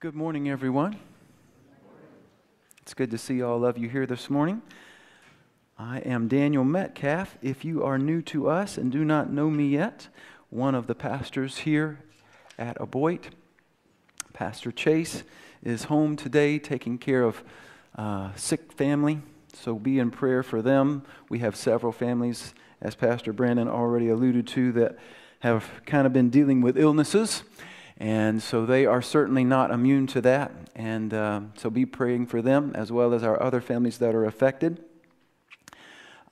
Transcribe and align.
Good 0.00 0.14
morning, 0.14 0.48
everyone. 0.48 0.96
It's 2.80 2.94
good 2.94 3.10
to 3.10 3.18
see 3.18 3.42
all 3.42 3.66
of 3.66 3.76
you 3.76 3.90
here 3.90 4.06
this 4.06 4.30
morning. 4.30 4.62
I 5.78 5.98
am 5.98 6.26
Daniel 6.26 6.64
Metcalf. 6.64 7.36
If 7.42 7.66
you 7.66 7.84
are 7.84 7.98
new 7.98 8.22
to 8.22 8.48
us 8.48 8.78
and 8.78 8.90
do 8.90 9.04
not 9.04 9.30
know 9.30 9.50
me 9.50 9.68
yet, 9.68 10.08
one 10.48 10.74
of 10.74 10.86
the 10.86 10.94
pastors 10.94 11.58
here 11.58 11.98
at 12.58 12.78
Aboite, 12.80 13.28
Pastor 14.32 14.72
Chase, 14.72 15.22
is 15.62 15.84
home 15.84 16.16
today 16.16 16.58
taking 16.58 16.96
care 16.96 17.22
of 17.22 17.44
uh, 17.94 18.30
sick 18.36 18.72
family. 18.72 19.20
So 19.52 19.74
be 19.74 19.98
in 19.98 20.10
prayer 20.10 20.42
for 20.42 20.62
them. 20.62 21.02
We 21.28 21.40
have 21.40 21.54
several 21.54 21.92
families, 21.92 22.54
as 22.80 22.94
Pastor 22.94 23.34
Brandon 23.34 23.68
already 23.68 24.08
alluded 24.08 24.46
to, 24.46 24.72
that 24.72 24.98
have 25.40 25.68
kind 25.84 26.06
of 26.06 26.14
been 26.14 26.30
dealing 26.30 26.62
with 26.62 26.78
illnesses. 26.78 27.42
And 28.00 28.42
so 28.42 28.64
they 28.64 28.86
are 28.86 29.02
certainly 29.02 29.44
not 29.44 29.70
immune 29.70 30.06
to 30.08 30.22
that. 30.22 30.52
And 30.74 31.12
uh, 31.12 31.42
so 31.54 31.68
be 31.68 31.84
praying 31.84 32.28
for 32.28 32.40
them 32.40 32.72
as 32.74 32.90
well 32.90 33.12
as 33.12 33.22
our 33.22 33.40
other 33.40 33.60
families 33.60 33.98
that 33.98 34.14
are 34.14 34.24
affected. 34.24 34.82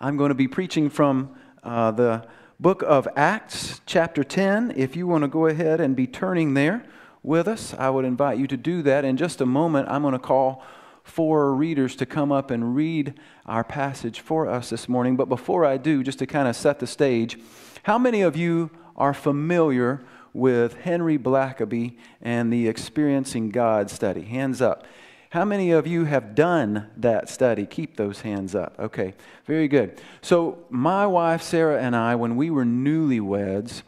I'm 0.01 0.17
going 0.17 0.31
to 0.31 0.35
be 0.35 0.49
preaching 0.49 0.89
from 0.89 1.37
uh, 1.63 1.91
the 1.91 2.27
book 2.59 2.83
of 2.87 3.07
Acts, 3.17 3.83
chapter 3.85 4.25
10. 4.25 4.73
If 4.77 4.97
you 4.97 5.07
want 5.07 5.25
to 5.25 5.29
go 5.29 5.47
ahead 5.47 5.79
and 5.79 5.95
be 5.95 6.07
turning 6.07 6.55
there 6.55 6.87
with 7.23 7.47
us, 7.47 7.75
I 7.75 7.91
would 7.91 8.07
invite 8.07 8.39
you 8.39 8.47
to 8.47 8.57
do 8.57 8.81
that. 8.83 9.05
In 9.05 9.19
just 9.19 9.43
a 9.43 9.47
moment, 9.47 9.89
I'm 9.91 10.01
going 10.01 10.13
to 10.13 10.19
call 10.19 10.63
four 11.03 11.55
readers 11.55 11.97
to 11.97 12.07
come 12.07 12.33
up 12.33 12.51
and 12.51 12.75
read 12.75 13.13
our 13.45 13.63
passage 13.63 14.21
for 14.21 14.49
us 14.49 14.71
this 14.71 14.89
morning. 14.89 15.17
But 15.17 15.29
before 15.29 15.67
I 15.67 15.77
do, 15.77 16.03
just 16.03 16.19
to 16.21 16.27
kind 16.27 16.49
of 16.49 16.57
set 16.57 16.79
the 16.79 16.87
stage, 16.87 17.39
how 17.83 17.99
many 17.99 18.23
of 18.23 18.37
you 18.37 18.71
are 18.97 19.13
familiar 19.13 20.03
with 20.33 20.75
Henry 20.75 21.19
Blackaby 21.19 21.97
and 22.21 22.53
the 22.53 22.69
Experiencing 22.69 23.51
God 23.51 23.91
study? 23.91 24.23
Hands 24.23 24.61
up. 24.61 24.85
How 25.31 25.45
many 25.45 25.73
of 25.73 25.87
you 25.87 26.05
have 26.05 26.35
done 26.35 26.89
that 26.97 27.29
study? 27.29 27.67
Keep 27.67 27.97
those 27.97 28.23
hands 28.23 28.55
up. 28.55 28.75
Okay, 28.79 29.15
very 29.45 29.69
good. 29.69 30.01
So, 30.23 30.65
my 30.71 31.07
wife 31.07 31.43
Sarah 31.43 31.81
and 31.81 31.95
I, 31.95 32.15
when 32.15 32.37
we 32.37 32.49
were 32.49 32.65
newlyweds, 32.65 33.83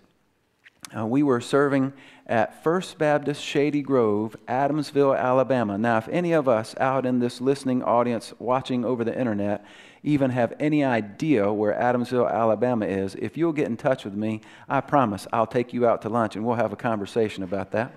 uh, 0.97 1.07
we 1.07 1.23
were 1.23 1.41
serving 1.41 1.95
at 2.27 2.63
First 2.63 2.99
Baptist 2.99 3.43
Shady 3.43 3.81
Grove, 3.81 4.37
Adamsville, 4.49 5.19
Alabama. 5.19 5.79
Now, 5.79 5.99
if 5.99 6.09
any 6.09 6.33
of 6.33 6.47
us 6.47 6.75
out 6.79 7.07
in 7.07 7.21
this 7.21 7.41
listening 7.41 7.83
audience 7.83 8.35
watching 8.39 8.85
over 8.85 9.03
the 9.03 9.19
internet 9.19 9.65
even 10.03 10.31
have 10.31 10.55
any 10.59 10.83
idea 10.83 11.53
where 11.53 11.75
Adamsville, 11.75 12.31
Alabama 12.31 12.87
is, 12.87 13.15
if 13.17 13.37
you'll 13.37 13.53
get 13.53 13.67
in 13.67 13.77
touch 13.77 14.05
with 14.05 14.15
me, 14.15 14.41
I 14.69 14.81
promise 14.81 15.27
I'll 15.33 15.47
take 15.47 15.73
you 15.73 15.87
out 15.87 16.03
to 16.03 16.09
lunch 16.09 16.37
and 16.37 16.45
we'll 16.45 16.57
have 16.57 16.73
a 16.73 16.77
conversation 16.77 17.43
about 17.43 17.73
that. 17.73 17.93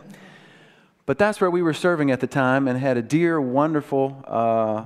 But 1.05 1.17
that's 1.17 1.41
where 1.41 1.51
we 1.51 1.61
were 1.61 1.73
serving 1.73 2.11
at 2.11 2.19
the 2.19 2.27
time 2.27 2.67
and 2.67 2.79
had 2.79 2.97
a 2.97 3.01
dear, 3.01 3.39
wonderful, 3.39 4.23
uh, 4.25 4.85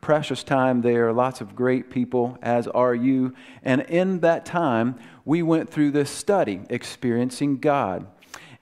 precious 0.00 0.42
time 0.42 0.80
there. 0.80 1.12
Lots 1.12 1.40
of 1.40 1.54
great 1.54 1.90
people, 1.90 2.38
as 2.42 2.66
are 2.68 2.94
you. 2.94 3.34
And 3.62 3.82
in 3.82 4.20
that 4.20 4.46
time, 4.46 4.98
we 5.24 5.42
went 5.42 5.70
through 5.70 5.90
this 5.90 6.10
study, 6.10 6.60
Experiencing 6.70 7.58
God. 7.58 8.06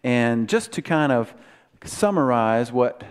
And 0.02 0.48
just 0.48 0.72
to 0.72 0.82
kind 0.82 1.12
of 1.12 1.34
summarize 1.84 2.72
what 2.72 3.04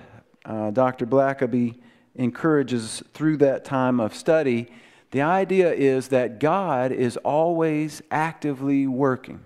uh, 0.45 0.71
Dr. 0.71 1.05
Blackaby 1.05 1.75
encourages 2.17 3.03
through 3.13 3.37
that 3.37 3.63
time 3.63 3.99
of 3.99 4.13
study, 4.13 4.67
the 5.11 5.21
idea 5.21 5.71
is 5.71 6.09
that 6.09 6.39
God 6.39 6.91
is 6.91 7.15
always 7.17 8.01
actively 8.11 8.87
working. 8.87 9.39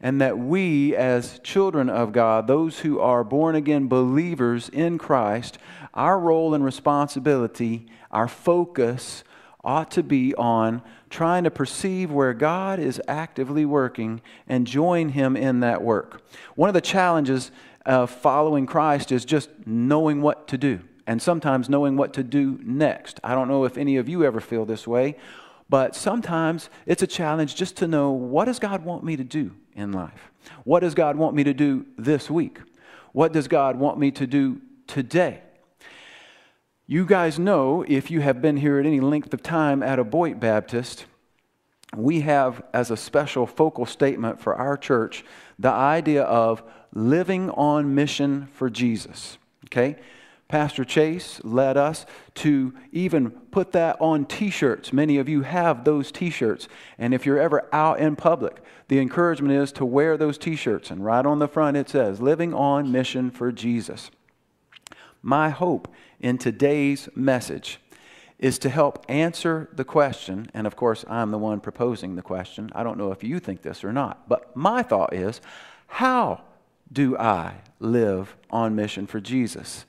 And 0.00 0.20
that 0.20 0.38
we, 0.38 0.94
as 0.94 1.38
children 1.40 1.88
of 1.88 2.12
God, 2.12 2.46
those 2.46 2.80
who 2.80 3.00
are 3.00 3.24
born 3.24 3.54
again 3.54 3.88
believers 3.88 4.68
in 4.68 4.98
Christ, 4.98 5.58
our 5.94 6.18
role 6.18 6.54
and 6.54 6.64
responsibility, 6.64 7.86
our 8.10 8.28
focus 8.28 9.24
ought 9.62 9.90
to 9.92 10.02
be 10.02 10.34
on 10.34 10.82
trying 11.08 11.44
to 11.44 11.50
perceive 11.50 12.10
where 12.10 12.34
God 12.34 12.78
is 12.78 13.00
actively 13.08 13.64
working 13.64 14.20
and 14.46 14.66
join 14.66 15.10
Him 15.10 15.36
in 15.36 15.60
that 15.60 15.82
work. 15.82 16.22
One 16.54 16.68
of 16.68 16.74
the 16.74 16.80
challenges 16.82 17.50
of 17.86 18.10
following 18.10 18.66
Christ 18.66 19.10
is 19.10 19.24
just 19.24 19.48
knowing 19.64 20.20
what 20.20 20.48
to 20.48 20.58
do 20.58 20.80
and 21.06 21.20
sometimes 21.20 21.68
knowing 21.68 21.96
what 21.96 22.12
to 22.14 22.22
do 22.22 22.58
next. 22.62 23.20
I 23.22 23.34
don't 23.34 23.48
know 23.48 23.64
if 23.64 23.76
any 23.76 23.96
of 23.96 24.08
you 24.08 24.24
ever 24.24 24.40
feel 24.40 24.64
this 24.64 24.86
way, 24.86 25.16
but 25.68 25.94
sometimes 25.94 26.70
it's 26.86 27.02
a 27.02 27.06
challenge 27.06 27.54
just 27.56 27.76
to 27.78 27.88
know 27.88 28.10
what 28.10 28.46
does 28.46 28.58
God 28.58 28.84
want 28.84 29.04
me 29.04 29.16
to 29.16 29.24
do 29.24 29.52
in 29.74 29.92
life? 29.92 30.30
What 30.64 30.80
does 30.80 30.94
God 30.94 31.16
want 31.16 31.34
me 31.34 31.44
to 31.44 31.54
do 31.54 31.86
this 31.96 32.30
week? 32.30 32.58
What 33.12 33.32
does 33.32 33.48
God 33.48 33.76
want 33.76 33.98
me 33.98 34.10
to 34.12 34.26
do 34.26 34.60
today? 34.86 35.40
You 36.86 37.06
guys 37.06 37.38
know, 37.38 37.84
if 37.88 38.10
you 38.10 38.20
have 38.20 38.42
been 38.42 38.58
here 38.58 38.78
at 38.78 38.86
any 38.86 39.00
length 39.00 39.32
of 39.32 39.42
time 39.42 39.82
at 39.82 39.98
Aboite 39.98 40.38
Baptist, 40.38 41.06
we 41.96 42.20
have 42.20 42.62
as 42.74 42.90
a 42.90 42.96
special 42.96 43.46
focal 43.46 43.86
statement 43.86 44.40
for 44.40 44.54
our 44.54 44.76
church 44.76 45.24
the 45.58 45.70
idea 45.70 46.24
of 46.24 46.62
living 46.92 47.50
on 47.50 47.94
mission 47.94 48.48
for 48.52 48.68
Jesus. 48.68 49.38
Okay? 49.66 49.96
Pastor 50.48 50.84
Chase 50.84 51.40
led 51.42 51.76
us 51.76 52.04
to 52.34 52.74
even 52.92 53.30
put 53.30 53.72
that 53.72 53.96
on 54.00 54.26
t 54.26 54.50
shirts. 54.50 54.92
Many 54.92 55.18
of 55.18 55.28
you 55.28 55.42
have 55.42 55.84
those 55.84 56.12
t 56.12 56.30
shirts. 56.30 56.68
And 56.98 57.14
if 57.14 57.24
you're 57.24 57.40
ever 57.40 57.68
out 57.72 57.98
in 57.98 58.14
public, 58.14 58.62
the 58.88 59.00
encouragement 59.00 59.54
is 59.54 59.72
to 59.72 59.84
wear 59.84 60.16
those 60.16 60.38
t 60.38 60.54
shirts. 60.54 60.90
And 60.90 61.04
right 61.04 61.24
on 61.24 61.38
the 61.38 61.48
front 61.48 61.76
it 61.76 61.88
says, 61.88 62.20
Living 62.20 62.52
on 62.52 62.92
Mission 62.92 63.30
for 63.30 63.50
Jesus. 63.50 64.10
My 65.22 65.48
hope 65.48 65.88
in 66.20 66.36
today's 66.36 67.08
message 67.14 67.80
is 68.38 68.58
to 68.58 68.68
help 68.68 69.04
answer 69.08 69.70
the 69.72 69.84
question, 69.84 70.50
and 70.52 70.66
of 70.66 70.76
course, 70.76 71.04
I'm 71.08 71.30
the 71.30 71.38
one 71.38 71.60
proposing 71.60 72.14
the 72.14 72.22
question. 72.22 72.70
I 72.74 72.82
don't 72.82 72.98
know 72.98 73.10
if 73.10 73.24
you 73.24 73.38
think 73.38 73.62
this 73.62 73.84
or 73.84 73.92
not, 73.92 74.28
but 74.28 74.54
my 74.54 74.82
thought 74.82 75.14
is 75.14 75.40
how 75.86 76.42
do 76.92 77.16
I 77.16 77.54
live 77.78 78.36
on 78.50 78.74
mission 78.74 79.06
for 79.06 79.18
Jesus? 79.20 79.86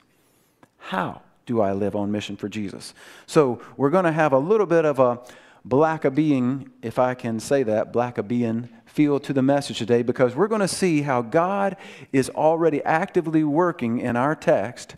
How 0.86 1.22
do 1.46 1.60
I 1.60 1.72
live 1.72 1.96
on 1.96 2.12
mission 2.12 2.36
for 2.36 2.48
Jesus? 2.48 2.94
So, 3.26 3.60
we're 3.76 3.90
going 3.90 4.04
to 4.04 4.12
have 4.12 4.32
a 4.32 4.38
little 4.38 4.66
bit 4.66 4.84
of 4.84 5.00
a 5.00 5.18
blackabeing, 5.68 6.70
if 6.80 7.00
I 7.00 7.14
can 7.14 7.40
say 7.40 7.64
that, 7.64 7.92
blackabean 7.92 8.68
feel 8.84 9.18
to 9.18 9.32
the 9.32 9.42
message 9.42 9.78
today 9.78 10.04
because 10.04 10.36
we're 10.36 10.46
going 10.46 10.60
to 10.60 10.68
see 10.68 11.02
how 11.02 11.22
God 11.22 11.76
is 12.12 12.30
already 12.30 12.84
actively 12.84 13.42
working 13.42 13.98
in 13.98 14.14
our 14.14 14.36
text 14.36 14.94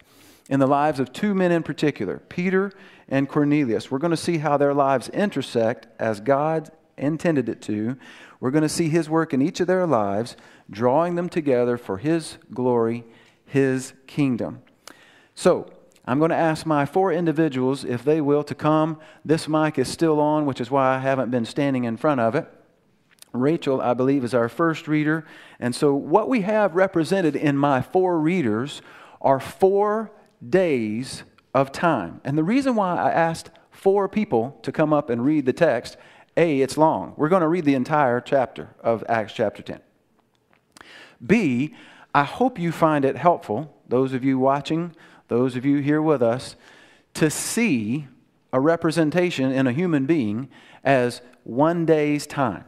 in 0.50 0.60
the 0.60 0.66
lives 0.66 1.00
of 1.00 1.10
two 1.10 1.32
men 1.32 1.53
in 1.53 1.62
particular, 1.62 2.19
Peter 2.28 2.70
and 3.09 3.26
Cornelius. 3.26 3.91
We're 3.91 3.97
going 3.97 4.10
to 4.10 4.16
see 4.19 4.37
how 4.37 4.59
their 4.59 4.75
lives 4.75 5.09
intersect 5.09 5.87
as 5.99 6.20
God 6.20 6.70
intended 6.99 7.49
it 7.49 7.62
to. 7.62 7.97
We're 8.41 8.50
going 8.50 8.60
to 8.60 8.69
see 8.69 8.91
His 8.91 9.09
work 9.09 9.32
in 9.32 9.41
each 9.41 9.59
of 9.60 9.66
their 9.66 9.87
lives, 9.87 10.37
drawing 10.69 11.15
them 11.15 11.31
together 11.31 11.78
for 11.78 11.97
His 11.97 12.37
glory, 12.53 13.05
His 13.47 13.94
kingdom. 14.06 14.60
So, 15.34 15.70
I'm 16.08 16.19
going 16.19 16.30
to 16.30 16.36
ask 16.36 16.64
my 16.64 16.86
four 16.86 17.12
individuals 17.12 17.84
if 17.84 18.02
they 18.02 18.22
will 18.22 18.42
to 18.44 18.54
come. 18.54 18.98
This 19.26 19.46
mic 19.46 19.78
is 19.78 19.88
still 19.88 20.20
on, 20.20 20.46
which 20.46 20.58
is 20.58 20.70
why 20.70 20.94
I 20.94 21.00
haven't 21.00 21.30
been 21.30 21.44
standing 21.44 21.84
in 21.84 21.98
front 21.98 22.19
of 22.19 22.34
it. 22.34 22.48
Rachel, 23.34 23.82
I 23.82 23.92
believe, 23.92 24.24
is 24.24 24.32
our 24.32 24.48
first 24.48 24.88
reader. 24.88 25.26
And 25.60 25.74
so, 25.74 25.94
what 25.94 26.30
we 26.30 26.41
have 26.41 26.74
represented 26.74 27.36
in 27.36 27.58
my 27.58 27.82
four 27.82 28.19
readers 28.19 28.80
are 29.20 29.38
four 29.38 30.10
days 30.48 31.24
of 31.52 31.72
time. 31.72 32.22
And 32.25 32.38
the 32.38 32.44
reason 32.44 32.75
why 32.75 32.96
I 32.96 33.10
asked 33.10 33.50
four 33.70 34.08
people 34.08 34.58
to 34.62 34.72
come 34.72 34.94
up 34.94 35.10
and 35.10 35.22
read 35.22 35.44
the 35.44 35.52
text, 35.52 35.99
A, 36.38 36.62
it's 36.62 36.78
long. 36.78 37.12
We're 37.19 37.28
going 37.28 37.43
to 37.43 37.49
read 37.49 37.66
the 37.66 37.75
entire 37.75 38.22
chapter 38.22 38.70
of 38.81 39.05
Acts 39.10 39.34
chapter 39.34 39.62
10. 39.62 39.81
B, 41.26 41.75
I 42.14 42.25
hope 42.25 42.58
you 42.58 42.72
find 42.72 43.05
it 43.05 43.19
helpful, 43.19 43.76
those 43.87 44.14
of 44.14 44.25
you 44.25 44.38
watching, 44.38 44.94
those 45.28 45.56
of 45.56 45.64
you 45.64 45.78
here 45.78 46.02
with 46.02 46.22
us, 46.22 46.56
to 47.14 47.30
see 47.30 48.06
a 48.52 48.60
representation 48.60 49.52
in 49.52 49.66
a 49.66 49.72
human 49.72 50.06
being 50.06 50.48
as 50.84 51.20
one 51.44 51.84
day's 51.84 52.26
time. 52.26 52.64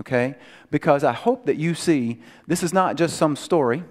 Okay? 0.00 0.34
Because 0.70 1.04
I 1.04 1.12
hope 1.12 1.46
that 1.46 1.56
you 1.56 1.74
see 1.74 2.20
this 2.46 2.62
is 2.62 2.72
not 2.72 2.96
just 2.96 3.16
some 3.16 3.36
story, 3.36 3.84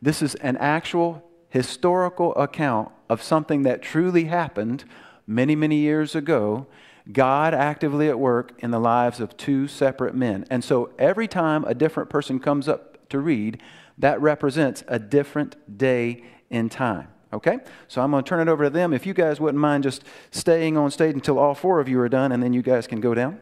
this 0.00 0.22
is 0.22 0.34
an 0.36 0.56
actual 0.58 1.24
historical 1.48 2.34
account 2.36 2.90
of 3.08 3.22
something 3.22 3.62
that 3.62 3.82
truly 3.82 4.24
happened 4.24 4.84
many, 5.26 5.56
many 5.56 5.76
years 5.76 6.14
ago, 6.14 6.66
God 7.10 7.54
actively 7.54 8.08
at 8.08 8.18
work 8.18 8.52
in 8.58 8.70
the 8.70 8.78
lives 8.78 9.18
of 9.18 9.36
two 9.36 9.66
separate 9.66 10.14
men. 10.14 10.44
And 10.50 10.62
so 10.62 10.90
every 10.98 11.26
time 11.26 11.64
a 11.64 11.74
different 11.74 12.10
person 12.10 12.38
comes 12.38 12.68
up 12.68 13.08
to 13.08 13.18
read, 13.18 13.60
that 13.96 14.20
represents 14.20 14.84
a 14.86 14.98
different 14.98 15.78
day 15.78 16.22
in 16.50 16.68
time. 16.68 17.08
Okay? 17.32 17.58
So 17.88 18.02
I'm 18.02 18.10
going 18.10 18.24
to 18.24 18.28
turn 18.28 18.46
it 18.46 18.50
over 18.50 18.64
to 18.64 18.70
them. 18.70 18.92
If 18.92 19.06
you 19.06 19.14
guys 19.14 19.40
wouldn't 19.40 19.60
mind 19.60 19.84
just 19.84 20.04
staying 20.30 20.76
on 20.76 20.90
stage 20.90 21.14
until 21.14 21.38
all 21.38 21.54
four 21.54 21.80
of 21.80 21.88
you 21.88 22.00
are 22.00 22.08
done, 22.08 22.32
and 22.32 22.42
then 22.42 22.52
you 22.52 22.62
guys 22.62 22.86
can 22.86 23.00
go 23.00 23.14
down. 23.14 23.40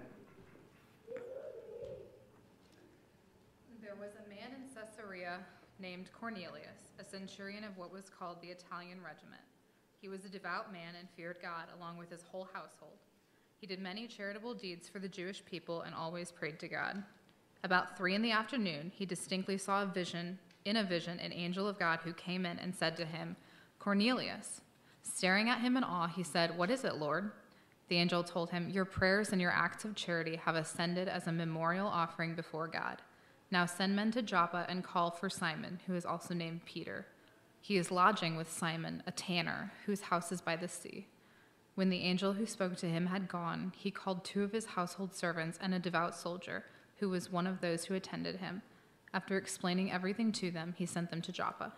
There 3.82 3.94
was 3.98 4.10
a 4.24 4.28
man 4.28 4.50
in 4.54 4.74
Caesarea 4.74 5.38
named 5.78 6.10
Cornelius 6.18 6.76
a 6.98 7.04
centurion 7.04 7.64
of 7.64 7.76
what 7.76 7.92
was 7.92 8.08
called 8.08 8.40
the 8.40 8.48
Italian 8.48 8.98
regiment. 9.04 9.42
He 10.00 10.08
was 10.08 10.24
a 10.24 10.28
devout 10.28 10.72
man 10.72 10.94
and 10.98 11.08
feared 11.16 11.38
God, 11.42 11.66
along 11.76 11.98
with 11.98 12.10
his 12.10 12.22
whole 12.22 12.48
household. 12.52 12.98
He 13.58 13.66
did 13.66 13.80
many 13.80 14.06
charitable 14.06 14.54
deeds 14.54 14.88
for 14.88 14.98
the 14.98 15.08
Jewish 15.08 15.44
people 15.44 15.82
and 15.82 15.94
always 15.94 16.30
prayed 16.30 16.58
to 16.60 16.68
God. 16.68 17.02
About 17.64 17.96
three 17.96 18.14
in 18.14 18.22
the 18.22 18.30
afternoon, 18.30 18.92
he 18.94 19.06
distinctly 19.06 19.58
saw 19.58 19.82
a 19.82 19.86
vision, 19.86 20.38
in 20.66 20.76
a 20.76 20.84
vision, 20.84 21.18
an 21.20 21.32
angel 21.32 21.66
of 21.68 21.78
God 21.78 22.00
who 22.04 22.12
came 22.12 22.44
in 22.44 22.58
and 22.58 22.74
said 22.74 22.96
to 22.96 23.04
him, 23.04 23.36
Cornelius. 23.78 24.60
Staring 25.02 25.48
at 25.48 25.60
him 25.60 25.76
in 25.76 25.84
awe, 25.84 26.08
he 26.08 26.22
said, 26.22 26.58
What 26.58 26.70
is 26.70 26.84
it, 26.84 26.96
Lord? 26.96 27.30
The 27.88 27.96
angel 27.96 28.24
told 28.24 28.50
him, 28.50 28.68
Your 28.68 28.84
prayers 28.84 29.30
and 29.30 29.40
your 29.40 29.52
acts 29.52 29.84
of 29.84 29.94
charity 29.94 30.36
have 30.36 30.56
ascended 30.56 31.08
as 31.08 31.26
a 31.26 31.32
memorial 31.32 31.86
offering 31.86 32.34
before 32.34 32.66
God. 32.66 33.00
Now 33.50 33.64
send 33.64 33.94
men 33.94 34.10
to 34.12 34.22
Joppa 34.22 34.66
and 34.68 34.82
call 34.82 35.12
for 35.12 35.30
Simon, 35.30 35.78
who 35.86 35.94
is 35.94 36.04
also 36.04 36.34
named 36.34 36.64
Peter. 36.64 37.06
He 37.60 37.76
is 37.76 37.92
lodging 37.92 38.36
with 38.36 38.50
Simon, 38.50 39.02
a 39.06 39.12
tanner, 39.12 39.72
whose 39.86 40.02
house 40.02 40.32
is 40.32 40.40
by 40.40 40.56
the 40.56 40.68
sea. 40.68 41.06
When 41.76 41.90
the 41.90 42.02
angel 42.02 42.32
who 42.32 42.46
spoke 42.46 42.76
to 42.78 42.88
him 42.88 43.06
had 43.06 43.28
gone, 43.28 43.72
he 43.76 43.90
called 43.90 44.24
two 44.24 44.42
of 44.42 44.52
his 44.52 44.66
household 44.66 45.14
servants 45.14 45.58
and 45.60 45.74
a 45.74 45.78
devout 45.78 46.16
soldier, 46.16 46.64
who 46.96 47.08
was 47.08 47.30
one 47.30 47.46
of 47.46 47.60
those 47.60 47.84
who 47.84 47.94
attended 47.94 48.36
him. 48.36 48.62
After 49.16 49.38
explaining 49.38 49.90
everything 49.90 50.30
to 50.32 50.50
them, 50.50 50.74
he 50.76 50.84
sent 50.84 51.08
them 51.08 51.22
to 51.22 51.32
Joppa. 51.32 51.72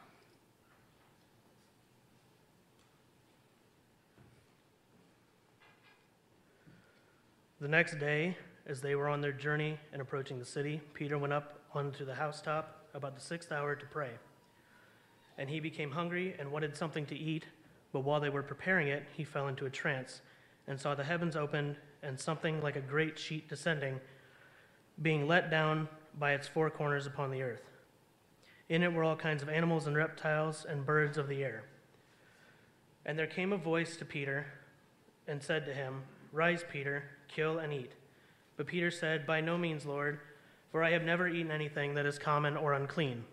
The 7.61 7.69
next 7.69 8.01
day, 8.01 8.37
as 8.67 8.81
they 8.81 8.97
were 8.97 9.09
on 9.09 9.21
their 9.21 9.31
journey 9.31 9.79
and 9.93 10.03
approaching 10.03 10.41
the 10.41 10.45
city, 10.45 10.81
Peter 10.95 11.17
went 11.17 11.33
up 11.33 11.61
onto 11.73 12.05
the 12.05 12.17
housetop 12.17 12.89
about 12.93 13.15
the 13.15 13.21
sixth 13.21 13.53
hour 13.53 13.77
to 13.77 13.87
pray. 13.87 14.11
And 15.39 15.49
he 15.49 15.61
became 15.61 15.93
hungry 15.93 16.35
and 16.41 16.51
wanted 16.51 16.77
something 16.77 17.07
to 17.07 17.17
eat, 17.17 17.45
but 17.93 18.01
while 18.01 18.19
they 18.19 18.31
were 18.31 18.43
preparing 18.43 18.89
it, 18.89 19.05
he 19.17 19.23
fell 19.23 19.47
into 19.47 19.65
a 19.65 19.71
trance 19.71 20.23
and 20.67 20.81
saw 20.81 20.97
the 20.97 21.05
heavens 21.05 21.37
opened 21.37 21.77
and 22.03 22.19
something 22.19 22.61
like 22.61 22.75
a 22.75 22.81
great 22.81 23.17
sheet 23.17 23.49
descending, 23.49 24.01
being 25.01 25.29
let 25.29 25.53
down 25.53 25.87
by 26.19 26.33
its 26.33 26.49
four 26.49 26.71
corners 26.71 27.07
upon 27.07 27.31
the 27.31 27.43
earth. 27.43 27.63
In 28.69 28.83
it 28.83 28.93
were 28.93 29.05
all 29.05 29.17
kinds 29.17 29.43
of 29.43 29.49
animals 29.49 29.87
and 29.87 29.97
reptiles 29.97 30.67
and 30.69 30.85
birds 30.85 31.17
of 31.17 31.29
the 31.29 31.43
air. 31.43 31.65
And 33.07 33.19
there 33.19 33.27
came 33.27 33.53
a 33.53 33.57
voice 33.57 33.97
to 33.97 34.05
Peter 34.05 34.47
and 35.27 35.43
said 35.43 35.65
to 35.67 35.73
him, 35.73 36.03
Rise, 36.33 36.65
Peter, 36.71 37.05
kill 37.29 37.59
and 37.59 37.73
eat. 37.73 37.93
But 38.57 38.67
Peter 38.67 38.91
said, 38.91 39.27
By 39.27 39.41
no 39.41 39.57
means, 39.57 39.87
Lord, 39.87 40.21
for 40.71 40.83
I 40.83 40.91
have 40.91 41.03
never 41.03 41.29
eaten 41.29 41.51
anything 41.51 41.95
that 41.95 42.05
is 42.05 42.19
common 42.19 42.57
or 42.57 42.75
unclean. 42.75 43.25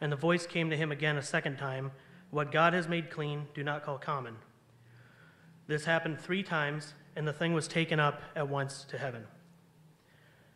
And 0.00 0.12
the 0.12 0.16
voice 0.16 0.46
came 0.46 0.70
to 0.70 0.76
him 0.76 0.92
again 0.92 1.16
a 1.16 1.22
second 1.22 1.56
time 1.56 1.90
What 2.30 2.52
God 2.52 2.72
has 2.74 2.88
made 2.88 3.10
clean, 3.10 3.48
do 3.54 3.64
not 3.64 3.84
call 3.84 3.98
common. 3.98 4.36
This 5.66 5.84
happened 5.86 6.20
three 6.20 6.42
times, 6.42 6.94
and 7.16 7.26
the 7.26 7.32
thing 7.32 7.54
was 7.54 7.66
taken 7.66 7.98
up 7.98 8.20
at 8.36 8.48
once 8.48 8.84
to 8.90 8.98
heaven. 8.98 9.24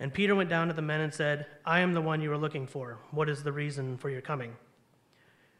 And 0.00 0.14
Peter 0.14 0.34
went 0.34 0.50
down 0.50 0.68
to 0.68 0.74
the 0.74 0.82
men 0.82 1.00
and 1.00 1.12
said, 1.12 1.46
I 1.64 1.80
am 1.80 1.92
the 1.92 2.00
one 2.00 2.20
you 2.20 2.32
are 2.32 2.38
looking 2.38 2.66
for. 2.66 2.98
What 3.10 3.28
is 3.28 3.42
the 3.42 3.52
reason 3.52 3.96
for 3.96 4.10
your 4.10 4.20
coming? 4.20 4.54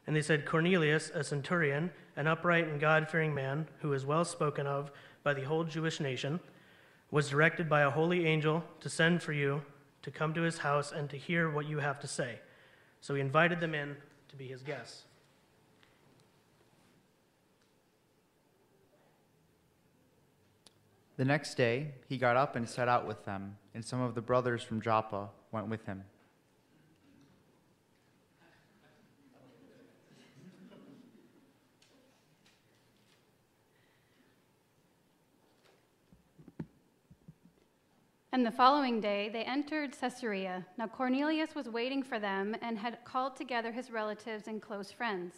And 0.06 0.14
they 0.14 0.22
said, 0.22 0.46
Cornelius, 0.46 1.10
a 1.12 1.24
centurion, 1.24 1.90
an 2.16 2.26
upright 2.26 2.68
and 2.68 2.80
God 2.80 3.08
fearing 3.08 3.34
man, 3.34 3.66
who 3.80 3.92
is 3.92 4.06
well 4.06 4.24
spoken 4.24 4.66
of 4.66 4.90
by 5.22 5.34
the 5.34 5.42
whole 5.42 5.64
Jewish 5.64 6.00
nation, 6.00 6.40
was 7.10 7.28
directed 7.28 7.68
by 7.68 7.82
a 7.82 7.90
holy 7.90 8.26
angel 8.26 8.64
to 8.80 8.88
send 8.88 9.22
for 9.22 9.32
you 9.32 9.62
to 10.02 10.10
come 10.10 10.32
to 10.34 10.42
his 10.42 10.58
house 10.58 10.92
and 10.92 11.10
to 11.10 11.16
hear 11.16 11.50
what 11.50 11.66
you 11.66 11.78
have 11.78 12.00
to 12.00 12.06
say. 12.06 12.38
So 13.00 13.14
he 13.14 13.20
invited 13.20 13.60
them 13.60 13.74
in 13.74 13.96
to 14.28 14.36
be 14.36 14.46
his 14.46 14.62
guests. 14.62 15.04
The 21.18 21.24
next 21.24 21.56
day 21.56 21.94
he 22.08 22.16
got 22.16 22.36
up 22.36 22.54
and 22.54 22.68
set 22.68 22.86
out 22.86 23.04
with 23.04 23.24
them, 23.24 23.56
and 23.74 23.84
some 23.84 24.00
of 24.00 24.14
the 24.14 24.22
brothers 24.22 24.62
from 24.62 24.80
Joppa 24.80 25.28
went 25.50 25.66
with 25.68 25.84
him. 25.84 26.04
And 38.30 38.46
the 38.46 38.52
following 38.52 39.00
day 39.00 39.28
they 39.28 39.42
entered 39.42 39.98
Caesarea. 40.00 40.64
Now 40.76 40.86
Cornelius 40.86 41.56
was 41.56 41.68
waiting 41.68 42.04
for 42.04 42.20
them 42.20 42.54
and 42.62 42.78
had 42.78 43.04
called 43.04 43.34
together 43.34 43.72
his 43.72 43.90
relatives 43.90 44.46
and 44.46 44.62
close 44.62 44.92
friends. 44.92 45.34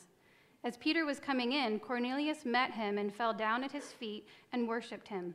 As 0.62 0.76
Peter 0.76 1.06
was 1.06 1.18
coming 1.18 1.52
in, 1.52 1.80
Cornelius 1.80 2.44
met 2.44 2.72
him 2.72 2.98
and 2.98 3.14
fell 3.14 3.32
down 3.32 3.64
at 3.64 3.72
his 3.72 3.92
feet 3.92 4.28
and 4.52 4.68
worshipped 4.68 5.08
him. 5.08 5.34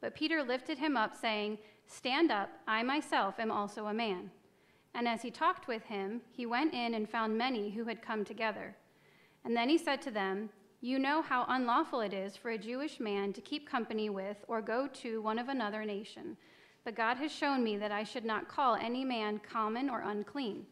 But 0.00 0.14
Peter 0.14 0.42
lifted 0.42 0.78
him 0.78 0.96
up, 0.96 1.16
saying, 1.16 1.58
Stand 1.86 2.30
up, 2.30 2.50
I 2.66 2.82
myself 2.82 3.38
am 3.38 3.50
also 3.50 3.86
a 3.86 3.94
man. 3.94 4.30
And 4.94 5.08
as 5.08 5.22
he 5.22 5.30
talked 5.30 5.68
with 5.68 5.84
him, 5.84 6.20
he 6.30 6.46
went 6.46 6.74
in 6.74 6.94
and 6.94 7.08
found 7.08 7.36
many 7.36 7.70
who 7.70 7.84
had 7.84 8.02
come 8.02 8.24
together. 8.24 8.76
And 9.44 9.56
then 9.56 9.68
he 9.68 9.78
said 9.78 10.02
to 10.02 10.10
them, 10.10 10.50
You 10.80 10.98
know 10.98 11.22
how 11.22 11.44
unlawful 11.48 12.00
it 12.00 12.12
is 12.12 12.36
for 12.36 12.50
a 12.50 12.58
Jewish 12.58 13.00
man 13.00 13.32
to 13.32 13.40
keep 13.40 13.68
company 13.68 14.10
with 14.10 14.36
or 14.48 14.60
go 14.60 14.86
to 14.94 15.22
one 15.22 15.38
of 15.38 15.48
another 15.48 15.84
nation 15.84 16.36
but 16.88 16.94
God 16.94 17.18
has 17.18 17.30
shown 17.30 17.62
me 17.62 17.76
that 17.76 17.92
I 17.92 18.02
should 18.02 18.24
not 18.24 18.48
call 18.48 18.74
any 18.74 19.04
man 19.04 19.40
common 19.40 19.90
or 19.90 20.00
unclean. 20.00 20.64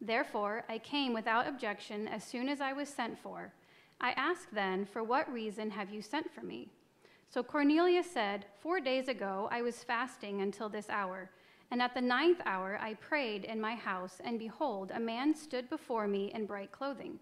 Therefore, 0.00 0.64
I 0.66 0.78
came 0.78 1.12
without 1.12 1.46
objection 1.46 2.08
as 2.08 2.24
soon 2.24 2.48
as 2.48 2.62
I 2.62 2.72
was 2.72 2.88
sent 2.88 3.18
for. 3.18 3.52
I 4.00 4.12
asked 4.12 4.54
then, 4.54 4.86
For 4.86 5.04
what 5.04 5.30
reason 5.30 5.70
have 5.70 5.90
you 5.90 6.00
sent 6.00 6.32
for 6.32 6.40
me? 6.40 6.70
So 7.32 7.42
Cornelius 7.42 8.10
said, 8.10 8.44
Four 8.60 8.80
days 8.80 9.08
ago 9.08 9.48
I 9.50 9.62
was 9.62 9.82
fasting 9.82 10.42
until 10.42 10.68
this 10.68 10.90
hour. 10.90 11.30
And 11.70 11.80
at 11.80 11.94
the 11.94 12.00
ninth 12.02 12.42
hour 12.44 12.78
I 12.78 12.92
prayed 12.94 13.44
in 13.44 13.58
my 13.58 13.74
house, 13.74 14.20
and 14.22 14.38
behold, 14.38 14.92
a 14.94 15.00
man 15.00 15.34
stood 15.34 15.70
before 15.70 16.06
me 16.06 16.30
in 16.34 16.44
bright 16.44 16.72
clothing, 16.72 17.18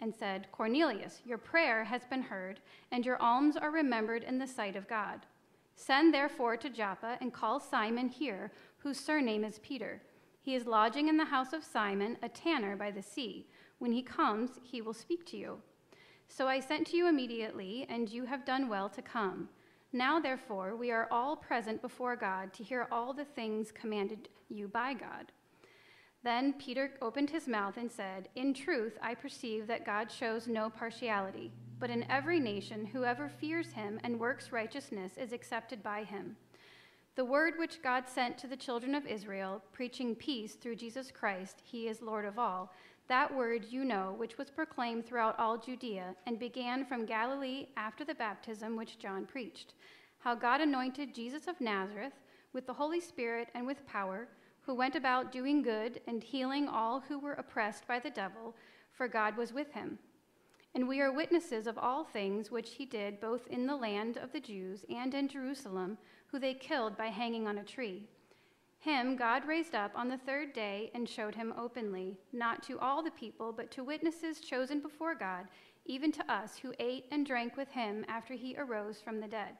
and 0.00 0.12
said, 0.12 0.48
Cornelius, 0.50 1.22
your 1.24 1.38
prayer 1.38 1.84
has 1.84 2.02
been 2.04 2.22
heard, 2.22 2.58
and 2.90 3.06
your 3.06 3.22
alms 3.22 3.56
are 3.56 3.70
remembered 3.70 4.24
in 4.24 4.40
the 4.40 4.46
sight 4.46 4.74
of 4.74 4.88
God. 4.88 5.20
Send 5.76 6.12
therefore 6.12 6.56
to 6.56 6.68
Joppa 6.68 7.16
and 7.20 7.32
call 7.32 7.60
Simon 7.60 8.08
here, 8.08 8.50
whose 8.78 8.98
surname 8.98 9.44
is 9.44 9.60
Peter. 9.60 10.02
He 10.40 10.56
is 10.56 10.66
lodging 10.66 11.06
in 11.06 11.16
the 11.16 11.24
house 11.24 11.52
of 11.52 11.62
Simon, 11.62 12.16
a 12.24 12.28
tanner 12.28 12.74
by 12.74 12.90
the 12.90 13.02
sea. 13.02 13.46
When 13.78 13.92
he 13.92 14.02
comes, 14.02 14.58
he 14.64 14.82
will 14.82 14.94
speak 14.94 15.24
to 15.26 15.36
you. 15.36 15.58
So 16.36 16.48
I 16.48 16.58
sent 16.58 16.88
to 16.88 16.96
you 16.96 17.06
immediately, 17.06 17.86
and 17.88 18.08
you 18.08 18.24
have 18.24 18.44
done 18.44 18.68
well 18.68 18.88
to 18.88 19.00
come. 19.00 19.48
Now, 19.92 20.18
therefore, 20.18 20.74
we 20.74 20.90
are 20.90 21.06
all 21.12 21.36
present 21.36 21.80
before 21.80 22.16
God 22.16 22.52
to 22.54 22.64
hear 22.64 22.88
all 22.90 23.12
the 23.12 23.24
things 23.24 23.70
commanded 23.70 24.28
you 24.48 24.66
by 24.66 24.94
God. 24.94 25.30
Then 26.24 26.54
Peter 26.54 26.90
opened 27.00 27.30
his 27.30 27.46
mouth 27.46 27.76
and 27.76 27.88
said, 27.88 28.30
In 28.34 28.52
truth, 28.52 28.98
I 29.00 29.14
perceive 29.14 29.68
that 29.68 29.86
God 29.86 30.10
shows 30.10 30.48
no 30.48 30.70
partiality, 30.70 31.52
but 31.78 31.88
in 31.88 32.04
every 32.10 32.40
nation, 32.40 32.84
whoever 32.84 33.28
fears 33.28 33.70
him 33.70 34.00
and 34.02 34.18
works 34.18 34.50
righteousness 34.50 35.12
is 35.16 35.32
accepted 35.32 35.84
by 35.84 36.02
him. 36.02 36.34
The 37.14 37.24
word 37.24 37.54
which 37.60 37.80
God 37.80 38.08
sent 38.08 38.38
to 38.38 38.48
the 38.48 38.56
children 38.56 38.96
of 38.96 39.06
Israel, 39.06 39.62
preaching 39.70 40.16
peace 40.16 40.54
through 40.54 40.74
Jesus 40.74 41.12
Christ, 41.12 41.62
he 41.62 41.86
is 41.86 42.02
Lord 42.02 42.24
of 42.24 42.40
all, 42.40 42.72
that 43.08 43.34
word 43.34 43.66
you 43.68 43.84
know, 43.84 44.14
which 44.16 44.38
was 44.38 44.50
proclaimed 44.50 45.04
throughout 45.04 45.38
all 45.38 45.58
Judea 45.58 46.14
and 46.26 46.38
began 46.38 46.84
from 46.84 47.04
Galilee 47.04 47.66
after 47.76 48.04
the 48.04 48.14
baptism 48.14 48.76
which 48.76 48.98
John 48.98 49.26
preached, 49.26 49.74
how 50.18 50.34
God 50.34 50.60
anointed 50.60 51.14
Jesus 51.14 51.46
of 51.46 51.60
Nazareth 51.60 52.14
with 52.52 52.66
the 52.66 52.72
Holy 52.72 53.00
Spirit 53.00 53.48
and 53.54 53.66
with 53.66 53.86
power 53.86 54.28
who 54.62 54.74
went 54.74 54.96
about 54.96 55.32
doing 55.32 55.60
good 55.60 56.00
and 56.06 56.22
healing 56.22 56.68
all 56.68 57.00
who 57.00 57.18
were 57.18 57.34
oppressed 57.34 57.86
by 57.86 57.98
the 57.98 58.10
devil, 58.10 58.54
for 58.92 59.06
God 59.06 59.36
was 59.36 59.52
with 59.52 59.72
him. 59.72 59.98
And 60.74 60.88
we 60.88 61.00
are 61.00 61.12
witnesses 61.12 61.66
of 61.66 61.78
all 61.78 62.04
things 62.04 62.50
which 62.50 62.70
he 62.72 62.86
did 62.86 63.20
both 63.20 63.46
in 63.48 63.66
the 63.66 63.76
land 63.76 64.16
of 64.16 64.32
the 64.32 64.40
Jews 64.40 64.84
and 64.88 65.14
in 65.14 65.28
Jerusalem, 65.28 65.98
who 66.28 66.38
they 66.38 66.54
killed 66.54 66.96
by 66.96 67.08
hanging 67.08 67.46
on 67.46 67.58
a 67.58 67.64
tree. 67.64 68.08
Him 68.84 69.16
God 69.16 69.46
raised 69.46 69.74
up 69.74 69.92
on 69.94 70.08
the 70.08 70.18
third 70.18 70.52
day 70.52 70.90
and 70.94 71.08
showed 71.08 71.34
him 71.34 71.54
openly, 71.56 72.18
not 72.34 72.62
to 72.64 72.78
all 72.78 73.02
the 73.02 73.10
people, 73.10 73.50
but 73.50 73.70
to 73.70 73.82
witnesses 73.82 74.40
chosen 74.40 74.80
before 74.80 75.14
God, 75.14 75.46
even 75.86 76.12
to 76.12 76.30
us 76.30 76.58
who 76.58 76.74
ate 76.78 77.06
and 77.10 77.24
drank 77.24 77.56
with 77.56 77.70
him 77.70 78.04
after 78.08 78.34
he 78.34 78.54
arose 78.58 79.00
from 79.00 79.20
the 79.20 79.26
dead. 79.26 79.54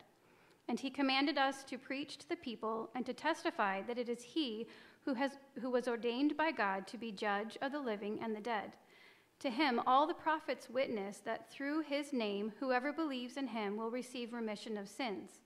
And 0.68 0.78
he 0.78 0.90
commanded 0.90 1.38
us 1.38 1.64
to 1.64 1.78
preach 1.78 2.18
to 2.18 2.28
the 2.28 2.36
people 2.36 2.90
and 2.94 3.06
to 3.06 3.14
testify 3.14 3.80
that 3.86 3.96
it 3.96 4.10
is 4.10 4.22
he 4.22 4.66
who, 5.06 5.14
has, 5.14 5.38
who 5.58 5.70
was 5.70 5.88
ordained 5.88 6.36
by 6.36 6.52
God 6.52 6.86
to 6.88 6.98
be 6.98 7.10
judge 7.10 7.56
of 7.62 7.72
the 7.72 7.80
living 7.80 8.18
and 8.22 8.36
the 8.36 8.42
dead. 8.42 8.72
To 9.40 9.48
him, 9.48 9.80
all 9.86 10.06
the 10.06 10.12
prophets 10.12 10.68
witness 10.68 11.22
that 11.24 11.50
through 11.50 11.80
his 11.80 12.12
name, 12.12 12.52
whoever 12.60 12.92
believes 12.92 13.38
in 13.38 13.46
him 13.46 13.78
will 13.78 13.90
receive 13.90 14.34
remission 14.34 14.76
of 14.76 14.86
sins. 14.86 15.40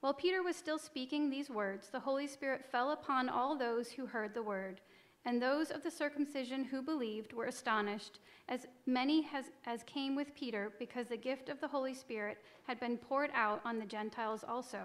While 0.00 0.14
Peter 0.14 0.42
was 0.42 0.56
still 0.56 0.78
speaking 0.78 1.30
these 1.30 1.50
words, 1.50 1.88
the 1.88 2.00
Holy 2.00 2.26
Spirit 2.26 2.64
fell 2.70 2.90
upon 2.90 3.28
all 3.28 3.56
those 3.56 3.90
who 3.90 4.06
heard 4.06 4.34
the 4.34 4.42
word. 4.42 4.80
And 5.24 5.42
those 5.42 5.72
of 5.72 5.82
the 5.82 5.90
circumcision 5.90 6.64
who 6.64 6.82
believed 6.82 7.32
were 7.32 7.46
astonished, 7.46 8.20
as 8.48 8.66
many 8.86 9.22
has, 9.22 9.46
as 9.64 9.82
came 9.82 10.14
with 10.14 10.34
Peter, 10.36 10.72
because 10.78 11.08
the 11.08 11.16
gift 11.16 11.48
of 11.48 11.60
the 11.60 11.66
Holy 11.66 11.94
Spirit 11.94 12.38
had 12.62 12.78
been 12.78 12.96
poured 12.96 13.30
out 13.34 13.60
on 13.64 13.80
the 13.80 13.86
Gentiles 13.86 14.44
also. 14.46 14.82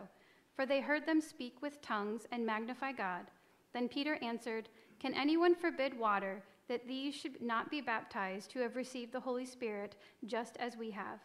For 0.56 0.66
they 0.66 0.82
heard 0.82 1.06
them 1.06 1.22
speak 1.22 1.62
with 1.62 1.82
tongues 1.82 2.26
and 2.32 2.44
magnify 2.44 2.94
God. 2.94 3.28
Then 3.74 3.88
Peter 3.88 4.18
answered, 4.24 4.70
Can 5.00 5.14
anyone 5.14 5.54
forbid 5.54 5.98
water 5.98 6.42
that 6.68 6.88
these 6.88 7.14
should 7.14 7.40
not 7.42 7.70
be 7.70 7.82
baptized 7.82 8.52
who 8.52 8.62
have 8.62 8.76
received 8.76 9.12
the 9.12 9.20
Holy 9.20 9.46
Spirit 9.46 9.96
just 10.26 10.58
as 10.58 10.76
we 10.76 10.90
have? 10.92 11.20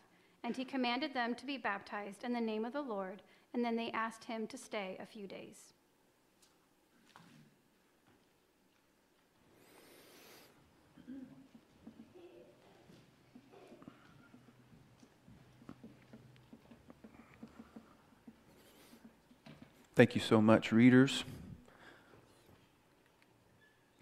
And 0.45 0.55
he 0.55 0.65
commanded 0.65 1.15
them 1.15 1.35
to 1.37 1.47
be 1.47 1.57
baptized 1.57 2.23
in 2.23 2.33
the 2.33 2.41
name 2.41 2.65
of 2.65 2.75
the 2.75 2.83
Lord, 2.83 3.23
and 3.57 3.65
then 3.65 3.75
they 3.75 3.91
asked 3.93 4.25
him 4.25 4.47
to 4.47 4.59
stay 4.59 4.99
a 5.01 5.07
few 5.07 5.27
days. 5.27 5.73
Thank 19.95 20.15
you 20.15 20.21
so 20.21 20.43
much, 20.43 20.71
readers. 20.71 21.25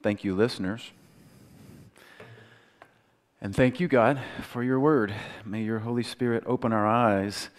Thank 0.02 0.24
you, 0.24 0.34
listeners. 0.34 0.90
And 3.40 3.54
thank 3.54 3.78
you, 3.78 3.86
God, 3.86 4.18
for 4.42 4.64
your 4.64 4.80
word. 4.80 5.14
May 5.44 5.62
your 5.62 5.78
Holy 5.78 6.02
Spirit 6.02 6.42
open 6.44 6.72
our 6.72 6.88
eyes 6.88 7.50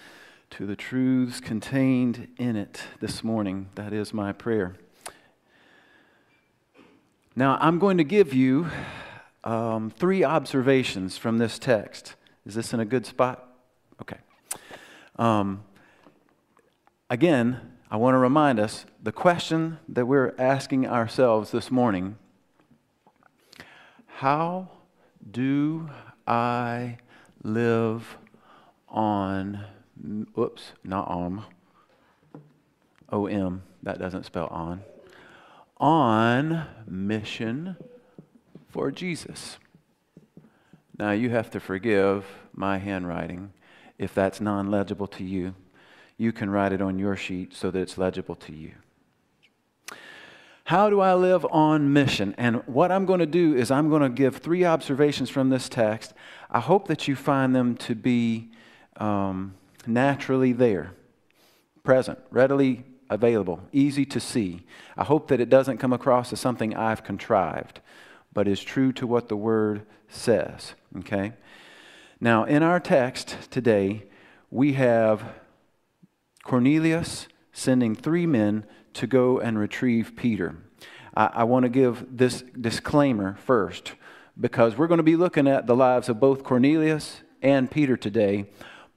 to 0.52 0.66
the 0.66 0.76
truths 0.76 1.40
contained 1.40 2.28
in 2.38 2.56
it 2.56 2.84
this 3.00 3.24
morning. 3.24 3.70
That 3.76 3.94
is 3.94 4.14
my 4.14 4.32
prayer. 4.32 4.76
Now, 7.36 7.58
I'm 7.60 7.80
going 7.80 7.98
to 7.98 8.04
give 8.04 8.34
you 8.34 8.68
um, 9.44 9.90
three 9.90 10.24
observations 10.24 11.18
from 11.18 11.38
this 11.38 11.60
text. 11.60 12.16
Is 12.46 12.56
this 12.56 12.74
in 12.74 12.80
a 12.80 12.86
good 12.86 13.06
spot? 13.06 13.48
Okay. 14.02 14.18
Um, 15.18 15.64
again, 17.10 17.60
I 17.92 17.98
want 17.98 18.16
to 18.16 18.20
remind 18.20 18.60
us 18.60 18.86
the 19.02 19.12
question 19.12 19.80
that 19.90 20.06
we're 20.06 20.34
asking 20.38 20.88
ourselves 20.88 21.52
this 21.52 21.70
morning 21.70 22.18
how 24.08 24.70
do 25.30 25.90
I 26.26 26.98
live 27.44 28.18
on, 28.88 29.66
whoops, 30.34 30.74
not 30.84 31.08
on, 31.08 31.44
O 33.10 33.28
M, 33.28 33.64
that 33.84 34.00
doesn't 34.00 34.26
spell 34.26 34.48
on, 34.48 34.82
on 35.78 36.66
mission 36.88 37.78
for 38.70 38.92
Jesus? 38.92 39.58
Now, 40.98 41.12
you 41.12 41.30
have 41.30 41.50
to 41.52 41.60
forgive 41.60 42.26
my 42.54 42.78
handwriting 42.78 43.52
if 43.98 44.14
that's 44.14 44.40
non 44.40 44.72
legible 44.72 45.08
to 45.08 45.24
you 45.24 45.56
you 46.18 46.32
can 46.32 46.50
write 46.50 46.72
it 46.72 46.82
on 46.82 46.98
your 46.98 47.16
sheet 47.16 47.54
so 47.54 47.72
that 47.72 47.80
it's 47.80 47.98
legible 47.98 48.36
to 48.36 48.54
you. 48.54 48.72
How 50.66 50.90
do 50.90 51.00
I 51.00 51.14
live 51.14 51.46
on 51.52 51.94
mission? 51.94 52.34
And 52.38 52.64
what 52.66 52.92
I'm 52.92 53.06
going 53.06 53.20
to 53.20 53.28
do 53.28 53.56
is 53.56 53.70
I'm 53.70 53.90
going 53.90 54.02
to 54.02 54.10
give 54.10 54.38
three 54.38 54.66
observations 54.66 55.30
from 55.30 55.50
this 55.50 55.70
text. 55.70 56.14
I 56.50 56.60
hope 56.60 56.88
that 56.88 57.08
you 57.08 57.16
find 57.16 57.56
them 57.56 57.76
to 57.78 57.94
be 57.94 58.50
um, 58.98 59.54
naturally 59.88 60.54
there, 60.54 60.94
present, 61.84 62.20
readily 62.32 62.86
available, 63.10 63.62
easy 63.72 64.06
to 64.06 64.20
see. 64.20 64.66
I 64.98 65.04
hope 65.04 65.28
that 65.28 65.40
it 65.40 65.50
doesn't 65.50 65.78
come 65.78 65.94
across 65.94 66.34
as 66.34 66.40
something 66.40 66.76
I've 66.76 67.04
contrived, 67.04 67.82
but 68.34 68.48
is 68.48 68.64
true 68.64 68.92
to 68.94 69.08
what 69.08 69.30
the 69.30 69.38
Word 69.38 69.86
says. 70.08 70.74
Okay? 70.98 71.34
Now, 72.20 72.44
in 72.46 72.64
our 72.64 72.80
text 72.80 73.38
today, 73.52 74.04
we 74.50 74.74
have 74.74 75.24
Cornelius 76.44 77.28
sending 77.52 77.96
three 77.96 78.26
men 78.26 78.66
to 78.94 79.08
go 79.08 79.40
and 79.40 79.60
retrieve 79.60 80.14
Peter. 80.16 80.56
I, 81.16 81.30
I 81.34 81.44
want 81.44 81.64
to 81.64 81.70
give 81.70 82.06
this 82.18 82.44
disclaimer 82.60 83.38
first 83.46 83.94
because 84.40 84.78
we're 84.78 84.88
going 84.88 85.00
to 85.00 85.04
be 85.04 85.16
looking 85.16 85.48
at 85.48 85.68
the 85.68 85.76
lives 85.76 86.10
of 86.10 86.20
both 86.20 86.44
Cornelius 86.44 87.22
and 87.42 87.70
Peter 87.70 87.96
today, 87.96 88.46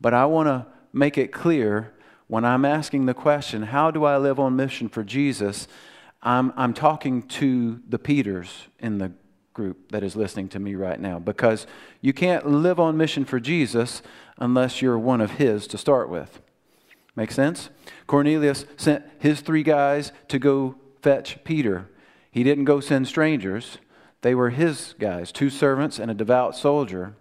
but 0.01 0.15
I 0.15 0.27
want 0.27 0.47
to 0.49 0.67
make 0.99 1.17
it 1.17 1.33
clear 1.33 1.93
when 2.27 2.45
I'm 2.45 2.65
asking 2.65 3.07
the 3.07 3.15
question, 3.15 3.63
How 3.63 3.91
do 3.91 4.05
I 4.05 4.19
live 4.19 4.39
on 4.39 4.57
mission 4.57 4.89
for 4.89 5.03
Jesus? 5.03 5.69
I'm, 6.23 6.53
I'm 6.57 6.75
talking 6.75 7.23
to 7.23 7.81
the 7.89 7.99
Peters 7.99 8.67
in 8.81 8.99
the 8.99 9.13
group 9.55 9.91
that 9.93 10.03
is 10.03 10.15
listening 10.15 10.49
to 10.49 10.59
me 10.59 10.75
right 10.75 11.01
now 11.01 11.19
because 11.19 11.67
you 12.01 12.13
can't 12.13 12.47
live 12.47 12.79
on 12.79 12.97
mission 12.97 13.25
for 13.25 13.41
Jesus 13.41 14.03
unless 14.37 14.83
you're 14.83 14.99
one 14.99 15.21
of 15.21 15.33
his 15.33 15.67
to 15.69 15.79
start 15.79 16.09
with. 16.09 16.41
Make 17.17 17.33
sense? 17.33 17.71
Cornelius 18.07 18.65
sent 18.77 19.05
his 19.19 19.41
three 19.41 19.63
guys 19.63 20.13
to 20.29 20.39
go 20.39 20.77
fetch 21.03 21.43
Peter. 21.45 21.89
He 22.31 22.45
didn't 22.45 22.67
go 22.67 22.79
send 22.79 23.09
strangers, 23.09 23.79
they 24.23 24.35
were 24.35 24.51
his 24.51 24.95
guys, 24.99 25.33
two 25.33 25.51
servants 25.51 25.99
and 25.99 26.11
a 26.11 26.15
devout 26.15 26.57
soldier. 26.57 27.15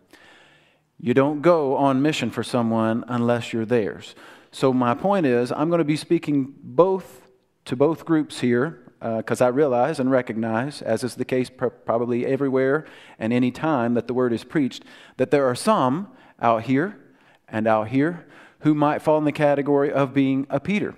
You 0.99 1.13
don't 1.13 1.41
go 1.41 1.75
on 1.75 2.01
mission 2.01 2.31
for 2.31 2.43
someone 2.43 3.03
unless 3.07 3.53
you're 3.53 3.65
theirs. 3.65 4.15
So, 4.51 4.73
my 4.73 4.93
point 4.95 5.25
is, 5.25 5.51
I'm 5.51 5.69
going 5.69 5.79
to 5.79 5.85
be 5.85 5.97
speaking 5.97 6.53
both 6.63 7.27
to 7.65 7.75
both 7.75 8.05
groups 8.05 8.39
here 8.39 8.87
because 8.99 9.41
uh, 9.41 9.45
I 9.45 9.49
realize 9.49 9.99
and 9.99 10.09
recognize, 10.09 10.81
as 10.81 11.03
is 11.03 11.15
the 11.15 11.25
case 11.25 11.49
pr- 11.49 11.67
probably 11.67 12.25
everywhere 12.25 12.85
and 13.19 13.31
any 13.31 13.51
time 13.51 13.93
that 13.93 14.07
the 14.07 14.13
word 14.13 14.33
is 14.33 14.43
preached, 14.43 14.83
that 15.17 15.29
there 15.29 15.45
are 15.45 15.53
some 15.55 16.07
out 16.41 16.63
here 16.63 16.97
and 17.47 17.67
out 17.67 17.89
here 17.89 18.25
who 18.61 18.73
might 18.73 19.01
fall 19.01 19.17
in 19.17 19.25
the 19.25 19.31
category 19.31 19.91
of 19.91 20.13
being 20.13 20.47
a 20.49 20.59
Peter. 20.59 20.95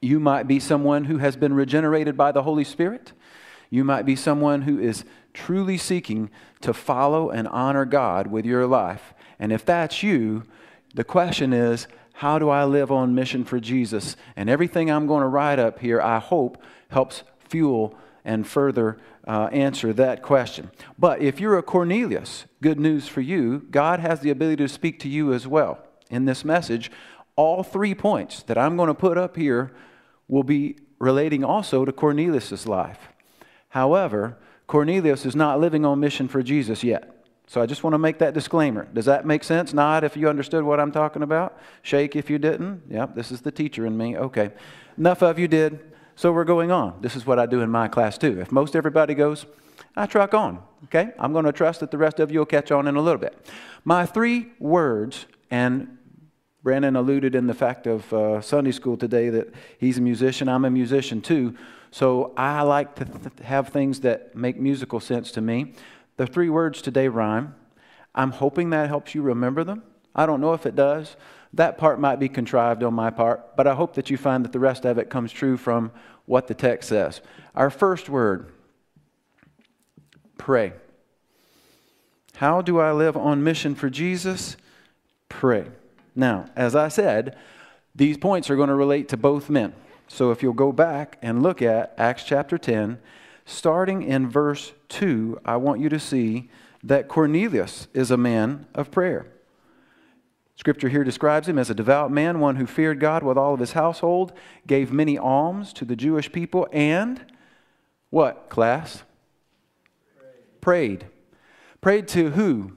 You 0.00 0.20
might 0.20 0.46
be 0.46 0.60
someone 0.60 1.04
who 1.04 1.18
has 1.18 1.36
been 1.36 1.52
regenerated 1.52 2.16
by 2.16 2.32
the 2.32 2.42
Holy 2.42 2.64
Spirit. 2.64 3.12
You 3.70 3.84
might 3.84 4.04
be 4.04 4.16
someone 4.16 4.62
who 4.62 4.78
is 4.78 5.04
truly 5.32 5.78
seeking 5.78 6.30
to 6.60 6.74
follow 6.74 7.30
and 7.30 7.48
honor 7.48 7.84
God 7.84 8.26
with 8.26 8.44
your 8.44 8.66
life. 8.66 9.14
And 9.38 9.52
if 9.52 9.64
that's 9.64 10.02
you, 10.02 10.42
the 10.94 11.04
question 11.04 11.52
is, 11.52 11.86
how 12.14 12.38
do 12.38 12.50
I 12.50 12.64
live 12.64 12.92
on 12.92 13.14
mission 13.14 13.44
for 13.44 13.60
Jesus? 13.60 14.16
And 14.36 14.50
everything 14.50 14.90
I'm 14.90 15.06
going 15.06 15.22
to 15.22 15.28
write 15.28 15.58
up 15.58 15.78
here, 15.78 16.02
I 16.02 16.18
hope, 16.18 16.62
helps 16.88 17.22
fuel 17.38 17.94
and 18.24 18.46
further 18.46 18.98
uh, 19.26 19.48
answer 19.52 19.92
that 19.94 20.22
question. 20.22 20.70
But 20.98 21.20
if 21.22 21.40
you're 21.40 21.56
a 21.56 21.62
Cornelius, 21.62 22.44
good 22.60 22.78
news 22.78 23.08
for 23.08 23.20
you, 23.20 23.66
God 23.70 24.00
has 24.00 24.20
the 24.20 24.30
ability 24.30 24.64
to 24.64 24.68
speak 24.68 24.98
to 25.00 25.08
you 25.08 25.32
as 25.32 25.46
well 25.46 25.86
in 26.10 26.24
this 26.24 26.44
message, 26.44 26.90
all 27.36 27.62
three 27.62 27.94
points 27.94 28.42
that 28.42 28.58
I'm 28.58 28.76
going 28.76 28.88
to 28.88 28.94
put 28.94 29.16
up 29.16 29.36
here 29.36 29.72
will 30.28 30.42
be 30.42 30.76
relating 30.98 31.42
also 31.42 31.84
to 31.84 31.92
Cornelius' 31.92 32.66
life. 32.66 33.08
However, 33.70 34.36
Cornelius 34.66 35.26
is 35.26 35.34
not 35.34 35.58
living 35.58 35.84
on 35.84 35.98
mission 35.98 36.28
for 36.28 36.42
Jesus 36.42 36.84
yet. 36.84 37.16
So 37.46 37.60
I 37.60 37.66
just 37.66 37.82
want 37.82 37.94
to 37.94 37.98
make 37.98 38.18
that 38.18 38.32
disclaimer. 38.32 38.86
Does 38.94 39.06
that 39.06 39.26
make 39.26 39.42
sense? 39.42 39.74
Nod 39.74 40.04
if 40.04 40.16
you 40.16 40.28
understood 40.28 40.62
what 40.62 40.78
I'm 40.78 40.92
talking 40.92 41.22
about. 41.22 41.58
Shake 41.82 42.14
if 42.14 42.30
you 42.30 42.38
didn't. 42.38 42.82
Yep, 42.88 43.16
this 43.16 43.32
is 43.32 43.40
the 43.40 43.50
teacher 43.50 43.86
in 43.86 43.96
me. 43.96 44.16
Okay. 44.16 44.52
Enough 44.96 45.22
of 45.22 45.38
you 45.38 45.48
did. 45.48 45.80
So 46.14 46.30
we're 46.30 46.44
going 46.44 46.70
on. 46.70 46.98
This 47.00 47.16
is 47.16 47.26
what 47.26 47.40
I 47.40 47.46
do 47.46 47.60
in 47.60 47.70
my 47.70 47.88
class 47.88 48.18
too. 48.18 48.40
If 48.40 48.52
most 48.52 48.76
everybody 48.76 49.14
goes, 49.14 49.46
I 49.96 50.06
truck 50.06 50.34
on. 50.34 50.62
Okay? 50.84 51.10
I'm 51.18 51.32
going 51.32 51.44
to 51.44 51.52
trust 51.52 51.80
that 51.80 51.90
the 51.90 51.98
rest 51.98 52.20
of 52.20 52.30
you 52.30 52.38
will 52.38 52.46
catch 52.46 52.70
on 52.70 52.86
in 52.86 52.94
a 52.94 53.00
little 53.00 53.20
bit. 53.20 53.50
My 53.84 54.06
three 54.06 54.52
words, 54.60 55.26
and 55.50 55.98
Brandon 56.62 56.94
alluded 56.94 57.34
in 57.34 57.46
the 57.46 57.54
fact 57.54 57.86
of 57.86 58.12
uh, 58.12 58.40
Sunday 58.40 58.72
school 58.72 58.96
today 58.96 59.30
that 59.30 59.52
he's 59.78 59.98
a 59.98 60.02
musician. 60.02 60.48
I'm 60.48 60.64
a 60.64 60.70
musician 60.70 61.20
too. 61.20 61.56
So 61.90 62.32
I 62.36 62.62
like 62.62 62.94
to 62.96 63.04
th- 63.04 63.46
have 63.46 63.68
things 63.68 64.00
that 64.00 64.34
make 64.34 64.58
musical 64.58 65.00
sense 65.00 65.32
to 65.32 65.40
me. 65.40 65.74
The 66.16 66.26
three 66.26 66.48
words 66.48 66.82
today 66.82 67.08
rhyme. 67.08 67.54
I'm 68.14 68.30
hoping 68.30 68.70
that 68.70 68.88
helps 68.88 69.14
you 69.14 69.22
remember 69.22 69.64
them. 69.64 69.82
I 70.14 70.26
don't 70.26 70.40
know 70.40 70.52
if 70.52 70.66
it 70.66 70.74
does. 70.74 71.16
That 71.54 71.78
part 71.78 71.98
might 71.98 72.20
be 72.20 72.28
contrived 72.28 72.82
on 72.82 72.94
my 72.94 73.10
part, 73.10 73.56
but 73.56 73.66
I 73.66 73.74
hope 73.74 73.94
that 73.94 74.10
you 74.10 74.16
find 74.16 74.44
that 74.44 74.52
the 74.52 74.60
rest 74.60 74.84
of 74.84 74.98
it 74.98 75.10
comes 75.10 75.32
true 75.32 75.56
from 75.56 75.90
what 76.26 76.46
the 76.46 76.54
text 76.54 76.88
says. 76.88 77.20
Our 77.54 77.70
first 77.70 78.08
word 78.08 78.52
pray. 80.38 80.72
How 82.36 82.62
do 82.62 82.78
I 82.78 82.92
live 82.92 83.16
on 83.16 83.44
mission 83.44 83.74
for 83.74 83.90
Jesus? 83.90 84.56
Pray. 85.28 85.66
Now, 86.14 86.46
as 86.56 86.74
I 86.74 86.88
said, 86.88 87.36
these 87.94 88.16
points 88.16 88.48
are 88.48 88.56
going 88.56 88.68
to 88.68 88.74
relate 88.74 89.08
to 89.08 89.16
both 89.16 89.50
men. 89.50 89.74
So 90.12 90.32
if 90.32 90.42
you'll 90.42 90.54
go 90.54 90.72
back 90.72 91.18
and 91.22 91.40
look 91.40 91.62
at 91.62 91.94
Acts 91.96 92.24
chapter 92.24 92.58
10, 92.58 92.98
starting 93.46 94.02
in 94.02 94.28
verse 94.28 94.72
2, 94.88 95.38
I 95.44 95.56
want 95.56 95.80
you 95.80 95.88
to 95.88 96.00
see 96.00 96.50
that 96.82 97.06
Cornelius 97.06 97.86
is 97.94 98.10
a 98.10 98.16
man 98.16 98.66
of 98.74 98.90
prayer. 98.90 99.28
Scripture 100.56 100.88
here 100.88 101.04
describes 101.04 101.48
him 101.48 101.60
as 101.60 101.70
a 101.70 101.74
devout 101.74 102.10
man, 102.10 102.40
one 102.40 102.56
who 102.56 102.66
feared 102.66 102.98
God 102.98 103.22
with 103.22 103.38
all 103.38 103.54
of 103.54 103.60
his 103.60 103.72
household, 103.72 104.32
gave 104.66 104.92
many 104.92 105.16
alms 105.16 105.72
to 105.74 105.84
the 105.84 105.94
Jewish 105.94 106.32
people, 106.32 106.66
and 106.72 107.24
what, 108.10 108.48
class? 108.50 109.04
Prayed. 110.60 111.06
Prayed, 111.80 112.08
to 112.08 112.30
who? 112.30 112.72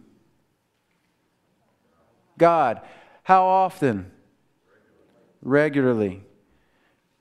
God. 2.38 2.80
How 3.24 3.44
often? 3.44 4.12
Regularly. 5.42 6.24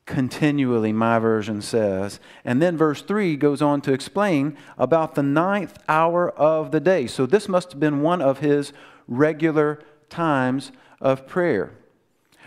Continually, 0.04 0.92
my 0.92 1.18
version 1.18 1.62
says. 1.62 2.18
And 2.44 2.60
then 2.60 2.76
verse 2.76 3.02
3 3.02 3.36
goes 3.36 3.62
on 3.62 3.80
to 3.82 3.92
explain 3.92 4.56
about 4.76 5.14
the 5.14 5.22
ninth 5.22 5.78
hour 5.88 6.30
of 6.30 6.72
the 6.72 6.80
day. 6.80 7.06
So 7.06 7.24
this 7.24 7.48
must 7.48 7.72
have 7.72 7.80
been 7.80 8.02
one 8.02 8.20
of 8.20 8.40
his 8.40 8.72
regular 9.06 9.80
times 10.08 10.72
of 11.00 11.26
prayer. 11.26 11.72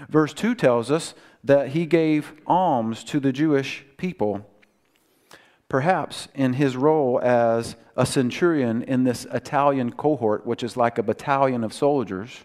Verse 0.09 0.33
2 0.33 0.55
tells 0.55 0.91
us 0.91 1.13
that 1.43 1.69
he 1.69 1.85
gave 1.85 2.33
alms 2.45 3.03
to 3.05 3.19
the 3.19 3.31
Jewish 3.31 3.85
people, 3.97 4.45
perhaps 5.69 6.27
in 6.33 6.53
his 6.53 6.75
role 6.75 7.19
as 7.21 7.75
a 7.95 8.05
centurion 8.05 8.83
in 8.83 9.05
this 9.05 9.25
Italian 9.31 9.93
cohort, 9.93 10.45
which 10.45 10.63
is 10.63 10.75
like 10.75 10.97
a 10.97 11.03
battalion 11.03 11.63
of 11.63 11.71
soldiers. 11.71 12.43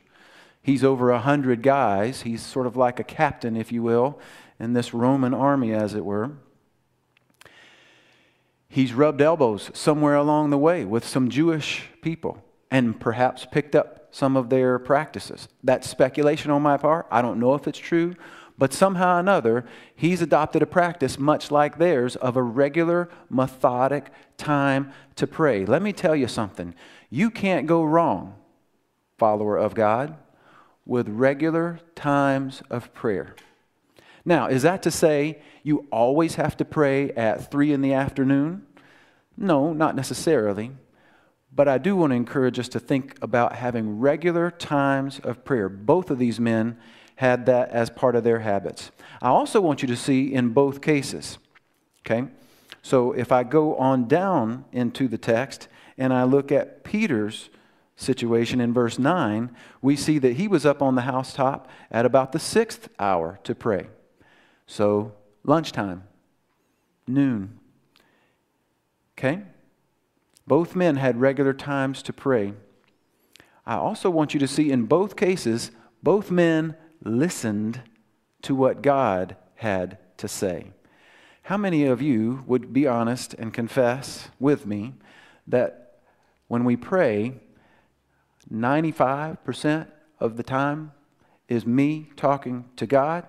He's 0.63 0.85
over 0.85 1.11
a 1.11 1.19
hundred 1.19 1.63
guys. 1.63 2.23
He's 2.23 2.43
sort 2.43 2.67
of 2.67 2.77
like 2.77 3.01
a 3.01 3.05
captain, 3.05 3.57
if 3.57 3.73
you 3.73 3.83
will, 3.83 4.21
in 4.61 4.75
this 4.75 4.95
Roman 4.95 5.35
army, 5.35 5.73
as 5.73 5.95
it 5.95 6.05
were. 6.05 6.33
He's 8.69 8.93
rubbed 8.93 9.21
elbows 9.21 9.71
somewhere 9.75 10.15
along 10.15 10.51
the 10.51 10.59
way 10.59 10.85
with 10.85 11.05
some 11.05 11.29
Jewish 11.29 11.89
people 12.03 12.45
and 12.71 13.01
perhaps 13.01 13.45
picked 13.51 13.75
up 13.75 14.07
some 14.13 14.37
of 14.37 14.49
their 14.49 14.79
practices. 14.79 15.49
That's 15.65 15.91
speculation 15.91 16.53
on 16.53 16.63
my 16.63 16.77
part. 16.77 17.07
I 17.11 17.21
don't 17.23 17.41
know 17.41 17.55
if 17.55 17.67
it's 17.67 17.79
true, 17.79 18.15
but 18.57 18.73
somehow 18.73 19.17
or 19.17 19.21
another, 19.21 19.65
he's 19.97 20.23
adopted 20.23 20.63
a 20.63 20.67
practice 20.67 21.19
much 21.19 21.51
like 21.51 21.79
theirs 21.79 22.15
of 22.17 22.37
a 22.37 22.43
regular, 22.43 23.09
methodic 23.29 24.13
time 24.37 24.93
to 25.17 25.27
pray. 25.27 25.65
Let 25.65 25.83
me 25.83 25.93
tell 25.93 26.15
you 26.15 26.29
something. 26.29 26.75
You 27.09 27.31
can't 27.31 27.67
go 27.67 27.83
wrong, 27.83 28.35
follower 29.19 29.57
of 29.57 29.75
God, 29.75 30.17
with 30.85 31.09
regular 31.09 31.81
times 31.95 32.63
of 32.71 32.93
prayer. 32.95 33.35
Now, 34.31 34.47
is 34.47 34.63
that 34.63 34.85
to 34.85 34.93
say 34.93 35.43
you 35.65 35.89
always 35.91 36.37
have 36.37 36.57
to 36.59 36.65
pray 36.65 37.11
at 37.11 37.51
3 37.51 37.73
in 37.73 37.81
the 37.81 37.95
afternoon? 37.95 38.65
No, 39.37 39.73
not 39.73 39.97
necessarily. 39.97 40.71
But 41.53 41.67
I 41.67 41.79
do 41.79 41.97
want 41.97 42.13
to 42.13 42.15
encourage 42.15 42.57
us 42.61 42.69
to 42.69 42.79
think 42.79 43.19
about 43.21 43.57
having 43.57 43.99
regular 43.99 44.53
times 44.53 45.19
of 45.19 45.45
prayer. 45.45 45.69
Both 45.69 46.13
of 46.13 46.21
these 46.21 46.39
men 46.39 46.79
had 47.17 47.45
that 47.47 47.71
as 47.71 47.91
part 47.91 48.15
of 48.15 48.23
their 48.23 48.39
habits. 48.39 48.93
I 49.21 49.31
also 49.31 49.61
want 49.61 49.83
you 49.83 49.89
to 49.89 49.97
see 49.97 50.33
in 50.33 50.51
both 50.51 50.81
cases, 50.81 51.39
okay? 52.07 52.29
So 52.83 53.11
if 53.11 53.33
I 53.33 53.43
go 53.43 53.75
on 53.75 54.07
down 54.07 54.65
into 54.71 55.09
the 55.09 55.19
text 55.19 55.67
and 55.99 56.13
I 56.13 56.23
look 56.23 56.53
at 56.53 56.85
Peter's 56.85 57.51
situation 57.97 58.61
in 58.61 58.73
verse 58.73 58.97
9, 58.97 59.51
we 59.83 59.97
see 59.97 60.19
that 60.19 60.35
he 60.35 60.47
was 60.47 60.65
up 60.65 60.83
on 60.83 60.95
the 60.95 61.03
housetop 61.03 61.69
at 61.91 62.07
about 62.07 62.31
the 62.31 62.39
sixth 62.39 62.89
hour 63.01 63.41
to 63.43 63.57
pray. 63.57 63.89
So, 64.71 65.15
lunchtime, 65.43 66.05
noon. 67.09 67.59
Okay? 69.19 69.43
Both 70.47 70.77
men 70.77 70.95
had 70.95 71.21
regular 71.21 71.53
times 71.53 72.05
to 72.05 72.13
pray. 72.13 72.53
I 73.67 73.75
also 73.75 74.09
want 74.11 74.33
you 74.33 74.39
to 74.39 74.47
see 74.47 74.71
in 74.71 74.85
both 74.85 75.17
cases, 75.17 75.73
both 76.05 76.31
men 76.31 76.77
listened 77.03 77.81
to 78.43 78.55
what 78.55 78.81
God 78.81 79.37
had 79.57 79.99
to 80.19 80.29
say. 80.29 80.71
How 81.43 81.57
many 81.57 81.85
of 81.85 82.01
you 82.01 82.45
would 82.47 82.73
be 82.73 82.87
honest 82.87 83.35
and 83.35 83.53
confess 83.53 84.29
with 84.39 84.67
me 84.67 84.95
that 85.49 85.99
when 86.47 86.65
we 86.65 86.77
pray, 86.77 87.33
95% 88.55 89.89
of 90.21 90.37
the 90.37 90.45
time 90.45 90.93
is 91.49 91.67
me 91.67 92.11
talking 92.15 92.67
to 92.77 92.87
God 92.87 93.27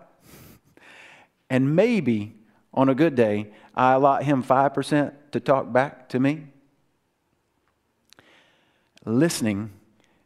and 1.51 1.75
maybe 1.75 2.33
on 2.73 2.87
a 2.87 2.95
good 2.95 3.13
day, 3.13 3.51
I 3.75 3.91
allot 3.91 4.23
him 4.23 4.41
5% 4.41 5.13
to 5.31 5.39
talk 5.41 5.73
back 5.73 6.07
to 6.09 6.19
me. 6.19 6.45
Listening 9.05 9.71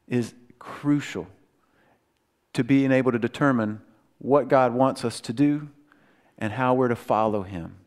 is 0.08 0.36
crucial 0.60 1.26
to 2.54 2.64
being 2.64 2.92
able 2.92 3.12
to 3.12 3.18
determine 3.18 3.82
what 4.20 4.50
God 4.50 4.76
wants 4.76 5.04
us 5.04 5.20
to 5.22 5.34
do 5.34 5.70
and 6.38 6.54
how 6.54 6.76
we're 6.76 6.90
to 6.90 6.96
follow 6.96 7.42
him. 7.42 7.78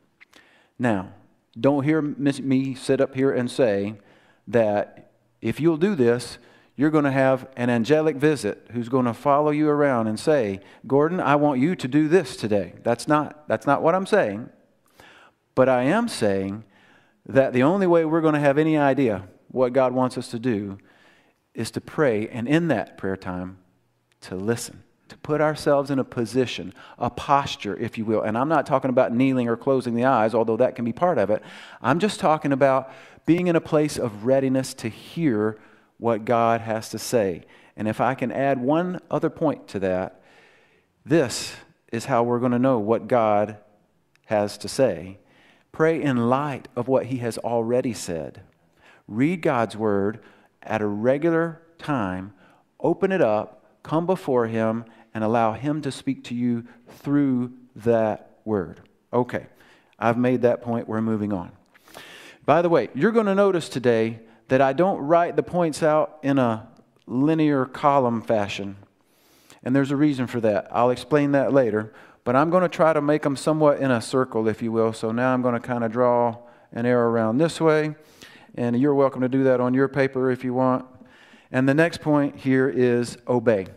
Now, 0.77 1.13
don't 1.59 1.85
hear 1.85 2.03
me 2.03 2.75
sit 2.75 3.01
up 3.01 3.15
here 3.15 3.31
and 3.31 3.49
say 3.49 3.95
that 4.49 5.13
if 5.41 5.61
you'll 5.61 5.77
do 5.77 5.95
this, 5.95 6.39
you're 6.79 6.91
going 6.91 7.05
to 7.05 7.11
have 7.11 7.49
an 7.57 7.71
angelic 7.71 8.15
visit 8.15 8.69
who's 8.71 8.89
going 8.89 9.05
to 9.05 9.13
follow 9.13 9.51
you 9.51 9.69
around 9.69 10.07
and 10.07 10.19
say, 10.19 10.61
Gordon, 10.87 11.19
I 11.19 11.35
want 11.35 11.59
you 11.61 11.75
to 11.75 11.89
do 11.89 12.07
this 12.07 12.37
today. 12.37 12.75
That's 12.85 13.09
not, 13.09 13.49
that's 13.49 13.67
not 13.67 13.83
what 13.83 13.97
I'm 13.97 14.07
saying. 14.07 14.49
But 15.57 15.69
I 15.69 15.83
am 15.83 16.07
saying 16.07 16.63
that 17.27 17.53
the 17.53 17.65
only 17.65 17.89
way 17.89 18.05
we're 18.05 18.21
going 18.21 18.35
to 18.35 18.41
have 18.41 18.59
any 18.59 18.79
idea 18.79 19.25
what 19.49 19.73
God 19.73 19.93
wants 19.93 20.17
us 20.17 20.29
to 20.29 20.39
do 20.39 20.79
is 21.53 21.73
to 21.73 21.81
pray, 21.81 22.29
and 22.29 22.47
in 22.47 22.69
that 22.69 22.97
prayer 22.97 23.17
time, 23.17 23.59
to 24.21 24.37
listen, 24.37 24.85
to 25.09 25.17
put 25.17 25.41
ourselves 25.41 25.91
in 25.91 25.99
a 25.99 26.05
position, 26.05 26.73
a 26.97 27.11
posture, 27.11 27.77
if 27.77 27.99
you 27.99 28.05
will. 28.05 28.23
And 28.23 28.39
I'm 28.39 28.49
not 28.49 28.67
talking 28.67 28.91
about 28.91 29.13
kneeling 29.13 29.49
or 29.49 29.57
closing 29.57 29.97
the 29.97 30.05
eyes, 30.05 30.33
although 30.33 30.59
that 30.59 30.77
can 30.77 30.85
be 30.85 30.93
part 30.93 31.19
of 31.19 31.29
it. 31.29 31.43
I'm 31.83 31.99
just 31.99 32.21
talking 32.21 32.53
about 32.53 32.93
being 33.27 33.49
in 33.49 33.57
a 33.57 33.61
place 33.61 33.99
of 33.99 34.25
readiness 34.27 34.75
to 34.75 34.89
hear 34.89 35.59
what 35.99 36.25
God 36.25 36.61
has 36.63 36.89
to 36.91 36.99
say. 36.99 37.43
And 37.77 37.87
if 37.87 38.01
I 38.01 38.15
can 38.15 38.33
add 38.33 38.61
one 38.61 39.01
other 39.11 39.31
point 39.31 39.69
to 39.69 39.79
that, 39.81 40.23
this 41.05 41.55
is 41.93 42.07
how 42.07 42.23
we're 42.23 42.41
going 42.41 42.53
to 42.53 42.59
know 42.59 42.79
what 42.79 43.09
God 43.09 43.59
has 44.27 44.59
to 44.59 44.69
say. 44.69 45.19
Pray 45.73 46.03
in 46.03 46.29
light 46.29 46.69
of 46.77 46.89
what 46.89 47.07
He 47.07 47.19
has 47.19 47.39
already 47.39 47.93
said. 47.93 48.43
Read 49.07 49.43
God's 49.43 49.77
Word 49.77 50.21
at 50.63 50.83
a 50.83 50.87
regular 50.87 51.63
time, 51.79 52.33
open 52.81 53.13
it 53.13 53.23
up, 53.23 53.65
come 53.83 54.07
before 54.07 54.47
Him, 54.47 54.85
and 55.15 55.25
allow 55.25 55.53
Him 55.53 55.81
to 55.83 55.93
speak 55.93 56.25
to 56.25 56.35
you 56.35 56.67
through 56.89 57.53
that 57.77 58.39
Word. 58.45 58.81
Okay, 59.13 59.47
I've 59.99 60.19
made 60.19 60.43
that 60.43 60.63
point. 60.63 60.89
We're 60.89 61.01
moving 61.01 61.33
on. 61.33 61.53
By 62.45 62.61
the 62.61 62.69
way, 62.69 62.89
you're 62.95 63.13
going 63.13 63.27
to 63.27 63.35
notice 63.35 63.69
today 63.69 64.21
that 64.49 64.61
I 64.61 64.73
don't 64.73 64.99
write 64.99 65.37
the 65.37 65.43
points 65.43 65.83
out 65.83 66.19
in 66.23 66.39
a 66.39 66.69
linear 67.07 67.65
column 67.65 68.23
fashion. 68.23 68.77
And 69.63 69.75
there's 69.75 69.91
a 69.91 69.97
reason 69.97 70.27
for 70.27 70.41
that. 70.41 70.69
I'll 70.71 70.91
explain 70.91 71.33
that 71.33 71.53
later. 71.53 71.93
But 72.25 72.37
I'm 72.37 72.51
going 72.51 72.63
to 72.63 72.69
try 72.69 72.93
to 72.93 73.01
make 73.01 73.23
them 73.23 73.37
somewhat 73.37 73.81
in 73.81 73.91
a 73.91 74.01
circle, 74.01 74.49
if 74.49 74.63
you 74.63 74.71
will. 74.71 74.93
So 74.93 75.13
now 75.13 75.33
I'm 75.33 75.43
going 75.43 75.55
to 75.55 75.61
kind 75.61 75.85
of 75.85 75.93
draw 75.93 76.37
an 76.73 76.85
arrow 76.85 77.09
around 77.09 77.39
this 77.39 77.61
way. 77.61 77.95
And 78.55 78.79
you're 78.79 78.95
welcome 78.95 79.23
to 79.23 79.29
do 79.29 79.45
that 79.45 79.61
on 79.61 79.73
your 79.73 79.89
paper 79.89 80.31
if 80.31 80.45
you 80.45 80.53
want. 80.53 80.85
And 81.51 81.69
the 81.69 81.75
next 81.75 82.01
point 82.01 82.37
here 82.37 82.69
is 82.69 83.17
obey. 83.27 83.69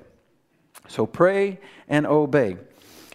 So 0.88 1.06
pray 1.06 1.60
and 1.88 2.06
obey. 2.06 2.58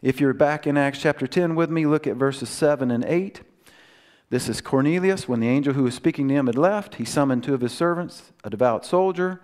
If 0.03 0.21
you're 0.21 0.33
back 0.33 0.67
in 0.67 0.77
Acts 0.77 1.01
chapter 1.01 1.27
10 1.27 1.55
with 1.55 1.71
me, 1.71 1.87
look 1.87 2.07
at 2.07 2.17
verses 2.17 2.49
7 2.49 2.91
and 2.91 3.05
8. 3.05 3.41
This 4.29 4.49
is 4.49 4.61
Cornelius. 4.61 5.29
When 5.29 5.39
the 5.39 5.49
angel 5.49 5.75
who 5.75 5.85
was 5.85 5.95
speaking 5.95 6.27
to 6.29 6.35
him 6.35 6.47
had 6.47 6.59
left, 6.59 6.97
he 6.97 7.05
summoned 7.05 7.45
two 7.45 7.55
of 7.55 7.61
his 7.61 7.73
servants, 7.73 8.33
a 8.43 8.51
devout 8.51 8.85
soldier. 8.85 9.41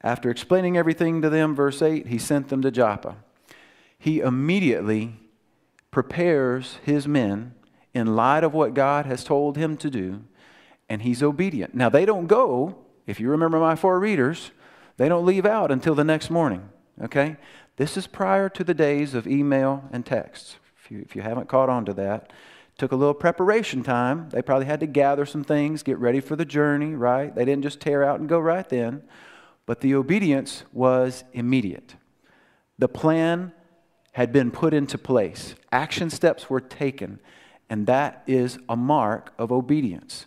After 0.00 0.30
explaining 0.30 0.76
everything 0.76 1.20
to 1.20 1.28
them, 1.28 1.54
verse 1.54 1.82
8, 1.82 2.06
he 2.06 2.16
sent 2.16 2.48
them 2.48 2.62
to 2.62 2.70
Joppa. 2.70 3.16
He 3.98 4.20
immediately 4.20 5.14
prepares 5.90 6.78
his 6.82 7.06
men 7.06 7.54
in 7.92 8.16
light 8.16 8.44
of 8.44 8.54
what 8.54 8.74
God 8.74 9.04
has 9.06 9.24
told 9.24 9.56
him 9.56 9.76
to 9.78 9.90
do, 9.90 10.24
and 10.88 11.02
he's 11.02 11.22
obedient. 11.22 11.74
Now, 11.74 11.88
they 11.88 12.04
don't 12.04 12.26
go, 12.26 12.76
if 13.06 13.20
you 13.20 13.28
remember 13.28 13.58
my 13.58 13.74
four 13.74 13.98
readers, 13.98 14.50
they 14.96 15.08
don't 15.08 15.26
leave 15.26 15.44
out 15.44 15.70
until 15.70 15.94
the 15.94 16.04
next 16.04 16.30
morning, 16.30 16.68
okay? 17.02 17.36
This 17.76 17.96
is 17.96 18.06
prior 18.06 18.48
to 18.50 18.64
the 18.64 18.74
days 18.74 19.14
of 19.14 19.26
email 19.26 19.84
and 19.92 20.06
texts, 20.06 20.56
if 20.78 20.90
you, 20.90 21.00
if 21.00 21.14
you 21.14 21.22
haven't 21.22 21.48
caught 21.48 21.68
on 21.68 21.84
to 21.84 21.92
that. 21.94 22.32
Took 22.78 22.92
a 22.92 22.96
little 22.96 23.14
preparation 23.14 23.82
time. 23.82 24.28
They 24.30 24.42
probably 24.42 24.66
had 24.66 24.80
to 24.80 24.86
gather 24.86 25.24
some 25.24 25.44
things, 25.44 25.82
get 25.82 25.98
ready 25.98 26.20
for 26.20 26.36
the 26.36 26.44
journey, 26.44 26.94
right? 26.94 27.34
They 27.34 27.44
didn't 27.44 27.62
just 27.62 27.80
tear 27.80 28.04
out 28.04 28.20
and 28.20 28.28
go 28.28 28.38
right 28.38 28.68
then. 28.68 29.02
But 29.64 29.80
the 29.80 29.94
obedience 29.94 30.64
was 30.72 31.24
immediate. 31.32 31.96
The 32.78 32.88
plan 32.88 33.52
had 34.12 34.32
been 34.32 34.50
put 34.50 34.72
into 34.72 34.96
place, 34.96 35.54
action 35.72 36.08
steps 36.08 36.48
were 36.48 36.60
taken, 36.60 37.20
and 37.68 37.86
that 37.86 38.22
is 38.26 38.58
a 38.68 38.76
mark 38.76 39.32
of 39.38 39.52
obedience. 39.52 40.26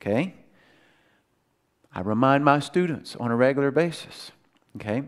Okay? 0.00 0.34
I 1.92 2.00
remind 2.00 2.44
my 2.44 2.58
students 2.58 3.14
on 3.16 3.30
a 3.30 3.36
regular 3.36 3.70
basis. 3.70 4.32
Okay? 4.76 5.04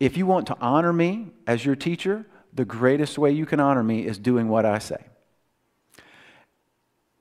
If 0.00 0.16
you 0.16 0.26
want 0.26 0.46
to 0.48 0.56
honor 0.60 0.92
me 0.92 1.28
as 1.46 1.64
your 1.64 1.76
teacher, 1.76 2.26
the 2.52 2.64
greatest 2.64 3.18
way 3.18 3.32
you 3.32 3.46
can 3.46 3.60
honor 3.60 3.82
me 3.82 4.06
is 4.06 4.18
doing 4.18 4.48
what 4.48 4.64
I 4.64 4.78
say. 4.78 5.04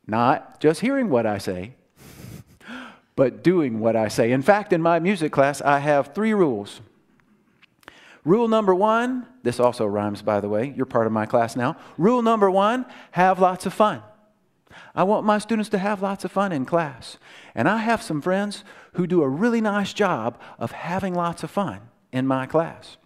Not 0.07 0.59
just 0.59 0.81
hearing 0.81 1.09
what 1.09 1.25
I 1.25 1.37
say, 1.37 1.73
but 3.15 3.43
doing 3.43 3.79
what 3.79 3.95
I 3.95 4.07
say. 4.07 4.31
In 4.31 4.41
fact, 4.41 4.73
in 4.73 4.81
my 4.81 4.99
music 4.99 5.31
class, 5.31 5.61
I 5.61 5.79
have 5.79 6.13
three 6.13 6.33
rules. 6.33 6.81
Rule 8.23 8.47
number 8.47 8.73
one, 8.73 9.25
this 9.43 9.59
also 9.59 9.85
rhymes, 9.85 10.21
by 10.21 10.39
the 10.41 10.49
way, 10.49 10.73
you're 10.75 10.85
part 10.85 11.05
of 11.05 11.13
my 11.13 11.25
class 11.25 11.55
now. 11.55 11.77
Rule 11.97 12.21
number 12.21 12.49
one, 12.49 12.85
have 13.11 13.39
lots 13.39 13.65
of 13.65 13.73
fun. 13.73 14.01
I 14.93 15.03
want 15.03 15.25
my 15.25 15.37
students 15.37 15.69
to 15.69 15.77
have 15.77 16.01
lots 16.01 16.25
of 16.25 16.31
fun 16.31 16.51
in 16.51 16.65
class. 16.65 17.17
And 17.53 17.69
I 17.69 17.77
have 17.77 18.01
some 18.01 18.21
friends 18.21 18.63
who 18.93 19.07
do 19.07 19.21
a 19.21 19.29
really 19.29 19.61
nice 19.61 19.93
job 19.93 20.39
of 20.57 20.71
having 20.71 21.13
lots 21.13 21.43
of 21.43 21.51
fun 21.51 21.81
in 22.11 22.25
my 22.25 22.45
class. 22.45 22.97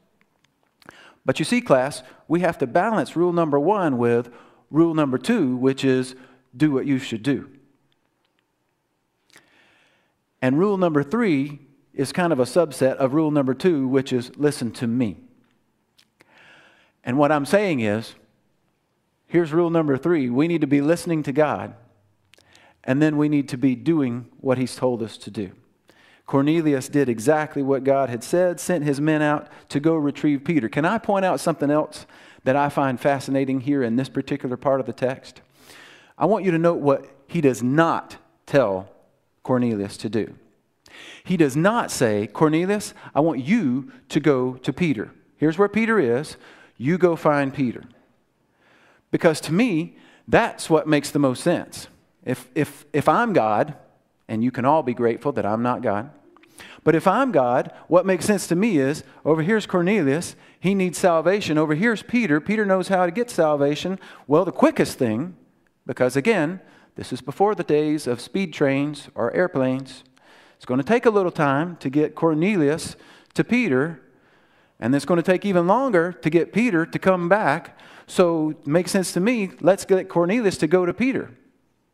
But 1.25 1.37
you 1.37 1.45
see, 1.45 1.61
class, 1.61 2.01
we 2.27 2.39
have 2.39 2.57
to 2.59 2.67
balance 2.67 3.15
rule 3.15 3.33
number 3.33 3.59
one 3.59 3.97
with 3.97 4.31
rule 4.71 4.93
number 4.93 5.17
two, 5.17 5.55
which 5.57 5.83
is 5.83 6.15
do 6.55 6.71
what 6.71 6.85
you 6.85 6.99
should 6.99 7.23
do. 7.23 7.49
And 10.41 10.57
rule 10.57 10.77
number 10.77 11.03
three 11.03 11.59
is 11.93 12.11
kind 12.11 12.31
of 12.31 12.39
a 12.39 12.45
subset 12.45 12.95
of 12.95 13.13
rule 13.13 13.31
number 13.31 13.53
two, 13.53 13.87
which 13.87 14.13
is 14.13 14.31
listen 14.37 14.71
to 14.71 14.87
me. 14.87 15.17
And 17.03 17.17
what 17.17 17.31
I'm 17.31 17.45
saying 17.45 17.81
is 17.81 18.15
here's 19.27 19.51
rule 19.51 19.69
number 19.69 19.97
three 19.97 20.29
we 20.29 20.47
need 20.47 20.61
to 20.61 20.67
be 20.67 20.81
listening 20.81 21.23
to 21.23 21.31
God, 21.31 21.75
and 22.83 23.01
then 23.01 23.17
we 23.17 23.29
need 23.29 23.49
to 23.49 23.57
be 23.57 23.75
doing 23.75 24.27
what 24.39 24.57
He's 24.57 24.75
told 24.75 25.03
us 25.03 25.17
to 25.17 25.31
do. 25.31 25.51
Cornelius 26.29 26.87
did 26.89 27.09
exactly 27.09 27.63
what 27.63 27.83
God 27.83 28.09
had 28.09 28.23
said, 28.23 28.59
sent 28.59 28.83
his 28.83 29.01
men 29.01 29.23
out 29.23 29.47
to 29.69 29.79
go 29.79 29.95
retrieve 29.95 30.43
Peter. 30.43 30.69
Can 30.69 30.85
I 30.85 30.99
point 30.99 31.25
out 31.25 31.39
something 31.39 31.71
else 31.71 32.05
that 32.43 32.55
I 32.55 32.69
find 32.69 32.99
fascinating 32.99 33.61
here 33.61 33.81
in 33.81 33.95
this 33.95 34.09
particular 34.09 34.55
part 34.55 34.79
of 34.79 34.85
the 34.85 34.93
text? 34.93 35.41
I 36.19 36.25
want 36.25 36.45
you 36.45 36.51
to 36.51 36.59
note 36.59 36.79
what 36.79 37.05
he 37.27 37.41
does 37.41 37.63
not 37.63 38.17
tell 38.45 38.91
Cornelius 39.41 39.95
to 39.97 40.09
do. 40.09 40.35
He 41.23 41.37
does 41.37 41.55
not 41.55 41.91
say, 41.91 42.27
Cornelius, 42.27 42.93
I 43.15 43.21
want 43.21 43.39
you 43.39 43.91
to 44.09 44.19
go 44.19 44.55
to 44.55 44.73
Peter. 44.73 45.11
Here's 45.37 45.57
where 45.57 45.69
Peter 45.69 45.99
is. 45.99 46.35
You 46.77 46.97
go 46.97 47.15
find 47.15 47.53
Peter. 47.53 47.83
Because 49.11 49.39
to 49.41 49.53
me, 49.53 49.95
that's 50.27 50.69
what 50.69 50.87
makes 50.87 51.09
the 51.09 51.19
most 51.19 51.41
sense. 51.41 51.87
If, 52.25 52.49
if, 52.53 52.85
if 52.91 53.07
I'm 53.07 53.33
God, 53.33 53.75
and 54.27 54.43
you 54.43 54.51
can 54.51 54.65
all 54.65 54.83
be 54.83 54.93
grateful 54.93 55.31
that 55.33 55.45
I'm 55.45 55.63
not 55.63 55.81
God, 55.81 56.11
but 56.83 56.95
if 56.95 57.07
I'm 57.07 57.31
God, 57.31 57.71
what 57.87 58.05
makes 58.05 58.25
sense 58.25 58.47
to 58.47 58.55
me 58.55 58.77
is 58.77 59.03
over 59.23 59.41
here's 59.41 59.65
Cornelius, 59.65 60.35
he 60.59 60.75
needs 60.75 60.97
salvation. 60.97 61.57
Over 61.57 61.75
here's 61.75 62.03
Peter, 62.03 62.41
Peter 62.41 62.65
knows 62.65 62.89
how 62.89 63.05
to 63.05 63.11
get 63.11 63.29
salvation. 63.29 63.99
Well, 64.27 64.45
the 64.45 64.51
quickest 64.51 64.97
thing 64.97 65.35
because 65.89 66.15
again, 66.15 66.59
this 66.97 67.11
is 67.11 67.19
before 67.19 67.55
the 67.55 67.63
days 67.63 68.05
of 68.05 68.21
speed 68.21 68.53
trains 68.53 69.09
or 69.15 69.33
airplanes. 69.33 70.03
It's 70.55 70.65
going 70.65 70.79
to 70.79 70.85
take 70.85 71.07
a 71.07 71.09
little 71.09 71.31
time 71.31 71.77
to 71.77 71.89
get 71.89 72.13
Cornelius 72.13 72.95
to 73.33 73.43
Peter, 73.43 73.99
and 74.79 74.93
it's 74.93 75.03
going 75.03 75.17
to 75.19 75.23
take 75.23 75.45
even 75.45 75.65
longer 75.65 76.11
to 76.11 76.29
get 76.29 76.53
Peter 76.53 76.85
to 76.85 76.99
come 76.99 77.27
back. 77.27 77.75
So 78.05 78.51
it 78.51 78.67
makes 78.67 78.91
sense 78.91 79.13
to 79.13 79.19
me. 79.19 79.49
Let's 79.61 79.83
get 79.83 80.09
Cornelius 80.09 80.59
to 80.59 80.67
go 80.67 80.85
to 80.85 80.93
Peter. 80.93 81.31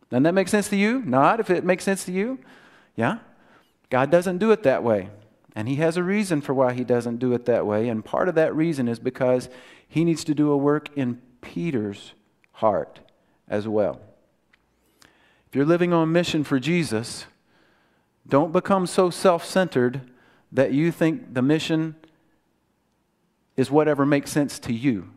Doesn't 0.10 0.24
that 0.24 0.34
make 0.34 0.50
sense 0.50 0.68
to 0.70 0.76
you? 0.76 1.02
Not 1.06 1.40
if 1.40 1.50
it 1.50 1.64
makes 1.64 1.86
sense 1.86 2.04
to 2.04 2.12
you. 2.12 2.40
Yeah? 2.98 3.20
God 3.90 4.12
doesn't 4.12 4.40
do 4.40 4.52
it 4.52 4.64
that 4.64 4.84
way. 4.84 5.10
And 5.56 5.70
he 5.70 5.76
has 5.76 5.96
a 5.96 6.04
reason 6.04 6.42
for 6.42 6.54
why 6.54 6.74
he 6.74 6.84
doesn't 6.84 7.20
do 7.20 7.32
it 7.32 7.46
that 7.46 7.66
way. 7.66 7.88
And 7.88 8.04
part 8.04 8.28
of 8.28 8.36
that 8.36 8.54
reason 8.54 8.90
is 8.90 9.00
because 9.00 9.48
he 9.88 10.04
needs 10.04 10.26
to 10.26 10.36
do 10.36 10.52
a 10.52 10.58
work 10.58 10.90
in 10.98 11.22
Peter's 11.40 12.14
heart 12.52 13.00
as 13.48 13.68
well. 13.68 14.00
If 15.48 15.56
you're 15.56 15.66
living 15.66 15.94
on 15.94 16.12
mission 16.12 16.44
for 16.44 16.60
Jesus, 16.60 17.26
don't 18.28 18.52
become 18.52 18.88
so 18.88 19.10
self 19.10 19.46
centered 19.46 20.02
that 20.52 20.72
you 20.72 20.92
think 20.92 21.34
the 21.34 21.42
mission 21.42 21.96
is 23.56 23.72
whatever 23.72 24.06
makes 24.06 24.32
sense 24.32 24.60
to 24.60 24.74
you. 24.74 25.10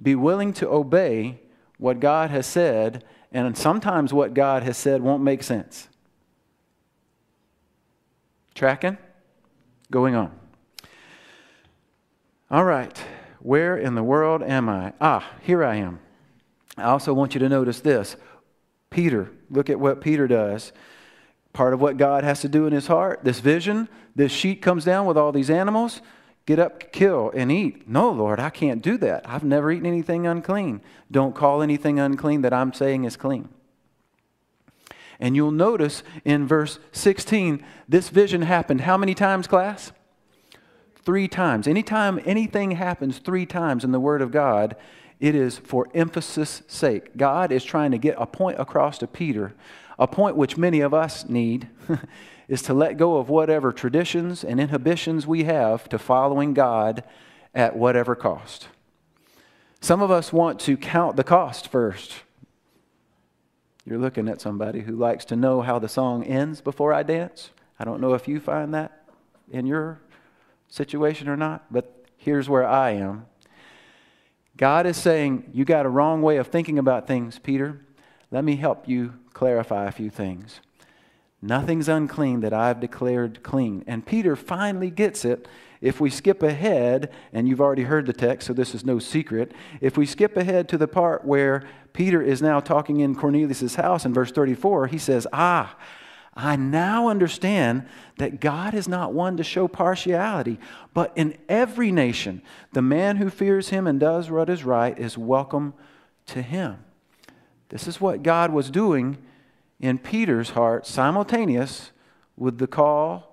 Be 0.00 0.14
willing 0.14 0.52
to 0.54 0.68
obey 0.68 1.40
what 1.78 2.00
God 2.00 2.30
has 2.30 2.46
said, 2.46 3.04
and 3.32 3.56
sometimes 3.56 4.12
what 4.12 4.34
God 4.34 4.62
has 4.62 4.76
said 4.76 5.02
won't 5.02 5.22
make 5.22 5.42
sense. 5.42 5.88
Tracking? 8.54 8.98
Going 9.90 10.14
on. 10.14 10.32
All 12.50 12.64
right. 12.64 12.96
Where 13.40 13.76
in 13.76 13.94
the 13.94 14.02
world 14.02 14.42
am 14.42 14.68
I? 14.68 14.92
Ah, 15.00 15.32
here 15.42 15.64
I 15.64 15.76
am. 15.76 16.00
I 16.80 16.90
also 16.90 17.12
want 17.14 17.34
you 17.34 17.38
to 17.40 17.48
notice 17.48 17.80
this 17.80 18.16
Peter, 18.90 19.30
look 19.50 19.70
at 19.70 19.80
what 19.80 20.00
Peter 20.00 20.26
does. 20.26 20.72
Part 21.52 21.74
of 21.74 21.80
what 21.80 21.96
God 21.96 22.22
has 22.22 22.40
to 22.42 22.48
do 22.48 22.66
in 22.66 22.72
his 22.72 22.86
heart, 22.86 23.24
this 23.24 23.40
vision, 23.40 23.88
this 24.14 24.30
sheet 24.30 24.62
comes 24.62 24.84
down 24.84 25.06
with 25.06 25.16
all 25.16 25.32
these 25.32 25.50
animals. 25.50 26.00
Get 26.46 26.58
up, 26.58 26.92
kill, 26.92 27.30
and 27.34 27.52
eat. 27.52 27.88
No, 27.88 28.10
Lord, 28.10 28.40
I 28.40 28.50
can't 28.50 28.82
do 28.82 28.96
that. 28.98 29.28
I've 29.28 29.44
never 29.44 29.70
eaten 29.70 29.86
anything 29.86 30.26
unclean. 30.26 30.80
Don't 31.10 31.34
call 31.34 31.62
anything 31.62 31.98
unclean 31.98 32.42
that 32.42 32.52
I'm 32.52 32.72
saying 32.72 33.04
is 33.04 33.16
clean. 33.16 33.48
And 35.20 35.36
you'll 35.36 35.50
notice 35.50 36.02
in 36.24 36.46
verse 36.46 36.78
16, 36.92 37.64
this 37.88 38.08
vision 38.08 38.42
happened 38.42 38.80
how 38.80 38.96
many 38.96 39.14
times, 39.14 39.46
class? 39.46 39.92
Three 40.96 41.28
times. 41.28 41.68
Anytime 41.68 42.20
anything 42.24 42.72
happens 42.72 43.18
three 43.18 43.46
times 43.46 43.84
in 43.84 43.92
the 43.92 44.00
Word 44.00 44.22
of 44.22 44.32
God, 44.32 44.76
it 45.20 45.34
is 45.34 45.58
for 45.58 45.88
emphasis' 45.94 46.62
sake. 46.66 47.16
God 47.16 47.52
is 47.52 47.62
trying 47.62 47.90
to 47.90 47.98
get 47.98 48.16
a 48.18 48.26
point 48.26 48.58
across 48.58 48.98
to 48.98 49.06
Peter, 49.06 49.54
a 49.98 50.06
point 50.06 50.36
which 50.36 50.56
many 50.56 50.80
of 50.80 50.94
us 50.94 51.28
need, 51.28 51.68
is 52.48 52.62
to 52.62 52.74
let 52.74 52.96
go 52.96 53.18
of 53.18 53.28
whatever 53.28 53.72
traditions 53.72 54.42
and 54.42 54.58
inhibitions 54.58 55.26
we 55.26 55.44
have 55.44 55.88
to 55.90 55.98
following 55.98 56.54
God 56.54 57.04
at 57.54 57.76
whatever 57.76 58.16
cost. 58.16 58.68
Some 59.80 60.02
of 60.02 60.10
us 60.10 60.32
want 60.32 60.58
to 60.60 60.76
count 60.76 61.16
the 61.16 61.24
cost 61.24 61.68
first. 61.68 62.14
You're 63.84 63.98
looking 63.98 64.28
at 64.28 64.40
somebody 64.40 64.80
who 64.80 64.96
likes 64.96 65.24
to 65.26 65.36
know 65.36 65.62
how 65.62 65.78
the 65.78 65.88
song 65.88 66.24
ends 66.24 66.60
before 66.60 66.92
I 66.92 67.02
dance. 67.02 67.50
I 67.78 67.84
don't 67.84 68.00
know 68.00 68.14
if 68.14 68.28
you 68.28 68.40
find 68.40 68.74
that 68.74 69.04
in 69.50 69.66
your 69.66 70.00
situation 70.68 71.28
or 71.28 71.36
not, 71.36 71.64
but 71.70 72.04
here's 72.16 72.48
where 72.48 72.66
I 72.66 72.90
am. 72.92 73.26
God 74.60 74.84
is 74.84 74.98
saying, 74.98 75.48
You 75.54 75.64
got 75.64 75.86
a 75.86 75.88
wrong 75.88 76.20
way 76.20 76.36
of 76.36 76.48
thinking 76.48 76.78
about 76.78 77.06
things, 77.06 77.38
Peter. 77.38 77.80
Let 78.30 78.44
me 78.44 78.56
help 78.56 78.86
you 78.86 79.14
clarify 79.32 79.86
a 79.86 79.90
few 79.90 80.10
things. 80.10 80.60
Nothing's 81.40 81.88
unclean 81.88 82.40
that 82.40 82.52
I've 82.52 82.78
declared 82.78 83.42
clean. 83.42 83.82
And 83.86 84.04
Peter 84.04 84.36
finally 84.36 84.90
gets 84.90 85.24
it. 85.24 85.48
If 85.80 85.98
we 85.98 86.10
skip 86.10 86.42
ahead, 86.42 87.10
and 87.32 87.48
you've 87.48 87.62
already 87.62 87.84
heard 87.84 88.04
the 88.04 88.12
text, 88.12 88.48
so 88.48 88.52
this 88.52 88.74
is 88.74 88.84
no 88.84 88.98
secret. 88.98 89.52
If 89.80 89.96
we 89.96 90.04
skip 90.04 90.36
ahead 90.36 90.68
to 90.68 90.76
the 90.76 90.86
part 90.86 91.24
where 91.24 91.66
Peter 91.94 92.20
is 92.20 92.42
now 92.42 92.60
talking 92.60 93.00
in 93.00 93.14
Cornelius' 93.14 93.76
house 93.76 94.04
in 94.04 94.12
verse 94.12 94.30
34, 94.30 94.88
he 94.88 94.98
says, 94.98 95.26
Ah, 95.32 95.74
I 96.34 96.56
now 96.56 97.08
understand 97.08 97.86
that 98.18 98.40
God 98.40 98.72
is 98.72 98.86
not 98.86 99.12
one 99.12 99.36
to 99.36 99.44
show 99.44 99.66
partiality, 99.66 100.58
but 100.94 101.12
in 101.16 101.36
every 101.48 101.90
nation, 101.90 102.42
the 102.72 102.82
man 102.82 103.16
who 103.16 103.30
fears 103.30 103.70
him 103.70 103.86
and 103.86 103.98
does 103.98 104.30
what 104.30 104.48
is 104.48 104.64
right 104.64 104.96
is 104.98 105.18
welcome 105.18 105.74
to 106.26 106.40
him. 106.42 106.84
This 107.70 107.88
is 107.88 108.00
what 108.00 108.22
God 108.22 108.52
was 108.52 108.70
doing 108.70 109.18
in 109.80 109.98
Peter's 109.98 110.50
heart, 110.50 110.86
simultaneous 110.86 111.90
with 112.36 112.58
the 112.58 112.66
call 112.66 113.30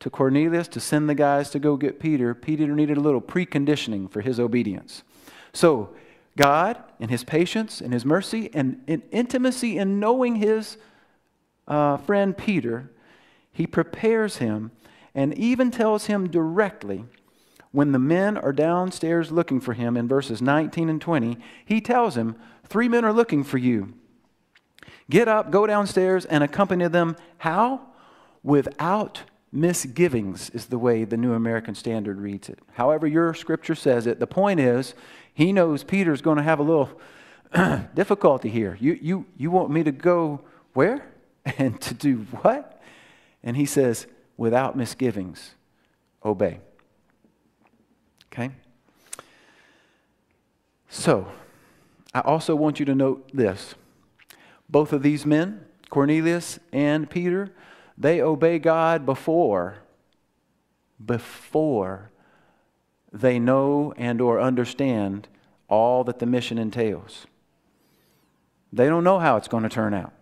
to 0.00 0.10
Cornelius 0.10 0.68
to 0.68 0.80
send 0.80 1.08
the 1.08 1.14
guys 1.14 1.50
to 1.50 1.58
go 1.58 1.76
get 1.76 2.00
Peter. 2.00 2.34
Peter 2.34 2.66
needed 2.66 2.96
a 2.96 3.00
little 3.00 3.20
preconditioning 3.20 4.10
for 4.10 4.20
his 4.20 4.40
obedience. 4.40 5.02
So, 5.52 5.90
God, 6.36 6.82
in 6.98 7.10
his 7.10 7.22
patience, 7.22 7.80
in 7.80 7.92
his 7.92 8.04
mercy, 8.04 8.50
and 8.52 8.82
in 8.86 9.02
intimacy 9.12 9.78
in 9.78 10.00
knowing 10.00 10.36
his 10.36 10.76
uh, 11.66 11.96
friend 11.98 12.36
Peter, 12.36 12.90
he 13.52 13.66
prepares 13.66 14.38
him 14.38 14.70
and 15.14 15.36
even 15.38 15.70
tells 15.70 16.06
him 16.06 16.28
directly 16.28 17.04
when 17.74 17.90
the 17.90 17.98
men 17.98 18.36
are 18.36 18.52
downstairs 18.52 19.32
looking 19.32 19.60
for 19.60 19.72
him 19.72 19.96
in 19.96 20.06
verses 20.06 20.40
19 20.40 20.88
and 20.88 21.00
20, 21.00 21.38
he 21.64 21.80
tells 21.80 22.16
him, 22.16 22.36
Three 22.62 22.88
men 22.88 23.04
are 23.04 23.12
looking 23.12 23.42
for 23.42 23.58
you. 23.58 23.94
Get 25.10 25.26
up, 25.26 25.50
go 25.50 25.66
downstairs, 25.66 26.24
and 26.24 26.44
accompany 26.44 26.86
them. 26.86 27.16
How? 27.38 27.80
Without 28.44 29.22
misgivings, 29.50 30.50
is 30.50 30.66
the 30.66 30.78
way 30.78 31.04
the 31.04 31.16
New 31.16 31.32
American 31.32 31.74
Standard 31.74 32.20
reads 32.20 32.48
it. 32.48 32.60
However, 32.74 33.08
your 33.08 33.34
scripture 33.34 33.74
says 33.74 34.06
it. 34.06 34.20
The 34.20 34.26
point 34.28 34.60
is, 34.60 34.94
he 35.32 35.52
knows 35.52 35.82
Peter's 35.82 36.22
going 36.22 36.36
to 36.36 36.44
have 36.44 36.60
a 36.60 36.62
little 36.62 37.00
difficulty 37.94 38.50
here. 38.50 38.78
You, 38.80 38.98
you, 39.02 39.26
you 39.36 39.50
want 39.50 39.70
me 39.70 39.82
to 39.82 39.92
go 39.92 40.42
where? 40.74 41.04
And 41.58 41.78
to 41.82 41.94
do 41.94 42.26
what? 42.40 42.80
And 43.42 43.56
he 43.56 43.66
says, 43.66 44.06
without 44.38 44.76
misgivings, 44.76 45.54
obey. 46.24 46.60
Okay? 48.32 48.50
So, 50.88 51.30
I 52.14 52.20
also 52.20 52.56
want 52.56 52.80
you 52.80 52.86
to 52.86 52.94
note 52.94 53.28
this. 53.34 53.74
Both 54.70 54.92
of 54.92 55.02
these 55.02 55.26
men, 55.26 55.66
Cornelius 55.90 56.58
and 56.72 57.10
Peter, 57.10 57.52
they 57.98 58.22
obey 58.22 58.58
God 58.58 59.04
before 59.04 59.78
before 61.04 62.10
they 63.12 63.38
know 63.38 63.92
and 63.96 64.20
or 64.20 64.40
understand 64.40 65.28
all 65.68 66.04
that 66.04 66.18
the 66.18 66.26
mission 66.26 66.58
entails. 66.58 67.26
They 68.72 68.86
don't 68.86 69.04
know 69.04 69.18
how 69.18 69.36
it's 69.36 69.48
going 69.48 69.62
to 69.62 69.68
turn 69.68 69.94
out. 69.94 70.12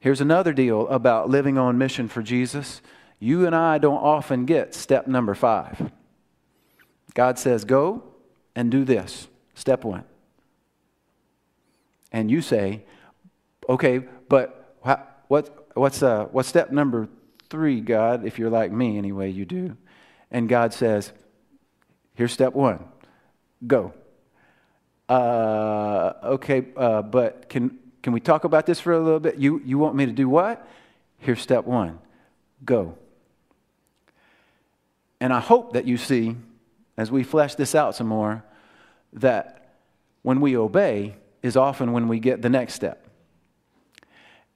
Here's 0.00 0.20
another 0.20 0.52
deal 0.52 0.88
about 0.88 1.30
living 1.30 1.56
on 1.56 1.78
mission 1.78 2.08
for 2.08 2.22
Jesus. 2.22 2.82
You 3.18 3.46
and 3.46 3.54
I 3.54 3.78
don't 3.78 4.02
often 4.02 4.46
get 4.46 4.74
step 4.74 5.06
number 5.06 5.34
5. 5.34 5.92
God 7.14 7.38
says, 7.38 7.64
"Go 7.64 8.02
and 8.54 8.70
do 8.70 8.84
this." 8.84 9.28
Step 9.54 9.84
1. 9.84 10.04
And 12.12 12.30
you 12.30 12.40
say, 12.40 12.84
Okay, 13.68 13.98
but 14.28 14.74
what, 15.28 15.68
what's, 15.74 16.02
uh, 16.02 16.24
what's 16.32 16.48
step 16.48 16.72
number 16.72 17.08
three, 17.50 17.80
God? 17.80 18.24
If 18.26 18.38
you're 18.38 18.50
like 18.50 18.72
me, 18.72 18.98
anyway, 18.98 19.30
you 19.30 19.44
do. 19.44 19.76
And 20.30 20.48
God 20.48 20.72
says, 20.72 21.12
Here's 22.14 22.32
step 22.32 22.54
one 22.54 22.84
go. 23.66 23.92
Uh, 25.08 26.14
okay, 26.24 26.66
uh, 26.76 27.02
but 27.02 27.48
can, 27.48 27.78
can 28.02 28.12
we 28.12 28.20
talk 28.20 28.44
about 28.44 28.66
this 28.66 28.80
for 28.80 28.92
a 28.92 29.00
little 29.00 29.20
bit? 29.20 29.36
You, 29.36 29.60
you 29.64 29.78
want 29.78 29.94
me 29.94 30.06
to 30.06 30.12
do 30.12 30.28
what? 30.28 30.66
Here's 31.18 31.40
step 31.40 31.64
one 31.64 31.98
go. 32.64 32.96
And 35.20 35.32
I 35.32 35.40
hope 35.40 35.74
that 35.74 35.86
you 35.86 35.96
see, 35.96 36.36
as 36.96 37.10
we 37.10 37.22
flesh 37.22 37.54
this 37.54 37.74
out 37.74 37.94
some 37.94 38.06
more, 38.06 38.42
that 39.12 39.74
when 40.22 40.40
we 40.40 40.56
obey 40.56 41.16
is 41.42 41.56
often 41.56 41.92
when 41.92 42.08
we 42.08 42.18
get 42.18 42.42
the 42.42 42.48
next 42.48 42.74
step. 42.74 43.06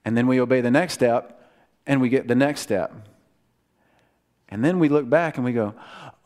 And 0.04 0.16
then 0.16 0.26
we 0.26 0.40
obey 0.40 0.60
the 0.60 0.70
next 0.70 0.94
step 0.94 1.50
and 1.86 2.00
we 2.00 2.08
get 2.08 2.28
the 2.28 2.34
next 2.34 2.60
step. 2.60 2.92
And 4.48 4.64
then 4.64 4.78
we 4.78 4.88
look 4.88 5.08
back 5.08 5.36
and 5.36 5.44
we 5.44 5.52
go, 5.52 5.74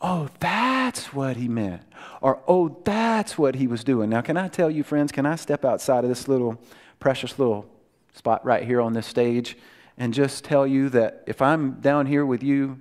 oh, 0.01 0.29
that's 0.39 1.13
what 1.13 1.37
he 1.37 1.47
meant. 1.47 1.83
Or, 2.21 2.41
oh, 2.47 2.77
that's 2.83 3.37
what 3.37 3.55
he 3.55 3.67
was 3.67 3.83
doing. 3.83 4.09
Now, 4.09 4.21
can 4.21 4.37
I 4.37 4.47
tell 4.47 4.69
you, 4.69 4.83
friends, 4.83 5.11
can 5.11 5.25
I 5.25 5.35
step 5.35 5.63
outside 5.63 6.03
of 6.03 6.09
this 6.09 6.27
little 6.27 6.61
precious 6.99 7.39
little 7.39 7.65
spot 8.13 8.43
right 8.45 8.63
here 8.63 8.81
on 8.81 8.93
this 8.93 9.07
stage 9.07 9.57
and 9.97 10.13
just 10.13 10.43
tell 10.43 10.65
you 10.65 10.89
that 10.89 11.23
if 11.27 11.41
I'm 11.41 11.73
down 11.81 12.05
here 12.05 12.25
with 12.25 12.41
you 12.41 12.79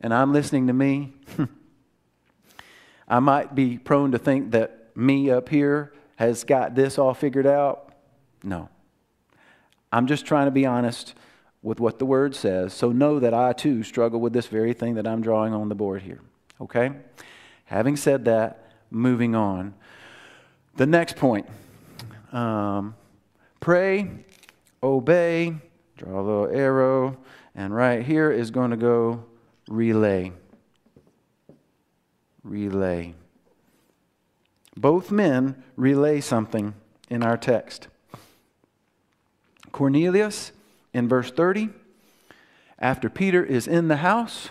and 0.00 0.12
I'm 0.12 0.32
listening 0.32 0.66
to 0.66 0.72
me, 0.72 1.14
I 3.08 3.18
might 3.18 3.54
be 3.54 3.78
prone 3.78 4.12
to 4.12 4.18
think 4.18 4.52
that 4.52 4.94
me 4.96 5.30
up 5.30 5.48
here 5.48 5.92
has 6.16 6.44
got 6.44 6.74
this 6.74 6.98
all 6.98 7.14
figured 7.14 7.46
out. 7.46 7.92
No. 8.44 8.68
I'm 9.90 10.06
just 10.06 10.26
trying 10.26 10.46
to 10.46 10.50
be 10.50 10.66
honest 10.66 11.14
with 11.62 11.80
what 11.80 11.98
the 11.98 12.06
word 12.06 12.34
says. 12.34 12.72
So 12.72 12.92
know 12.92 13.18
that 13.18 13.34
I 13.34 13.52
too 13.52 13.82
struggle 13.82 14.20
with 14.20 14.32
this 14.32 14.46
very 14.46 14.72
thing 14.72 14.94
that 14.94 15.06
I'm 15.06 15.22
drawing 15.22 15.52
on 15.52 15.68
the 15.68 15.74
board 15.74 16.02
here. 16.02 16.20
Okay? 16.60 16.92
Having 17.64 17.96
said 17.96 18.24
that, 18.26 18.70
moving 18.90 19.34
on. 19.34 19.74
The 20.76 20.86
next 20.86 21.16
point 21.16 21.46
um, 22.32 22.94
pray, 23.60 24.10
obey, 24.82 25.54
draw 25.96 26.20
a 26.20 26.22
little 26.22 26.48
arrow, 26.48 27.16
and 27.54 27.74
right 27.74 28.04
here 28.04 28.30
is 28.30 28.50
going 28.50 28.70
to 28.70 28.76
go 28.76 29.24
relay. 29.68 30.32
Relay. 32.42 33.14
Both 34.76 35.10
men 35.10 35.62
relay 35.76 36.20
something 36.20 36.74
in 37.10 37.22
our 37.22 37.36
text. 37.36 37.88
Cornelius, 39.72 40.52
in 40.92 41.08
verse 41.08 41.30
30, 41.30 41.68
after 42.78 43.10
Peter 43.10 43.44
is 43.44 43.68
in 43.68 43.88
the 43.88 43.98
house, 43.98 44.48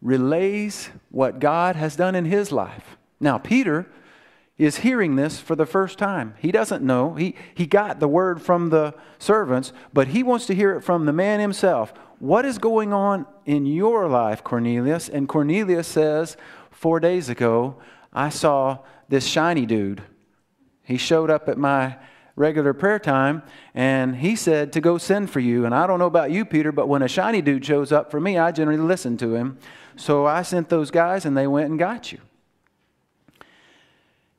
relays 0.00 0.90
what 1.10 1.38
God 1.38 1.76
has 1.76 1.96
done 1.96 2.14
in 2.14 2.24
his 2.24 2.52
life. 2.52 2.96
Now, 3.20 3.38
Peter 3.38 3.86
is 4.64 4.78
hearing 4.78 5.16
this 5.16 5.40
for 5.40 5.56
the 5.56 5.66
first 5.66 5.98
time. 5.98 6.34
He 6.38 6.52
doesn't 6.52 6.84
know. 6.84 7.14
He, 7.14 7.34
he 7.54 7.66
got 7.66 8.00
the 8.00 8.08
word 8.08 8.40
from 8.40 8.70
the 8.70 8.94
servants, 9.18 9.72
but 9.92 10.08
he 10.08 10.22
wants 10.22 10.46
to 10.46 10.54
hear 10.54 10.76
it 10.76 10.82
from 10.82 11.06
the 11.06 11.12
man 11.12 11.40
himself. 11.40 11.92
What 12.18 12.44
is 12.44 12.58
going 12.58 12.92
on 12.92 13.26
in 13.46 13.66
your 13.66 14.08
life, 14.08 14.44
Cornelius? 14.44 15.08
And 15.08 15.28
Cornelius 15.28 15.88
says, 15.88 16.36
Four 16.70 17.00
days 17.00 17.28
ago, 17.28 17.76
I 18.12 18.28
saw 18.28 18.78
this 19.08 19.26
shiny 19.26 19.66
dude. 19.66 20.02
He 20.82 20.96
showed 20.96 21.30
up 21.30 21.48
at 21.48 21.58
my 21.58 21.96
regular 22.34 22.72
prayer 22.72 22.98
time, 22.98 23.42
and 23.74 24.16
he 24.16 24.36
said 24.36 24.72
to 24.72 24.80
go 24.80 24.98
send 24.98 25.30
for 25.30 25.40
you. 25.40 25.64
And 25.64 25.74
I 25.74 25.86
don't 25.86 25.98
know 25.98 26.06
about 26.06 26.30
you, 26.30 26.44
Peter, 26.44 26.72
but 26.72 26.88
when 26.88 27.02
a 27.02 27.08
shiny 27.08 27.42
dude 27.42 27.64
shows 27.64 27.92
up 27.92 28.10
for 28.10 28.20
me, 28.20 28.38
I 28.38 28.52
generally 28.52 28.80
listen 28.80 29.16
to 29.18 29.34
him. 29.34 29.58
So 29.96 30.26
I 30.26 30.42
sent 30.42 30.68
those 30.68 30.90
guys, 30.90 31.24
and 31.24 31.36
they 31.36 31.46
went 31.46 31.70
and 31.70 31.78
got 31.78 32.12
you. 32.12 32.18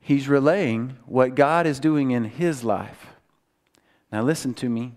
He's 0.05 0.27
relaying 0.27 0.97
what 1.05 1.33
God 1.33 1.65
is 1.65 1.79
doing 1.79 2.11
in 2.11 2.25
his 2.25 2.65
life. 2.65 3.13
Now, 4.11 4.21
listen 4.21 4.53
to 4.55 4.67
me. 4.67 4.95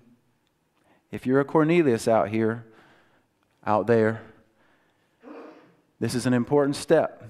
If 1.12 1.24
you're 1.24 1.38
a 1.38 1.44
Cornelius 1.44 2.08
out 2.08 2.30
here, 2.30 2.66
out 3.64 3.86
there, 3.86 4.22
this 6.00 6.16
is 6.16 6.26
an 6.26 6.34
important 6.34 6.74
step. 6.74 7.22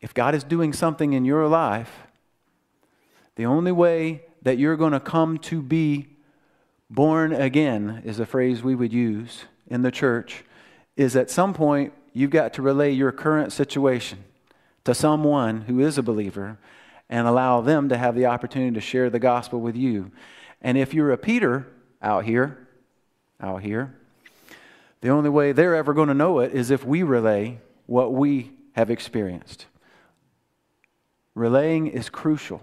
If 0.00 0.12
God 0.12 0.34
is 0.34 0.42
doing 0.42 0.72
something 0.72 1.12
in 1.12 1.24
your 1.24 1.46
life, 1.46 2.00
the 3.36 3.46
only 3.46 3.70
way 3.70 4.24
that 4.42 4.58
you're 4.58 4.76
going 4.76 4.92
to 4.92 4.98
come 4.98 5.38
to 5.38 5.62
be 5.62 6.08
born 6.90 7.32
again, 7.32 8.02
is 8.04 8.16
the 8.16 8.26
phrase 8.26 8.60
we 8.60 8.74
would 8.74 8.92
use 8.92 9.44
in 9.68 9.82
the 9.82 9.92
church, 9.92 10.42
is 10.96 11.14
at 11.14 11.30
some 11.30 11.54
point 11.54 11.92
you've 12.12 12.30
got 12.30 12.52
to 12.54 12.62
relay 12.62 12.90
your 12.90 13.12
current 13.12 13.52
situation 13.52 14.24
to 14.86 14.94
someone 14.94 15.62
who 15.62 15.80
is 15.80 15.98
a 15.98 16.02
believer 16.02 16.58
and 17.08 17.26
allow 17.26 17.60
them 17.60 17.88
to 17.88 17.96
have 17.96 18.14
the 18.14 18.26
opportunity 18.26 18.72
to 18.74 18.80
share 18.80 19.10
the 19.10 19.18
gospel 19.18 19.60
with 19.60 19.76
you. 19.76 20.10
And 20.62 20.78
if 20.78 20.94
you're 20.94 21.12
a 21.12 21.18
Peter 21.18 21.66
out 22.00 22.24
here, 22.24 22.68
out 23.40 23.62
here, 23.62 23.94
the 25.00 25.08
only 25.08 25.28
way 25.28 25.52
they're 25.52 25.74
ever 25.74 25.92
going 25.92 26.08
to 26.08 26.14
know 26.14 26.38
it 26.38 26.52
is 26.52 26.70
if 26.70 26.84
we 26.84 27.02
relay 27.02 27.58
what 27.86 28.12
we 28.12 28.52
have 28.72 28.88
experienced. 28.88 29.66
Relaying 31.34 31.88
is 31.88 32.08
crucial. 32.08 32.62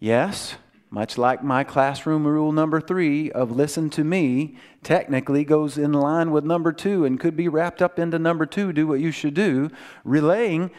Yes, 0.00 0.56
much 0.90 1.16
like 1.16 1.42
my 1.42 1.62
classroom 1.62 2.26
rule 2.26 2.52
number 2.52 2.80
three 2.80 3.30
of 3.30 3.52
listen 3.52 3.88
to 3.90 4.02
me, 4.02 4.56
technically 4.82 5.44
goes 5.44 5.78
in 5.78 5.92
line 5.92 6.32
with 6.32 6.44
number 6.44 6.72
two 6.72 7.04
and 7.04 7.20
could 7.20 7.36
be 7.36 7.48
wrapped 7.48 7.80
up 7.80 7.98
into 7.98 8.18
number 8.18 8.46
two, 8.46 8.72
do 8.72 8.86
what 8.86 9.00
you 9.00 9.12
should 9.12 9.34
do. 9.34 9.70
Relaying 10.04 10.70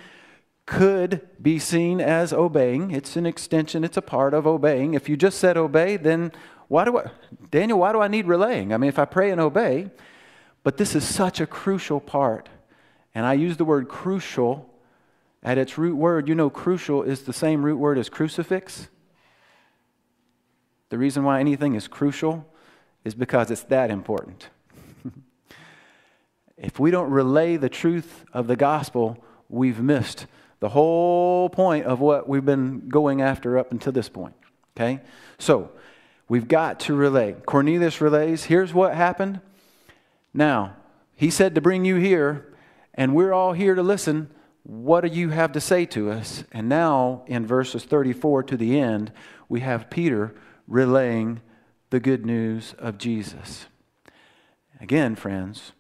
could 0.67 1.21
be 1.41 1.58
seen 1.58 1.99
as 1.99 2.32
obeying. 2.32 2.91
It's 2.91 3.15
an 3.15 3.25
extension, 3.25 3.84
it's 3.84 3.97
a 3.97 4.01
part 4.01 4.36
of 4.36 4.45
obeying. 4.45 4.93
If 4.93 5.10
you 5.10 5.17
just 5.17 5.39
said 5.39 5.58
obey, 5.58 5.97
then 5.97 6.32
why 6.67 6.84
do 6.86 6.99
I, 6.99 7.10
Daniel, 7.49 7.80
why 7.80 7.93
do 7.93 8.01
I 8.01 8.10
need 8.10 8.27
relaying? 8.27 8.73
I 8.73 8.77
mean, 8.77 8.89
if 8.89 8.99
I 8.99 9.06
pray 9.06 9.32
and 9.32 9.39
obey, 9.41 9.89
but 10.63 10.75
this 10.75 10.93
is 10.93 11.08
such 11.08 11.39
a 11.39 11.47
crucial 11.47 12.01
part. 12.01 12.49
And 13.15 13.25
I 13.25 13.34
use 13.34 13.56
the 13.56 13.65
word 13.65 13.88
crucial 13.88 14.69
at 15.41 15.58
its 15.58 15.77
root 15.77 15.95
word. 15.95 16.27
You 16.27 16.36
know, 16.36 16.49
crucial 16.49 17.01
is 17.01 17.21
the 17.21 17.34
same 17.34 17.63
root 17.63 17.77
word 17.77 17.97
as 17.97 18.10
crucifix. 18.10 18.89
The 20.89 20.97
reason 20.97 21.23
why 21.23 21.39
anything 21.39 21.75
is 21.75 21.88
crucial 21.88 22.45
is 23.06 23.15
because 23.15 23.49
it's 23.49 23.63
that 23.63 23.89
important. 23.89 24.49
if 26.58 26.77
we 26.77 26.91
don't 26.91 27.10
relay 27.10 27.56
the 27.56 27.69
truth 27.69 28.25
of 28.34 28.47
the 28.47 28.58
gospel, 28.58 29.23
we've 29.47 29.80
missed 29.80 30.25
the 30.59 30.69
whole 30.69 31.49
point 31.49 31.85
of 31.85 31.99
what 31.99 32.27
we've 32.27 32.45
been 32.45 32.89
going 32.89 33.21
after 33.21 33.57
up 33.57 33.71
until 33.71 33.91
this 33.91 34.09
point. 34.09 34.35
Okay? 34.75 35.01
So, 35.37 35.71
we've 36.27 36.47
got 36.47 36.79
to 36.81 36.95
relay. 36.95 37.33
Cornelius 37.45 38.01
relays. 38.01 38.45
Here's 38.45 38.73
what 38.73 38.95
happened. 38.95 39.41
Now, 40.33 40.75
he 41.15 41.29
said 41.29 41.55
to 41.55 41.61
bring 41.61 41.85
you 41.85 41.95
here, 41.95 42.53
and 42.93 43.15
we're 43.15 43.33
all 43.33 43.53
here 43.53 43.75
to 43.75 43.83
listen. 43.83 44.31
what 44.63 45.01
do 45.01 45.07
you 45.07 45.29
have 45.29 45.53
to 45.53 45.61
say 45.61 45.85
to 45.85 46.11
us? 46.11 46.43
And 46.51 46.67
now, 46.67 47.23
in 47.25 47.47
verses 47.47 47.85
34 47.85 48.43
to 48.43 48.57
the 48.57 48.79
end, 48.79 49.13
we 49.47 49.61
have 49.61 49.89
Peter 49.89 50.35
relaying 50.67 51.41
the 51.89 51.99
good 51.99 52.25
news 52.25 52.75
of 52.77 52.97
Jesus. 52.97 53.67
Again, 54.81 55.15
friends, 55.15 55.71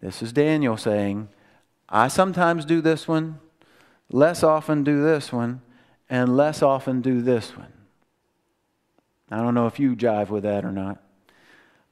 this 0.00 0.22
is 0.22 0.32
Daniel 0.32 0.76
saying, 0.76 1.28
I 1.88 2.08
sometimes 2.08 2.64
do 2.64 2.80
this 2.80 3.06
one, 3.06 3.38
less 4.12 4.42
often 4.42 4.84
do 4.84 5.02
this 5.02 5.32
one, 5.32 5.62
and 6.08 6.36
less 6.36 6.62
often 6.62 7.00
do 7.00 7.22
this 7.22 7.56
one. 7.56 7.72
I 9.30 9.38
don't 9.38 9.54
know 9.54 9.66
if 9.66 9.80
you 9.80 9.96
jive 9.96 10.28
with 10.28 10.42
that 10.42 10.64
or 10.64 10.72
not, 10.72 11.02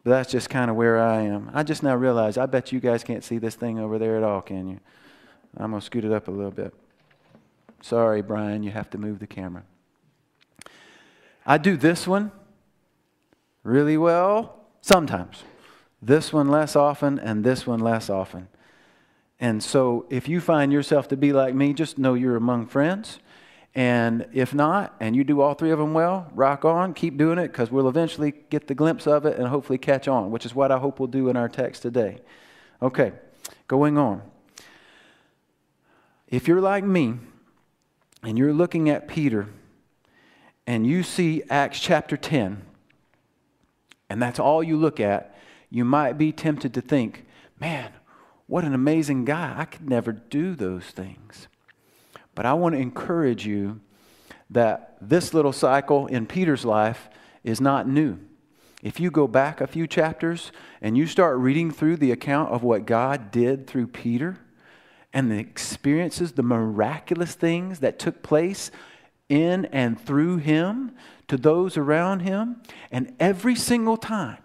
but 0.05 0.11
that's 0.11 0.31
just 0.31 0.51
kind 0.51 0.71
of 0.71 0.77
where 0.77 1.01
I 1.01 1.23
am. 1.23 1.51
I 1.55 1.63
just 1.63 1.83
now 1.83 1.97
realize 1.97 2.37
I 2.37 2.47
bet 2.47 2.71
you 2.71 2.81
guys 2.81 3.03
can't 3.03 3.25
see 3.25 3.39
this 3.39 3.55
thing 3.55 3.79
over 3.79 3.99
there 3.99 4.17
at 4.17 4.23
all, 4.23 4.43
can 4.43 4.69
you? 4.69 4.81
I'm 5.57 5.71
going 5.71 5.81
to 5.81 5.85
scoot 5.85 6.05
it 6.05 6.13
up 6.13 6.29
a 6.29 6.31
little 6.31 6.51
bit. 6.51 6.75
Sorry, 7.81 8.21
Brian, 8.21 8.63
you 8.63 8.71
have 8.71 8.91
to 8.91 8.99
move 8.99 9.19
the 9.21 9.27
camera. 9.27 9.63
I 11.47 11.57
do 11.57 11.77
this 11.77 12.07
one 12.07 12.31
really 13.65 13.97
well 13.97 14.61
sometimes, 14.83 15.45
this 16.03 16.33
one 16.33 16.49
less 16.49 16.77
often, 16.77 17.19
and 17.19 17.43
this 17.43 17.67
one 17.67 17.81
less 17.81 18.11
often. 18.11 18.49
And 19.41 19.63
so, 19.63 20.05
if 20.11 20.29
you 20.29 20.39
find 20.39 20.71
yourself 20.71 21.09
to 21.09 21.17
be 21.17 21.33
like 21.33 21.55
me, 21.55 21.73
just 21.73 21.97
know 21.97 22.13
you're 22.13 22.37
among 22.37 22.67
friends. 22.67 23.19
And 23.75 24.27
if 24.33 24.53
not, 24.53 24.95
and 25.01 25.17
you 25.17 25.25
do 25.25 25.41
all 25.41 25.55
three 25.55 25.71
of 25.71 25.79
them 25.79 25.95
well, 25.95 26.31
rock 26.35 26.65
on, 26.65 26.93
keep 26.93 27.17
doing 27.17 27.39
it, 27.39 27.49
because 27.49 27.71
we'll 27.71 27.89
eventually 27.89 28.35
get 28.51 28.67
the 28.67 28.75
glimpse 28.75 29.07
of 29.07 29.25
it 29.25 29.39
and 29.39 29.49
hopefully 29.49 29.79
catch 29.79 30.09
on, 30.09 30.31
which 30.31 30.45
is 30.45 30.55
what 30.55 30.71
I 30.71 30.79
hope 30.79 30.99
we'll 30.99 31.07
do 31.07 31.29
in 31.29 31.37
our 31.37 31.49
text 31.49 31.83
today. 31.83 32.19
Okay, 32.83 33.13
going 33.69 33.97
on. 33.97 34.23
If 36.29 36.47
you're 36.47 36.61
like 36.61 36.85
me 36.85 37.15
and 38.23 38.37
you're 38.37 38.53
looking 38.53 38.91
at 38.91 39.09
Peter 39.09 39.49
and 40.67 40.87
you 40.87 41.03
see 41.03 41.43
Acts 41.49 41.81
chapter 41.81 42.17
10, 42.17 42.63
and 44.09 44.21
that's 44.21 44.39
all 44.39 44.63
you 44.63 44.77
look 44.77 45.01
at, 45.01 45.37
you 45.71 45.85
might 45.85 46.19
be 46.19 46.33
tempted 46.33 46.75
to 46.75 46.81
think, 46.81 47.25
man, 47.61 47.93
what 48.51 48.65
an 48.65 48.75
amazing 48.75 49.25
guy. 49.25 49.55
I 49.57 49.65
could 49.65 49.89
never 49.89 50.11
do 50.11 50.57
those 50.57 50.87
things. 50.87 51.47
But 52.35 52.47
I 52.47 52.53
want 52.55 52.75
to 52.75 52.81
encourage 52.81 53.47
you 53.47 53.81
that 54.51 54.97
this 55.01 55.33
little 55.33 55.53
cycle 55.53 56.09
in 56.09 56.27
Peter's 56.27 56.65
life 56.65 57.09
is 57.45 57.61
not 57.61 57.87
new. 57.87 58.19
If 58.83 58.99
you 58.99 59.13
go 59.13 59.29
back 59.29 59.61
a 59.61 59.69
few 59.69 59.87
chapters 59.87 60.51
and 60.83 60.99
you 60.99 61.07
start 61.07 61.39
reading 61.39 61.71
through 61.71 61.99
the 61.99 62.11
account 62.11 62.51
of 62.51 62.65
what 62.65 62.87
God 62.87 63.31
did 63.31 63.69
through 63.69 63.87
Peter, 63.87 64.39
and 65.13 65.31
the 65.31 65.39
experiences, 65.39 66.33
the 66.33 66.43
miraculous 66.43 67.35
things 67.35 67.81
that 67.81 67.99
took 67.99 68.23
place 68.23 68.71
in 69.29 69.65
and 69.67 70.01
through 70.01 70.39
him 70.39 70.93
to 71.29 71.37
those 71.37 71.77
around 71.77 72.21
him. 72.21 72.63
And 72.91 73.15
every 73.19 73.55
single 73.55 73.97
time 73.97 74.39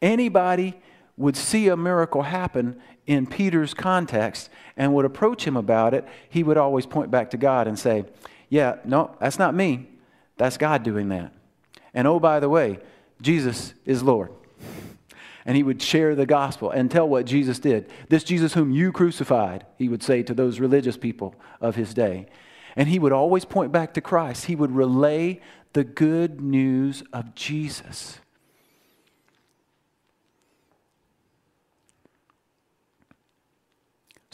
anybody 0.00 0.74
would 1.16 1.36
see 1.36 1.68
a 1.68 1.76
miracle 1.76 2.22
happen 2.22 2.80
in 3.06 3.26
Peter's 3.26 3.74
context 3.74 4.50
and 4.76 4.94
would 4.94 5.04
approach 5.04 5.46
him 5.46 5.56
about 5.56 5.94
it, 5.94 6.06
he 6.28 6.42
would 6.42 6.56
always 6.56 6.86
point 6.86 7.10
back 7.10 7.30
to 7.30 7.36
God 7.36 7.66
and 7.66 7.78
say, 7.78 8.04
Yeah, 8.48 8.76
no, 8.84 9.14
that's 9.20 9.38
not 9.38 9.54
me. 9.54 9.88
That's 10.36 10.58
God 10.58 10.82
doing 10.82 11.08
that. 11.08 11.32
And 11.94 12.06
oh, 12.06 12.20
by 12.20 12.40
the 12.40 12.48
way, 12.48 12.80
Jesus 13.22 13.72
is 13.86 14.02
Lord 14.02 14.30
and 15.46 15.56
he 15.56 15.62
would 15.62 15.80
share 15.80 16.14
the 16.16 16.26
gospel 16.26 16.70
and 16.70 16.90
tell 16.90 17.08
what 17.08 17.24
Jesus 17.24 17.60
did. 17.60 17.88
This 18.08 18.24
Jesus 18.24 18.54
whom 18.54 18.72
you 18.72 18.90
crucified, 18.90 19.64
he 19.78 19.88
would 19.88 20.02
say 20.02 20.24
to 20.24 20.34
those 20.34 20.58
religious 20.58 20.96
people 20.96 21.36
of 21.60 21.76
his 21.76 21.94
day. 21.94 22.26
And 22.74 22.88
he 22.88 22.98
would 22.98 23.12
always 23.12 23.44
point 23.44 23.70
back 23.70 23.94
to 23.94 24.00
Christ. 24.00 24.46
He 24.46 24.56
would 24.56 24.72
relay 24.72 25.40
the 25.72 25.84
good 25.84 26.40
news 26.40 27.04
of 27.12 27.34
Jesus. 27.36 28.18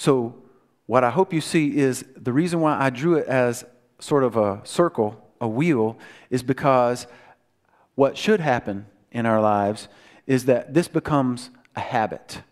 So, 0.03 0.35
what 0.87 1.05
I 1.05 1.11
hope 1.11 1.33
you 1.33 1.41
see 1.41 1.77
is 1.77 2.05
the 2.17 2.33
reason 2.33 2.59
why 2.59 2.77
I 2.77 2.91
drew 2.91 3.15
it 3.15 3.29
as 3.29 3.65
sort 4.01 4.25
of 4.25 4.37
a 4.37 4.61
circle, 4.65 5.25
a 5.41 5.47
wheel, 5.47 5.97
is 6.29 6.43
because 6.43 7.07
what 7.95 8.19
should 8.19 8.41
happen 8.41 8.87
in 9.13 9.27
our 9.27 9.41
lives 9.41 9.87
is 10.27 10.47
that 10.47 10.75
this 10.75 10.89
becomes 10.89 11.51
a 11.77 11.81
habit. 11.81 12.43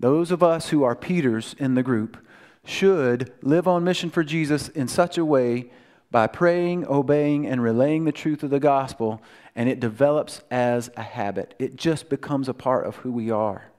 Those 0.00 0.30
of 0.30 0.42
us 0.42 0.70
who 0.70 0.82
are 0.82 0.96
Peters 0.96 1.54
in 1.58 1.74
the 1.74 1.82
group 1.82 2.16
should 2.64 3.30
live 3.42 3.68
on 3.68 3.84
mission 3.84 4.08
for 4.08 4.24
Jesus 4.24 4.70
in 4.70 4.88
such 4.88 5.18
a 5.18 5.26
way 5.26 5.70
by 6.10 6.26
praying, 6.26 6.86
obeying, 6.86 7.46
and 7.46 7.62
relaying 7.62 8.06
the 8.06 8.12
truth 8.12 8.42
of 8.42 8.48
the 8.48 8.58
gospel, 8.58 9.20
and 9.54 9.68
it 9.68 9.78
develops 9.78 10.40
as 10.50 10.90
a 10.96 11.02
habit. 11.02 11.54
It 11.58 11.76
just 11.76 12.08
becomes 12.08 12.48
a 12.48 12.54
part 12.54 12.86
of 12.86 12.96
who 12.96 13.12
we 13.12 13.30
are. 13.30 13.72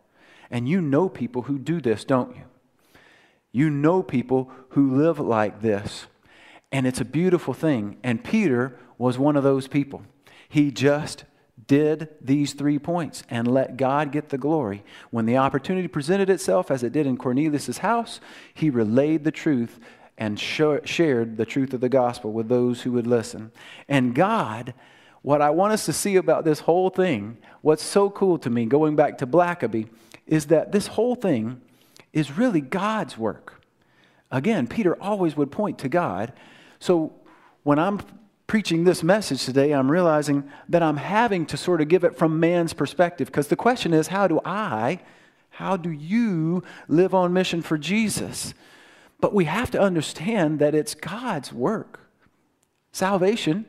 And 0.51 0.67
you 0.67 0.81
know 0.81 1.09
people 1.09 1.43
who 1.43 1.59
do 1.59 1.79
this, 1.79 2.03
don't 2.03 2.35
you? 2.35 2.43
You 3.51 3.69
know 3.69 4.03
people 4.03 4.51
who 4.69 4.95
live 4.95 5.19
like 5.19 5.62
this. 5.62 6.07
And 6.71 6.85
it's 6.85 7.01
a 7.01 7.05
beautiful 7.05 7.53
thing. 7.53 7.97
And 8.03 8.23
Peter 8.23 8.77
was 8.97 9.17
one 9.17 9.35
of 9.35 9.43
those 9.43 9.67
people. 9.67 10.03
He 10.47 10.71
just 10.71 11.23
did 11.67 12.09
these 12.21 12.53
three 12.53 12.79
points 12.79 13.23
and 13.29 13.47
let 13.47 13.77
God 13.77 14.12
get 14.12 14.29
the 14.29 14.38
glory. 14.38 14.83
When 15.12 15.25
the 15.25 15.38
opportunity 15.38 15.88
presented 15.88 16.29
itself, 16.29 16.71
as 16.71 16.83
it 16.83 16.91
did 16.91 17.05
in 17.05 17.17
Cornelius' 17.17 17.79
house, 17.79 18.19
he 18.53 18.69
relayed 18.69 19.23
the 19.23 19.31
truth 19.31 19.79
and 20.17 20.39
shared 20.39 21.38
the 21.38 21.45
truth 21.45 21.73
of 21.73 21.81
the 21.81 21.89
gospel 21.89 22.33
with 22.33 22.49
those 22.49 22.81
who 22.81 22.91
would 22.91 23.07
listen. 23.07 23.51
And 23.88 24.13
God, 24.13 24.73
what 25.21 25.41
I 25.41 25.49
want 25.49 25.73
us 25.73 25.85
to 25.85 25.93
see 25.93 26.15
about 26.17 26.43
this 26.43 26.62
whole 26.62 26.89
thing, 26.89 27.38
what's 27.62 27.83
so 27.83 28.09
cool 28.09 28.38
to 28.39 28.49
me, 28.49 28.65
going 28.65 28.95
back 28.95 29.19
to 29.19 29.27
Blackaby, 29.27 29.89
is 30.29 30.45
that 30.45 30.71
this 30.71 30.87
whole 30.87 31.15
thing 31.15 31.59
is 32.13 32.37
really 32.37 32.61
God's 32.61 33.17
work. 33.17 33.61
Again, 34.31 34.67
Peter 34.67 34.95
always 35.01 35.35
would 35.35 35.51
point 35.51 35.79
to 35.79 35.89
God. 35.89 36.31
So 36.79 37.13
when 37.63 37.79
I'm 37.79 37.99
preaching 38.45 38.83
this 38.83 39.03
message 39.03 39.43
today, 39.43 39.71
I'm 39.71 39.91
realizing 39.91 40.49
that 40.69 40.83
I'm 40.83 40.97
having 40.97 41.45
to 41.47 41.57
sort 41.57 41.81
of 41.81 41.87
give 41.87 42.03
it 42.03 42.15
from 42.15 42.39
man's 42.39 42.73
perspective 42.73 43.27
because 43.27 43.47
the 43.47 43.55
question 43.55 43.93
is 43.93 44.07
how 44.07 44.27
do 44.27 44.39
I, 44.45 44.99
how 45.49 45.75
do 45.75 45.91
you 45.91 46.63
live 46.87 47.13
on 47.13 47.33
mission 47.33 47.61
for 47.61 47.77
Jesus? 47.77 48.53
But 49.19 49.33
we 49.33 49.45
have 49.45 49.71
to 49.71 49.81
understand 49.81 50.59
that 50.59 50.75
it's 50.75 50.93
God's 50.93 51.51
work. 51.51 51.99
Salvation, 52.91 53.65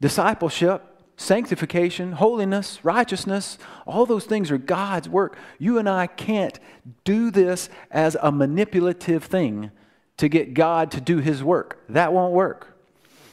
discipleship, 0.00 0.89
sanctification, 1.20 2.12
holiness, 2.12 2.82
righteousness, 2.82 3.58
all 3.86 4.06
those 4.06 4.24
things 4.24 4.50
are 4.50 4.56
God's 4.56 5.06
work. 5.06 5.36
You 5.58 5.76
and 5.76 5.86
I 5.86 6.06
can't 6.06 6.58
do 7.04 7.30
this 7.30 7.68
as 7.90 8.16
a 8.22 8.32
manipulative 8.32 9.24
thing 9.24 9.70
to 10.16 10.30
get 10.30 10.54
God 10.54 10.90
to 10.92 11.00
do 11.00 11.18
his 11.18 11.44
work. 11.44 11.78
That 11.90 12.14
won't 12.14 12.32
work. 12.32 12.78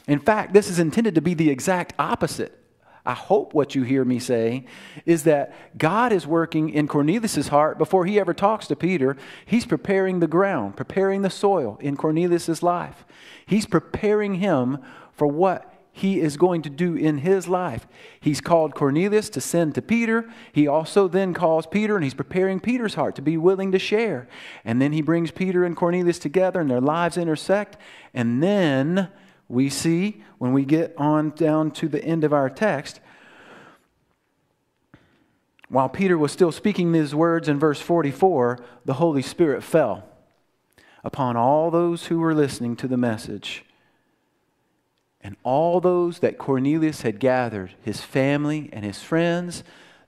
In 0.06 0.18
fact, 0.18 0.52
this 0.52 0.68
is 0.68 0.78
intended 0.78 1.14
to 1.14 1.22
be 1.22 1.32
the 1.32 1.48
exact 1.48 1.94
opposite. 1.98 2.54
I 3.06 3.14
hope 3.14 3.54
what 3.54 3.74
you 3.74 3.84
hear 3.84 4.04
me 4.04 4.18
say 4.18 4.66
is 5.06 5.24
that 5.24 5.54
God 5.78 6.12
is 6.12 6.26
working 6.26 6.68
in 6.68 6.88
Cornelius' 6.88 7.48
heart 7.48 7.78
before 7.78 8.04
he 8.04 8.20
ever 8.20 8.34
talks 8.34 8.66
to 8.66 8.76
Peter. 8.76 9.16
He's 9.46 9.64
preparing 9.64 10.20
the 10.20 10.26
ground, 10.26 10.76
preparing 10.76 11.22
the 11.22 11.30
soil 11.30 11.78
in 11.80 11.96
Cornelius' 11.96 12.62
life. 12.62 13.06
He's 13.46 13.64
preparing 13.64 14.34
him 14.34 14.76
for 15.14 15.26
what 15.26 15.77
he 15.98 16.20
is 16.20 16.36
going 16.36 16.62
to 16.62 16.70
do 16.70 16.94
in 16.94 17.18
his 17.18 17.48
life. 17.48 17.86
He's 18.20 18.40
called 18.40 18.74
Cornelius 18.74 19.28
to 19.30 19.40
send 19.40 19.74
to 19.74 19.82
Peter. 19.82 20.28
He 20.52 20.66
also 20.66 21.08
then 21.08 21.34
calls 21.34 21.66
Peter 21.66 21.96
and 21.96 22.04
he's 22.04 22.14
preparing 22.14 22.60
Peter's 22.60 22.94
heart 22.94 23.16
to 23.16 23.22
be 23.22 23.36
willing 23.36 23.72
to 23.72 23.78
share. 23.78 24.28
And 24.64 24.80
then 24.80 24.92
he 24.92 25.02
brings 25.02 25.30
Peter 25.30 25.64
and 25.64 25.76
Cornelius 25.76 26.18
together 26.18 26.60
and 26.60 26.70
their 26.70 26.80
lives 26.80 27.16
intersect. 27.16 27.76
And 28.14 28.42
then 28.42 29.08
we 29.48 29.68
see 29.68 30.22
when 30.38 30.52
we 30.52 30.64
get 30.64 30.94
on 30.96 31.30
down 31.30 31.70
to 31.72 31.88
the 31.88 32.04
end 32.04 32.24
of 32.24 32.32
our 32.32 32.50
text, 32.50 33.00
while 35.68 35.88
Peter 35.88 36.16
was 36.16 36.32
still 36.32 36.52
speaking 36.52 36.92
these 36.92 37.14
words 37.14 37.48
in 37.48 37.58
verse 37.58 37.80
44, 37.80 38.58
the 38.84 38.94
Holy 38.94 39.22
Spirit 39.22 39.62
fell 39.62 40.04
upon 41.04 41.36
all 41.36 41.70
those 41.70 42.06
who 42.06 42.18
were 42.18 42.34
listening 42.34 42.74
to 42.76 42.88
the 42.88 42.96
message. 42.96 43.64
And 45.20 45.36
all 45.42 45.80
those 45.80 46.20
that 46.20 46.38
Cornelius 46.38 47.02
had 47.02 47.18
gathered, 47.18 47.74
his 47.82 48.00
family 48.00 48.70
and 48.72 48.84
his 48.84 49.02
friends, 49.02 49.64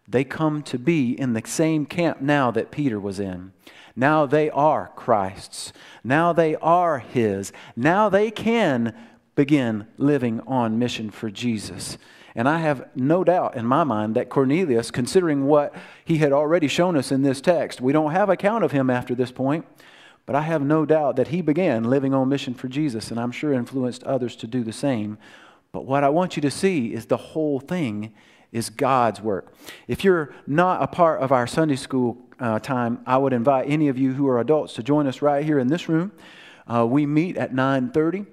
they 0.06 0.24
come 0.24 0.62
to 0.64 0.78
be 0.78 1.12
in 1.12 1.32
the 1.32 1.42
same 1.44 1.86
camp 1.86 2.20
now 2.20 2.50
that 2.50 2.70
Peter 2.70 2.98
was 2.98 3.20
in. 3.20 3.52
Now 3.96 4.26
they 4.26 4.50
are 4.50 4.92
Christ's. 4.96 5.72
Now 6.04 6.32
they 6.32 6.56
are 6.56 7.00
his. 7.00 7.52
Now 7.76 8.08
they 8.08 8.30
can 8.30 8.94
begin 9.34 9.86
living 9.96 10.40
on 10.46 10.78
mission 10.78 11.10
for 11.10 11.30
Jesus. 11.30 11.98
And 12.34 12.48
I 12.48 12.58
have 12.58 12.88
no 12.94 13.24
doubt 13.24 13.56
in 13.56 13.66
my 13.66 13.84
mind 13.84 14.14
that 14.14 14.28
Cornelius, 14.28 14.90
considering 14.90 15.46
what 15.46 15.74
he 16.04 16.18
had 16.18 16.32
already 16.32 16.68
shown 16.68 16.96
us 16.96 17.10
in 17.10 17.22
this 17.22 17.40
text, 17.40 17.80
we 17.80 17.92
don't 17.92 18.12
have 18.12 18.28
account 18.28 18.64
of 18.64 18.72
him 18.72 18.88
after 18.88 19.14
this 19.14 19.32
point, 19.32 19.66
but 20.30 20.36
I 20.36 20.42
have 20.42 20.62
no 20.62 20.86
doubt 20.86 21.16
that 21.16 21.26
he 21.26 21.42
began 21.42 21.82
living 21.82 22.14
on 22.14 22.28
mission 22.28 22.54
for 22.54 22.68
Jesus, 22.68 23.10
and 23.10 23.18
I'm 23.18 23.32
sure 23.32 23.52
influenced 23.52 24.04
others 24.04 24.36
to 24.36 24.46
do 24.46 24.62
the 24.62 24.72
same. 24.72 25.18
But 25.72 25.86
what 25.86 26.04
I 26.04 26.08
want 26.08 26.36
you 26.36 26.42
to 26.42 26.52
see 26.52 26.94
is 26.94 27.06
the 27.06 27.16
whole 27.16 27.58
thing 27.58 28.14
is 28.52 28.70
God's 28.70 29.20
work. 29.20 29.52
If 29.88 30.04
you're 30.04 30.32
not 30.46 30.84
a 30.84 30.86
part 30.86 31.20
of 31.20 31.32
our 31.32 31.48
Sunday 31.48 31.74
school 31.74 32.16
uh, 32.38 32.60
time, 32.60 33.00
I 33.06 33.16
would 33.16 33.32
invite 33.32 33.68
any 33.68 33.88
of 33.88 33.98
you 33.98 34.12
who 34.12 34.28
are 34.28 34.38
adults 34.38 34.74
to 34.74 34.84
join 34.84 35.08
us 35.08 35.20
right 35.20 35.44
here 35.44 35.58
in 35.58 35.66
this 35.66 35.88
room. 35.88 36.12
Uh, 36.64 36.86
we 36.86 37.06
meet 37.06 37.36
at 37.36 37.52
9:30 37.52 38.26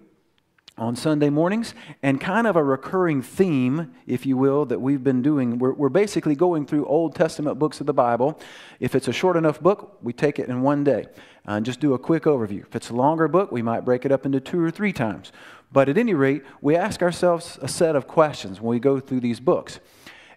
on 0.78 0.95
Sunday 0.95 1.30
mornings, 1.30 1.73
and 2.03 2.21
kind 2.21 2.45
of 2.45 2.55
a 2.55 2.63
recurring 2.63 3.21
theme, 3.21 3.93
if 4.05 4.25
you 4.25 4.38
will, 4.38 4.65
that 4.65 4.80
we've 4.80 5.03
been 5.03 5.23
doing. 5.23 5.57
We're, 5.57 5.73
we're, 5.73 5.89
basically 5.89 6.36
going 6.36 6.67
through 6.67 6.86
Old 6.86 7.15
Testament 7.15 7.57
books 7.57 7.80
of 7.80 7.88
the 7.88 7.93
Bible. 7.93 8.39
If 8.80 8.93
it's 8.93 9.07
a 9.07 9.13
short 9.13 9.38
enough 9.38 9.59
book, 9.59 9.97
we 10.03 10.13
take 10.13 10.38
it 10.38 10.49
in 10.49 10.61
one 10.61 10.84
day 10.84 11.07
uh, 11.47 11.53
and 11.53 11.65
just 11.65 11.80
do 11.80 11.95
a 11.95 11.99
quick 11.99 12.23
overview. 12.23 12.61
If 12.61 12.75
it's 12.75 12.91
a 12.91 12.95
longer 12.95 13.28
book, 13.28 13.51
we 13.51 13.63
might 13.63 13.86
break 13.86 14.05
it 14.05 14.11
up 14.11 14.25
into 14.25 14.39
two 14.39 14.61
or 14.61 14.69
three 14.69 14.93
times. 14.93 15.32
But 15.71 15.89
at 15.89 15.97
any 15.97 16.13
rate, 16.13 16.43
we 16.61 16.75
ask 16.75 17.01
ourselves 17.01 17.57
a 17.61 17.67
set 17.67 17.95
of 17.95 18.07
questions 18.07 18.61
when 18.61 18.69
we 18.69 18.80
go 18.80 18.99
through 18.99 19.21
these 19.21 19.39
books. 19.39 19.80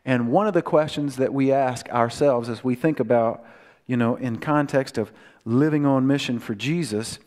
And 0.07 0.33
one 0.33 0.47
of 0.47 0.55
the 0.55 0.63
questions 0.63 1.17
that 1.17 1.35
we 1.35 1.53
ask 1.53 1.89
ourselves 1.91 2.49
as 2.49 2.65
we 2.65 2.75
think 2.75 2.99
about, 2.99 3.45
you 3.87 3.97
know, 3.97 4.17
in 4.17 4.39
context 4.39 4.97
of 4.97 5.13
living 5.45 5.85
on 5.85 6.07
mission 6.07 6.39
for 6.39 6.55
Jesus 6.55 7.19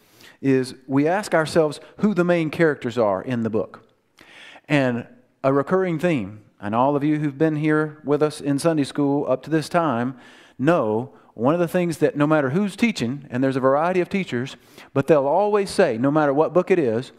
is 0.44 0.76
we 0.86 1.08
ask 1.08 1.34
ourselves 1.34 1.80
who 1.98 2.14
the 2.14 2.26
main 2.26 2.52
characters 2.52 2.98
are 2.98 3.22
in 3.22 3.44
the 3.44 3.50
book. 3.50 3.88
And 4.68 5.08
a 5.44 5.54
recurring 5.54 5.98
theme, 5.98 6.42
and 6.60 6.76
all 6.76 6.96
of 6.96 7.04
you 7.04 7.20
who've 7.20 7.38
been 7.38 7.56
here 7.56 8.02
with 8.04 8.22
us 8.22 8.42
in 8.42 8.60
Sunday 8.60 8.84
school 8.84 9.26
up 9.30 9.42
to 9.44 9.50
this 9.50 9.70
time 9.70 10.16
know 10.60 11.14
one 11.34 11.54
of 11.54 11.60
the 11.60 11.68
things 11.68 11.98
that 11.98 12.16
no 12.16 12.28
matter 12.28 12.52
who's 12.52 12.76
teaching, 12.76 13.26
and 13.30 13.44
there's 13.44 13.56
a 13.56 13.62
variety 13.62 14.02
of 14.02 14.10
teachers, 14.10 14.56
but 14.94 15.08
they'll 15.08 15.26
always 15.26 15.70
say, 15.70 15.98
no 15.98 16.12
matter 16.12 16.34
what 16.34 16.54
book 16.54 16.70
it 16.70 16.78
is, 16.78 17.12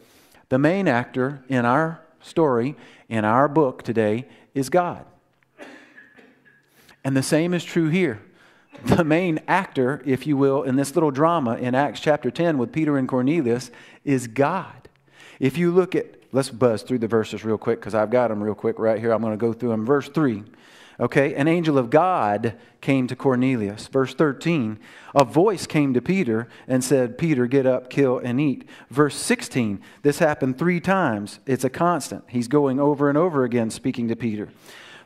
the 0.51 0.59
main 0.59 0.87
actor 0.87 1.43
in 1.49 1.65
our 1.65 2.01
story, 2.21 2.77
in 3.09 3.25
our 3.25 3.49
book 3.49 3.83
today, 3.83 4.29
is 4.55 4.69
God. 4.69 5.05
And 7.03 7.17
the 7.17 7.23
same 7.23 7.53
is 7.55 7.65
true 7.65 7.89
here 7.89 8.21
the 8.85 9.05
main 9.05 9.41
actor, 9.47 10.03
if 10.05 10.27
you 10.27 10.37
will, 10.37 10.63
in 10.63 10.77
this 10.77 10.95
little 10.95 11.11
drama 11.11 11.57
in 11.57 11.75
Acts 11.75 12.01
chapter 12.01 12.31
10 12.31 12.59
with 12.59 12.73
Peter 12.73 12.97
and 12.97 13.09
Cornelius 13.09 13.71
is 14.05 14.27
God. 14.27 14.89
If 15.41 15.59
you 15.59 15.71
look 15.71 15.95
at, 15.95 16.07
let's 16.33 16.51
buzz 16.51 16.83
through 16.83 16.99
the 16.99 17.09
verses 17.09 17.45
real 17.45 17.59
quick 17.59 17.81
because 17.81 17.95
I've 17.95 18.11
got 18.11 18.29
them 18.29 18.43
real 18.43 18.55
quick 18.55 18.79
right 18.79 18.99
here. 18.99 19.13
I'm 19.13 19.23
going 19.23 19.33
to 19.33 19.37
go 19.37 19.53
through 19.53 19.71
them. 19.71 19.85
Verse 19.85 20.09
3. 20.09 20.45
Okay, 21.01 21.35
an 21.35 21.49
angel 21.49 21.77
of 21.77 21.91
God 21.91 22.55
came 22.81 23.09
to 23.09 23.17
Cornelius. 23.17 23.89
Verse 23.89 24.15
13, 24.15 24.79
a 25.15 25.25
voice 25.25 25.67
came 25.67 25.93
to 25.93 26.01
Peter 26.01 26.47
and 26.69 26.85
said, 26.85 27.19
Peter, 27.19 27.47
get 27.47 27.67
up, 27.67 27.91
kill, 27.91 28.19
and 28.19 28.41
eat. 28.41 28.69
Verse 28.91 29.17
16, 29.17 29.81
this 30.03 30.21
happened 30.21 30.57
three 30.57 30.81
times. 30.81 31.41
It's 31.47 31.65
a 31.65 31.71
constant. 31.71 32.25
He's 32.29 32.47
going 32.47 32.79
over 32.79 33.09
and 33.09 33.19
over 33.19 33.43
again 33.43 33.71
speaking 33.71 34.07
to 34.09 34.15
Peter. 34.15 34.51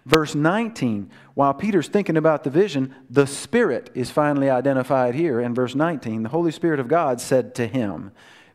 Verse 0.09 0.35
19, 0.35 1.11
while 1.35 1.53
Peter's 1.53 1.87
thinking 1.87 2.17
about 2.17 2.43
the 2.43 2.49
vision, 2.49 2.95
the 3.11 3.27
Spirit 3.27 3.91
is 3.95 4.11
finally 4.11 4.49
identified 4.49 5.15
here. 5.15 5.39
In 5.39 5.55
verse 5.55 5.75
19, 5.75 6.23
the 6.23 6.31
Holy 6.31 6.51
Spirit 6.51 6.81
of 6.81 6.89
God 6.89 7.21
said 7.21 7.55
to 7.57 7.67
him, 7.67 8.13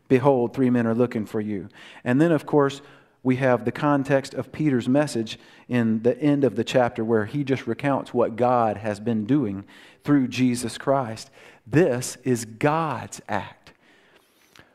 Behold, 0.08 0.52
three 0.52 0.68
men 0.68 0.84
are 0.84 0.96
looking 0.96 1.26
for 1.26 1.40
you. 1.40 1.68
And 2.02 2.20
then, 2.20 2.32
of 2.32 2.44
course, 2.44 2.82
we 3.22 3.36
have 3.36 3.64
the 3.64 3.70
context 3.70 4.34
of 4.34 4.50
Peter's 4.50 4.88
message 4.88 5.38
in 5.68 6.02
the 6.02 6.20
end 6.20 6.42
of 6.42 6.56
the 6.56 6.64
chapter 6.64 7.04
where 7.04 7.24
he 7.24 7.44
just 7.44 7.68
recounts 7.68 8.12
what 8.12 8.34
God 8.34 8.78
has 8.78 8.98
been 8.98 9.24
doing 9.24 9.64
through 10.02 10.26
Jesus 10.26 10.76
Christ. 10.76 11.30
This 11.64 12.18
is 12.24 12.44
God's 12.44 13.22
act. 13.28 13.72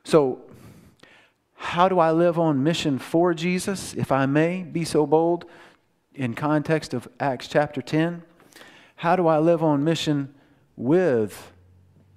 So, 0.06 0.44
how 1.56 1.90
do 1.90 2.00
I 2.00 2.14
live 2.14 2.40
on 2.40 2.64
mission 2.64 3.00
for 3.00 3.34
Jesus, 3.34 3.94
if 3.96 4.14
I 4.14 4.26
may 4.26 4.64
be 4.64 4.86
so 4.86 5.06
bold? 5.06 5.44
In 6.20 6.34
context 6.34 6.94
of 6.94 7.08
Acts 7.18 7.48
chapter 7.48 7.82
10? 7.82 8.22
How 8.98 9.16
do 9.16 9.28
I 9.28 9.40
live 9.40 9.64
on 9.64 9.86
mission 9.86 10.34
with 10.76 11.54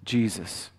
Jesus? 0.05 0.71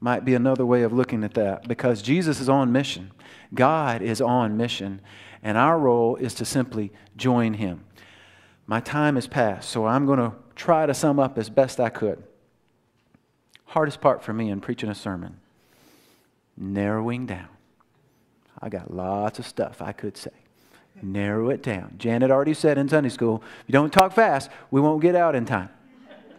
Might 0.00 0.26
be 0.26 0.34
another 0.34 0.66
way 0.66 0.82
of 0.82 0.92
looking 0.92 1.24
at 1.24 1.32
that 1.32 1.66
because 1.66 2.02
Jesus 2.02 2.40
is 2.40 2.50
on 2.50 2.70
mission. 2.70 3.10
God 3.54 4.02
is 4.02 4.20
on 4.20 4.58
mission, 4.58 5.00
and 5.42 5.56
our 5.56 5.78
role 5.78 6.16
is 6.16 6.34
to 6.34 6.44
simply 6.44 6.92
join 7.16 7.54
Him. 7.54 7.84
My 8.66 8.80
time 8.80 9.14
has 9.14 9.26
passed, 9.26 9.70
so 9.70 9.86
I'm 9.86 10.04
going 10.04 10.18
to 10.18 10.32
try 10.54 10.84
to 10.84 10.92
sum 10.92 11.18
up 11.18 11.38
as 11.38 11.48
best 11.48 11.80
I 11.80 11.88
could. 11.88 12.22
Hardest 13.64 14.02
part 14.02 14.22
for 14.22 14.34
me 14.34 14.50
in 14.50 14.60
preaching 14.60 14.90
a 14.90 14.94
sermon 14.94 15.38
narrowing 16.54 17.24
down. 17.24 17.48
I 18.60 18.68
got 18.68 18.92
lots 18.92 19.38
of 19.38 19.46
stuff 19.46 19.80
I 19.80 19.92
could 19.92 20.18
say. 20.18 20.41
Narrow 21.02 21.50
it 21.50 21.62
down. 21.62 21.96
Janet 21.98 22.30
already 22.30 22.54
said 22.54 22.78
in 22.78 22.88
Sunday 22.88 23.08
school, 23.08 23.42
if 23.60 23.64
you 23.66 23.72
don't 23.72 23.92
talk 23.92 24.12
fast, 24.12 24.48
we 24.70 24.80
won't 24.80 25.02
get 25.02 25.16
out 25.16 25.34
in 25.34 25.44
time. 25.44 25.68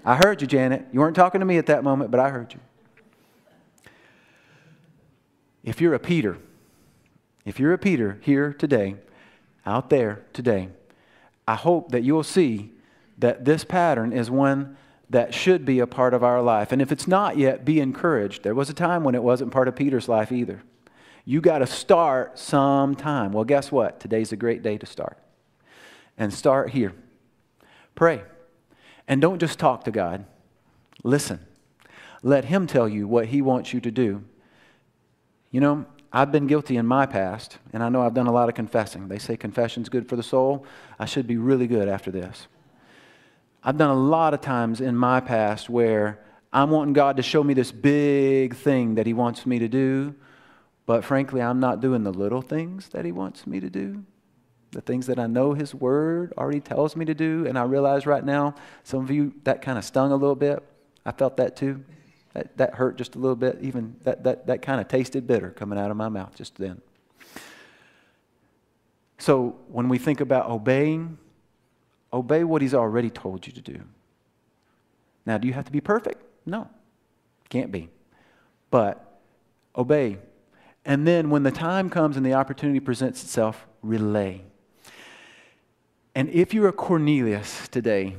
I 0.05 0.15
heard 0.15 0.41
you, 0.41 0.47
Janet. 0.47 0.85
You 0.91 1.01
weren't 1.01 1.15
talking 1.15 1.39
to 1.39 1.45
me 1.45 1.57
at 1.57 1.65
that 1.65 1.83
moment, 1.83 2.11
but 2.11 2.19
I 2.19 2.29
heard 2.29 2.53
you. 2.53 2.59
If 5.63 5.79
you're 5.79 5.93
a 5.93 5.99
Peter, 5.99 6.37
if 7.45 7.59
you're 7.59 7.73
a 7.73 7.77
Peter 7.77 8.19
here 8.21 8.53
today, 8.53 8.95
out 9.65 9.89
there 9.89 10.25
today, 10.33 10.69
I 11.47 11.55
hope 11.55 11.91
that 11.91 12.03
you'll 12.03 12.23
see 12.23 12.71
that 13.17 13.45
this 13.45 13.63
pattern 13.63 14.11
is 14.13 14.29
one 14.29 14.77
that 15.09 15.33
should 15.33 15.65
be 15.65 15.79
a 15.79 15.87
part 15.87 16.13
of 16.13 16.23
our 16.23 16.41
life. 16.41 16.71
And 16.71 16.81
if 16.81 16.91
it's 16.91 17.07
not 17.07 17.37
yet, 17.37 17.63
be 17.63 17.79
encouraged. 17.79 18.43
There 18.43 18.55
was 18.55 18.69
a 18.69 18.73
time 18.73 19.03
when 19.03 19.15
it 19.15 19.23
wasn't 19.23 19.51
part 19.51 19.67
of 19.67 19.75
Peter's 19.75 20.09
life 20.09 20.31
either. 20.31 20.63
You 21.25 21.41
got 21.41 21.59
to 21.59 21.67
start 21.67 22.37
sometime. 22.37 23.31
Well, 23.31 23.45
guess 23.45 23.71
what? 23.71 23.99
Today's 23.99 24.31
a 24.31 24.35
great 24.35 24.61
day 24.61 24.77
to 24.77 24.85
start. 24.85 25.17
And 26.17 26.33
start 26.33 26.71
here. 26.71 26.93
Pray. 27.95 28.23
And 29.07 29.21
don't 29.21 29.39
just 29.39 29.59
talk 29.59 29.83
to 29.85 29.91
God, 29.91 30.25
listen. 31.03 31.39
Let 32.21 32.45
Him 32.45 32.67
tell 32.67 32.87
you 32.87 33.07
what 33.07 33.27
He 33.27 33.41
wants 33.41 33.73
you 33.73 33.81
to 33.81 33.91
do. 33.91 34.23
You 35.51 35.59
know, 35.61 35.85
I've 36.11 36.31
been 36.31 36.47
guilty 36.47 36.77
in 36.77 36.85
my 36.85 37.05
past, 37.05 37.57
and 37.73 37.83
I 37.83 37.89
know 37.89 38.01
I've 38.01 38.13
done 38.13 38.27
a 38.27 38.31
lot 38.31 38.47
of 38.47 38.55
confessing. 38.55 39.07
They 39.07 39.19
say 39.19 39.35
confession's 39.35 39.89
good 39.89 40.07
for 40.07 40.15
the 40.15 40.23
soul. 40.23 40.65
I 40.99 41.05
should 41.05 41.27
be 41.27 41.37
really 41.37 41.67
good 41.67 41.87
after 41.87 42.11
this. 42.11 42.47
I've 43.63 43.77
done 43.77 43.89
a 43.89 43.99
lot 43.99 44.33
of 44.33 44.41
times 44.41 44.81
in 44.81 44.95
my 44.95 45.19
past 45.19 45.69
where 45.69 46.19
I'm 46.51 46.69
wanting 46.69 46.93
God 46.93 47.17
to 47.17 47.23
show 47.23 47.43
me 47.43 47.53
this 47.53 47.71
big 47.71 48.55
thing 48.55 48.95
that 48.95 49.07
He 49.07 49.13
wants 49.13 49.45
me 49.45 49.59
to 49.59 49.67
do, 49.67 50.15
but 50.85 51.03
frankly, 51.03 51.41
I'm 51.41 51.59
not 51.59 51.79
doing 51.79 52.03
the 52.03 52.11
little 52.11 52.41
things 52.41 52.89
that 52.89 53.05
He 53.05 53.11
wants 53.11 53.47
me 53.47 53.59
to 53.59 53.69
do, 53.69 54.03
the 54.71 54.81
things 54.81 55.07
that 55.07 55.19
I 55.19 55.27
know 55.27 55.53
His 55.53 55.73
Word 55.73 56.33
already 56.37 56.59
tells 56.59 56.95
me 56.95 57.05
to 57.05 57.13
do. 57.13 57.45
And 57.47 57.57
I 57.57 57.63
realize 57.63 58.05
right 58.05 58.23
now, 58.23 58.55
some 58.83 59.01
of 59.01 59.11
you, 59.11 59.33
that 59.43 59.61
kind 59.61 59.77
of 59.77 59.85
stung 59.85 60.11
a 60.11 60.15
little 60.15 60.35
bit. 60.35 60.61
I 61.05 61.11
felt 61.11 61.37
that 61.37 61.55
too. 61.55 61.83
That, 62.33 62.57
that 62.57 62.73
hurt 62.75 62.97
just 62.97 63.15
a 63.15 63.19
little 63.19 63.35
bit. 63.35 63.59
Even 63.61 63.95
that, 64.03 64.23
that, 64.23 64.47
that 64.47 64.61
kind 64.61 64.81
of 64.81 64.87
tasted 64.87 65.27
bitter 65.27 65.51
coming 65.51 65.77
out 65.79 65.91
of 65.91 65.97
my 65.97 66.09
mouth 66.09 66.35
just 66.35 66.55
then. 66.55 66.81
So 69.19 69.55
when 69.69 69.87
we 69.87 69.97
think 69.97 70.19
about 70.19 70.49
obeying, 70.49 71.17
obey 72.11 72.43
what 72.43 72.61
He's 72.61 72.73
already 72.73 73.09
told 73.09 73.47
you 73.47 73.53
to 73.53 73.61
do. 73.61 73.79
Now, 75.25 75.37
do 75.37 75.47
you 75.47 75.53
have 75.53 75.65
to 75.65 75.71
be 75.71 75.79
perfect? 75.79 76.21
No, 76.45 76.67
can't 77.47 77.71
be. 77.71 77.89
But 78.69 79.21
obey 79.77 80.17
and 80.85 81.07
then 81.07 81.29
when 81.29 81.43
the 81.43 81.51
time 81.51 81.89
comes 81.89 82.17
and 82.17 82.25
the 82.25 82.33
opportunity 82.33 82.79
presents 82.79 83.23
itself, 83.23 83.65
relay. 83.81 84.41
And 86.15 86.29
if 86.29 86.53
you're 86.53 86.67
a 86.67 86.73
Cornelius 86.73 87.67
today, 87.69 88.15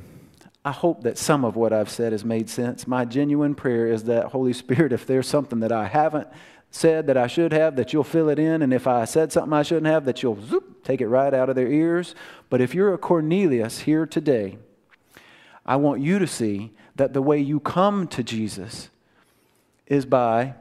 I 0.64 0.72
hope 0.72 1.02
that 1.02 1.18
some 1.18 1.44
of 1.44 1.56
what 1.56 1.72
I've 1.72 1.90
said 1.90 2.12
has 2.12 2.24
made 2.24 2.48
sense. 2.48 2.86
My 2.86 3.04
genuine 3.04 3.54
prayer 3.54 3.86
is 3.86 4.04
that, 4.04 4.26
Holy 4.26 4.52
Spirit, 4.52 4.92
if 4.92 5.06
there's 5.06 5.28
something 5.28 5.60
that 5.60 5.72
I 5.72 5.86
haven't 5.86 6.28
said 6.70 7.06
that 7.06 7.16
I 7.16 7.26
should 7.26 7.52
have, 7.52 7.76
that 7.76 7.92
you'll 7.92 8.02
fill 8.02 8.30
it 8.30 8.38
in. 8.38 8.62
And 8.62 8.72
if 8.72 8.86
I 8.86 9.04
said 9.04 9.30
something 9.30 9.52
I 9.52 9.62
shouldn't 9.62 9.86
have, 9.86 10.06
that 10.06 10.22
you'll 10.22 10.40
zoop, 10.40 10.82
take 10.82 11.00
it 11.00 11.08
right 11.08 11.32
out 11.32 11.50
of 11.50 11.54
their 11.54 11.68
ears. 11.68 12.14
But 12.48 12.60
if 12.60 12.74
you're 12.74 12.94
a 12.94 12.98
Cornelius 12.98 13.80
here 13.80 14.06
today, 14.06 14.58
I 15.66 15.76
want 15.76 16.00
you 16.00 16.18
to 16.18 16.26
see 16.26 16.72
that 16.96 17.12
the 17.12 17.22
way 17.22 17.38
you 17.38 17.60
come 17.60 18.08
to 18.08 18.22
Jesus 18.22 18.88
is 19.86 20.06
by 20.06 20.54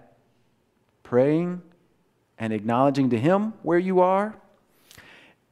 praying 1.02 1.62
and 2.38 2.54
acknowledging 2.54 3.10
to 3.10 3.20
Him 3.20 3.54
where 3.64 3.80
you 3.80 4.00
are 4.00 4.36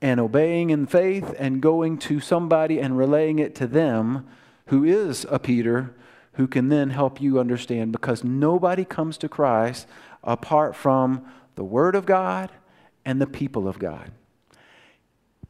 and 0.02 0.20
obeying 0.20 0.70
in 0.72 0.88
faith 0.88 1.34
and 1.38 1.62
going 1.62 1.98
to 1.98 2.20
somebody 2.20 2.80
and 2.80 2.98
relaying 2.98 3.40
it 3.40 3.54
to 3.56 3.68
them 3.68 4.28
who 4.68 4.84
is 4.84 5.26
a 5.30 5.38
Peter 5.38 5.94
who 6.34 6.48
can 6.48 6.70
then 6.70 6.90
help 6.90 7.22
you 7.22 7.40
understand 7.40 7.92
because 7.92 8.24
nobody 8.24 8.86
comes 8.86 9.18
to 9.18 9.30
Christ 9.30 9.86
apart 10.24 10.76
from 10.76 11.26
the 11.56 11.64
Word 11.64 11.96
of 11.96 12.06
God 12.06 12.50
and 13.06 13.22
the 13.22 13.28
people 13.28 13.68
of 13.68 13.80
God. 13.80 14.12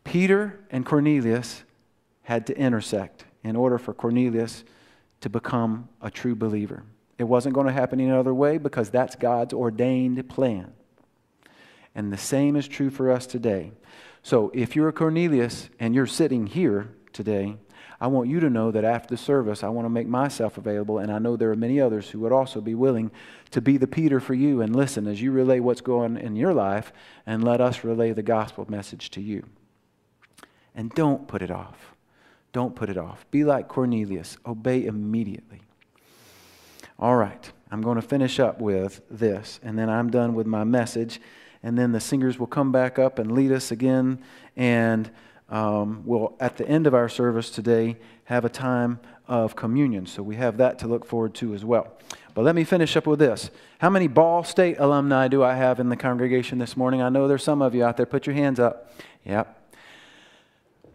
Peter 0.03 0.59
and 0.71 0.85
Cornelius 0.85 1.63
had 2.23 2.47
to 2.47 2.57
intersect 2.57 3.25
in 3.43 3.55
order 3.55 3.77
for 3.77 3.93
Cornelius 3.93 4.63
to 5.21 5.29
become 5.29 5.87
a 6.01 6.09
true 6.09 6.35
believer. 6.35 6.83
It 7.17 7.25
wasn't 7.25 7.53
going 7.53 7.67
to 7.67 7.73
happen 7.73 7.99
any 7.99 8.11
other 8.11 8.33
way 8.33 8.57
because 8.57 8.89
that's 8.89 9.15
God's 9.15 9.53
ordained 9.53 10.27
plan. 10.27 10.73
And 11.93 12.11
the 12.11 12.17
same 12.17 12.55
is 12.55 12.67
true 12.67 12.89
for 12.89 13.11
us 13.11 13.25
today. 13.25 13.71
So 14.23 14.51
if 14.53 14.75
you're 14.75 14.87
a 14.87 14.93
Cornelius 14.93 15.69
and 15.79 15.93
you're 15.93 16.07
sitting 16.07 16.47
here 16.47 16.93
today, 17.11 17.57
I 17.99 18.07
want 18.07 18.29
you 18.29 18.39
to 18.39 18.49
know 18.49 18.71
that 18.71 18.83
after 18.83 19.13
the 19.13 19.17
service, 19.17 19.63
I 19.63 19.69
want 19.69 19.85
to 19.85 19.89
make 19.89 20.07
myself 20.07 20.57
available, 20.57 20.97
and 20.97 21.11
I 21.11 21.19
know 21.19 21.35
there 21.35 21.51
are 21.51 21.55
many 21.55 21.79
others 21.79 22.09
who 22.09 22.19
would 22.21 22.31
also 22.31 22.59
be 22.59 22.73
willing 22.73 23.11
to 23.51 23.61
be 23.61 23.77
the 23.77 23.85
Peter 23.85 24.19
for 24.19 24.33
you 24.33 24.61
and 24.61 24.75
listen 24.75 25.05
as 25.05 25.21
you 25.21 25.31
relay 25.31 25.59
what's 25.59 25.81
going 25.81 26.17
in 26.17 26.35
your 26.35 26.53
life, 26.53 26.91
and 27.27 27.43
let 27.43 27.61
us 27.61 27.83
relay 27.83 28.11
the 28.11 28.23
gospel 28.23 28.65
message 28.67 29.11
to 29.11 29.21
you. 29.21 29.45
And 30.73 30.89
don't 30.91 31.27
put 31.27 31.43
it 31.43 31.51
off. 31.51 31.93
Don't 32.53 32.75
put 32.75 32.89
it 32.89 32.97
off. 32.97 33.25
Be 33.29 33.43
like 33.43 33.67
Cornelius, 33.67 34.35
obey 34.47 34.85
immediately. 34.85 35.61
All 36.97 37.15
right, 37.15 37.51
I'm 37.69 37.81
going 37.81 37.97
to 37.97 38.01
finish 38.01 38.39
up 38.39 38.59
with 38.59 39.01
this, 39.11 39.59
and 39.61 39.77
then 39.77 39.89
I'm 39.89 40.09
done 40.09 40.33
with 40.33 40.47
my 40.47 40.63
message. 40.63 41.21
And 41.63 41.77
then 41.77 41.91
the 41.91 41.99
singers 41.99 42.39
will 42.39 42.47
come 42.47 42.71
back 42.71 42.97
up 42.97 43.19
and 43.19 43.31
lead 43.31 43.51
us 43.51 43.71
again. 43.71 44.19
And 44.55 45.11
um, 45.49 46.03
we'll, 46.05 46.35
at 46.39 46.57
the 46.57 46.67
end 46.67 46.87
of 46.87 46.93
our 46.93 47.09
service 47.09 47.49
today, 47.49 47.97
have 48.25 48.45
a 48.45 48.49
time 48.49 48.99
of 49.27 49.55
communion. 49.55 50.05
So 50.05 50.23
we 50.23 50.35
have 50.35 50.57
that 50.57 50.79
to 50.79 50.87
look 50.87 51.05
forward 51.05 51.33
to 51.35 51.53
as 51.53 51.63
well. 51.63 51.97
But 52.33 52.43
let 52.43 52.55
me 52.55 52.63
finish 52.63 52.95
up 52.95 53.05
with 53.05 53.19
this. 53.19 53.51
How 53.79 53.89
many 53.89 54.07
Ball 54.07 54.43
State 54.43 54.77
alumni 54.79 55.27
do 55.27 55.43
I 55.43 55.55
have 55.55 55.79
in 55.79 55.89
the 55.89 55.97
congregation 55.97 56.57
this 56.59 56.77
morning? 56.77 57.01
I 57.01 57.09
know 57.09 57.27
there's 57.27 57.43
some 57.43 57.61
of 57.61 57.75
you 57.75 57.83
out 57.83 57.97
there. 57.97 58.05
Put 58.05 58.25
your 58.25 58.35
hands 58.35 58.59
up. 58.59 58.93
Yep. 59.25 59.57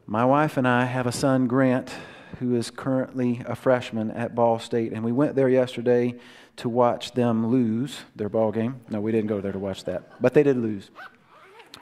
My 0.07 0.25
wife 0.25 0.57
and 0.57 0.67
I 0.67 0.85
have 0.85 1.07
a 1.07 1.13
son, 1.13 1.47
Grant, 1.47 1.93
who 2.39 2.55
is 2.55 2.71
currently 2.71 3.43
a 3.47 3.55
freshman 3.55 4.11
at 4.11 4.35
Ball 4.35 4.59
State, 4.59 4.93
and 4.93 5.05
we 5.05 5.13
went 5.13 5.35
there 5.35 5.49
yesterday 5.49 6.15
to 6.57 6.69
watch 6.69 7.13
them 7.13 7.47
lose 7.49 7.99
their 8.15 8.29
ball 8.29 8.51
game. 8.51 8.81
No, 8.89 9.01
we 9.01 9.13
didn't 9.13 9.29
go 9.29 9.41
there 9.41 9.53
to 9.53 9.59
watch 9.59 9.85
that, 9.85 10.21
but 10.21 10.35
they 10.35 10.43
did 10.43 10.57
lose. 10.57 10.91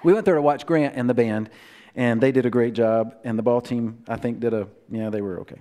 We 0.02 0.12
went 0.12 0.24
there 0.26 0.34
to 0.34 0.42
watch 0.42 0.66
Grant 0.66 0.94
and 0.96 1.08
the 1.08 1.14
band, 1.14 1.50
and 1.94 2.20
they 2.20 2.32
did 2.32 2.44
a 2.44 2.50
great 2.50 2.74
job. 2.74 3.16
And 3.24 3.38
the 3.38 3.42
ball 3.42 3.60
team, 3.60 4.02
I 4.08 4.16
think, 4.16 4.40
did 4.40 4.52
a 4.52 4.68
yeah, 4.90 5.10
they 5.10 5.22
were 5.22 5.40
okay. 5.40 5.60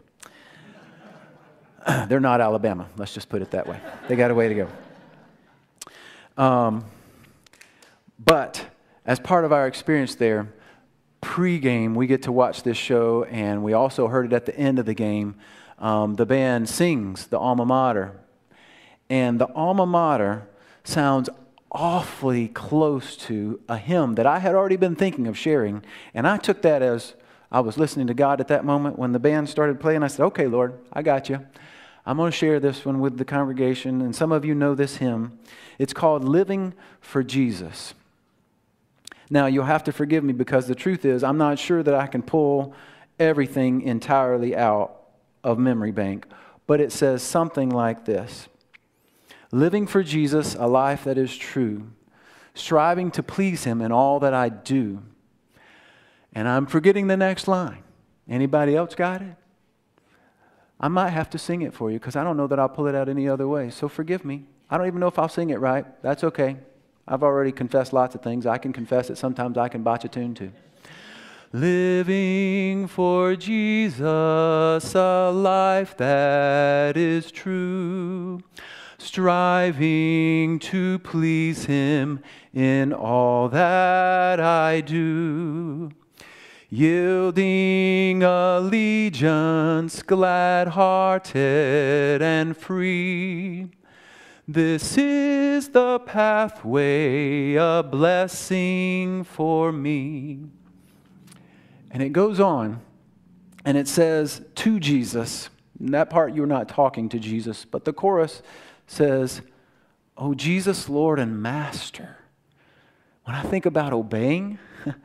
They're 2.07 2.19
not 2.19 2.41
Alabama. 2.41 2.87
Let's 2.97 3.13
just 3.13 3.29
put 3.29 3.41
it 3.41 3.51
that 3.51 3.67
way. 3.67 3.79
They 4.07 4.15
got 4.15 4.31
a 4.31 4.35
way 4.35 4.49
to 4.49 4.55
go. 4.55 4.67
Um, 6.43 6.85
but 8.19 8.65
as 9.05 9.19
part 9.19 9.45
of 9.45 9.51
our 9.51 9.67
experience 9.67 10.15
there, 10.15 10.53
pregame, 11.21 11.93
we 11.95 12.07
get 12.07 12.23
to 12.23 12.31
watch 12.31 12.63
this 12.63 12.77
show, 12.77 13.23
and 13.25 13.63
we 13.63 13.73
also 13.73 14.07
heard 14.07 14.25
it 14.25 14.33
at 14.33 14.45
the 14.45 14.57
end 14.57 14.79
of 14.79 14.85
the 14.85 14.93
game. 14.93 15.35
Um, 15.79 16.15
the 16.15 16.25
band 16.25 16.69
sings 16.69 17.27
the 17.27 17.37
alma 17.37 17.65
mater, 17.65 18.19
and 19.09 19.39
the 19.39 19.51
alma 19.53 19.85
mater 19.85 20.47
sounds 20.83 21.29
awfully 21.71 22.47
close 22.49 23.17
to 23.17 23.59
a 23.67 23.77
hymn 23.77 24.15
that 24.15 24.25
I 24.25 24.39
had 24.39 24.53
already 24.53 24.75
been 24.75 24.95
thinking 24.95 25.27
of 25.27 25.37
sharing. 25.37 25.83
And 26.13 26.27
I 26.27 26.37
took 26.37 26.61
that 26.61 26.81
as 26.81 27.15
I 27.51 27.61
was 27.61 27.77
listening 27.77 28.07
to 28.07 28.13
God 28.13 28.39
at 28.39 28.47
that 28.49 28.63
moment 28.63 28.99
when 28.99 29.11
the 29.11 29.19
band 29.19 29.49
started 29.49 29.79
playing. 29.79 30.03
I 30.03 30.07
said, 30.07 30.23
Okay, 30.25 30.47
Lord, 30.47 30.77
I 30.91 31.01
got 31.01 31.29
you. 31.29 31.45
I'm 32.05 32.17
going 32.17 32.31
to 32.31 32.37
share 32.37 32.59
this 32.59 32.85
one 32.85 32.99
with 32.99 33.17
the 33.17 33.25
congregation. 33.25 34.01
And 34.01 34.15
some 34.15 34.31
of 34.31 34.43
you 34.43 34.53
know 34.53 34.75
this 34.75 34.97
hymn. 34.97 35.39
It's 35.79 35.93
called 35.93 36.23
Living 36.23 36.73
for 36.99 37.23
Jesus. 37.23 37.93
Now, 39.29 39.45
you'll 39.45 39.65
have 39.65 39.85
to 39.85 39.91
forgive 39.91 40.23
me 40.23 40.33
because 40.33 40.67
the 40.67 40.75
truth 40.75 41.05
is, 41.05 41.23
I'm 41.23 41.37
not 41.37 41.57
sure 41.57 41.81
that 41.81 41.95
I 41.95 42.07
can 42.07 42.21
pull 42.21 42.75
everything 43.19 43.81
entirely 43.81 44.55
out 44.55 44.99
of 45.43 45.57
memory 45.57 45.91
bank, 45.91 46.27
but 46.67 46.81
it 46.81 46.91
says 46.91 47.23
something 47.23 47.69
like 47.69 48.05
this 48.05 48.47
living 49.53 49.85
for 49.85 50.03
Jesus, 50.03 50.55
a 50.55 50.67
life 50.67 51.03
that 51.03 51.17
is 51.17 51.37
true, 51.37 51.91
striving 52.55 53.11
to 53.11 53.23
please 53.23 53.63
Him 53.63 53.81
in 53.81 53.91
all 53.91 54.19
that 54.19 54.33
I 54.33 54.49
do. 54.49 55.03
And 56.33 56.47
I'm 56.47 56.65
forgetting 56.65 57.07
the 57.07 57.15
next 57.15 57.47
line. 57.47 57.83
Anybody 58.27 58.75
else 58.75 58.95
got 58.95 59.21
it? 59.21 59.35
I 60.79 60.87
might 60.87 61.11
have 61.11 61.29
to 61.29 61.37
sing 61.37 61.61
it 61.61 61.73
for 61.73 61.91
you 61.91 61.99
because 61.99 62.15
I 62.15 62.23
don't 62.23 62.35
know 62.35 62.47
that 62.47 62.59
I'll 62.59 62.67
pull 62.67 62.87
it 62.87 62.95
out 62.95 63.07
any 63.07 63.29
other 63.29 63.47
way. 63.47 63.69
So 63.69 63.87
forgive 63.87 64.25
me. 64.25 64.45
I 64.69 64.77
don't 64.77 64.87
even 64.87 64.99
know 64.99 65.07
if 65.07 65.19
I'll 65.19 65.29
sing 65.29 65.51
it 65.51 65.59
right. 65.59 65.85
That's 66.01 66.23
okay. 66.23 66.57
I've 67.07 67.21
already 67.21 67.51
confessed 67.51 67.93
lots 67.93 68.15
of 68.15 68.21
things. 68.21 68.47
I 68.47 68.57
can 68.57 68.73
confess 68.73 69.09
it. 69.09 69.17
Sometimes 69.17 69.57
I 69.57 69.69
can 69.69 69.83
botch 69.83 70.03
a 70.03 70.07
tune 70.07 70.33
too. 70.33 70.51
Living 71.51 72.87
for 72.87 73.35
Jesus, 73.35 74.95
a 74.95 75.31
life 75.31 75.95
that 75.97 76.97
is 76.97 77.29
true 77.29 78.41
striving 79.03 80.57
to 80.59 80.97
please 80.99 81.65
Him 81.65 82.21
in 82.53 82.93
all 82.93 83.49
that 83.49 84.39
I 84.39 84.81
do. 84.81 85.91
Yielding 86.69 88.23
allegiance, 88.23 90.01
glad 90.01 90.69
hearted 90.69 92.21
and 92.21 92.57
free. 92.57 93.69
This 94.47 94.97
is 94.97 95.69
the 95.69 95.99
pathway, 95.99 97.53
a 97.55 97.83
blessing 97.83 99.23
for 99.23 99.71
me. 99.71 100.39
And 101.91 102.01
it 102.01 102.09
goes 102.09 102.39
on, 102.39 102.81
and 103.63 103.77
it 103.77 103.87
says, 103.87 104.41
To 104.55 104.79
Jesus. 104.79 105.49
In 105.79 105.91
that 105.91 106.09
part, 106.09 106.33
you're 106.33 106.45
not 106.45 106.69
talking 106.69 107.07
to 107.09 107.19
Jesus, 107.19 107.65
but 107.65 107.85
the 107.85 107.93
chorus 107.93 108.41
says, 108.93 109.41
Oh, 110.15 110.33
Jesus, 110.33 110.87
Lord 110.87 111.19
and 111.19 111.41
Master. 111.41 112.17
When 113.23 113.35
I 113.35 113.41
think 113.41 113.65
about 113.65 113.93
obeying, 113.93 114.59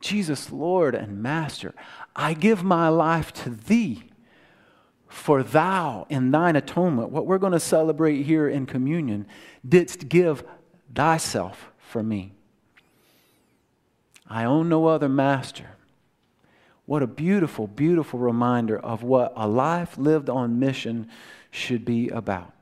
Jesus, 0.00 0.52
Lord 0.52 0.94
and 0.94 1.20
Master, 1.20 1.74
I 2.14 2.34
give 2.34 2.62
my 2.62 2.88
life 2.88 3.32
to 3.34 3.50
Thee. 3.50 4.04
For 5.08 5.42
Thou, 5.42 6.06
in 6.08 6.30
Thine 6.30 6.54
atonement, 6.54 7.10
what 7.10 7.26
we're 7.26 7.38
going 7.38 7.54
to 7.54 7.60
celebrate 7.60 8.22
here 8.22 8.48
in 8.48 8.66
communion, 8.66 9.26
didst 9.66 10.08
give 10.08 10.44
Thyself 10.94 11.70
for 11.78 12.02
me. 12.02 12.32
I 14.28 14.44
own 14.44 14.68
no 14.68 14.86
other 14.86 15.08
master. 15.08 15.70
What 16.84 17.02
a 17.02 17.06
beautiful, 17.06 17.66
beautiful 17.66 18.18
reminder 18.20 18.78
of 18.78 19.02
what 19.02 19.32
a 19.36 19.48
life 19.48 19.96
lived 19.96 20.28
on 20.28 20.58
mission 20.58 21.08
should 21.50 21.84
be 21.84 22.08
about. 22.08 22.52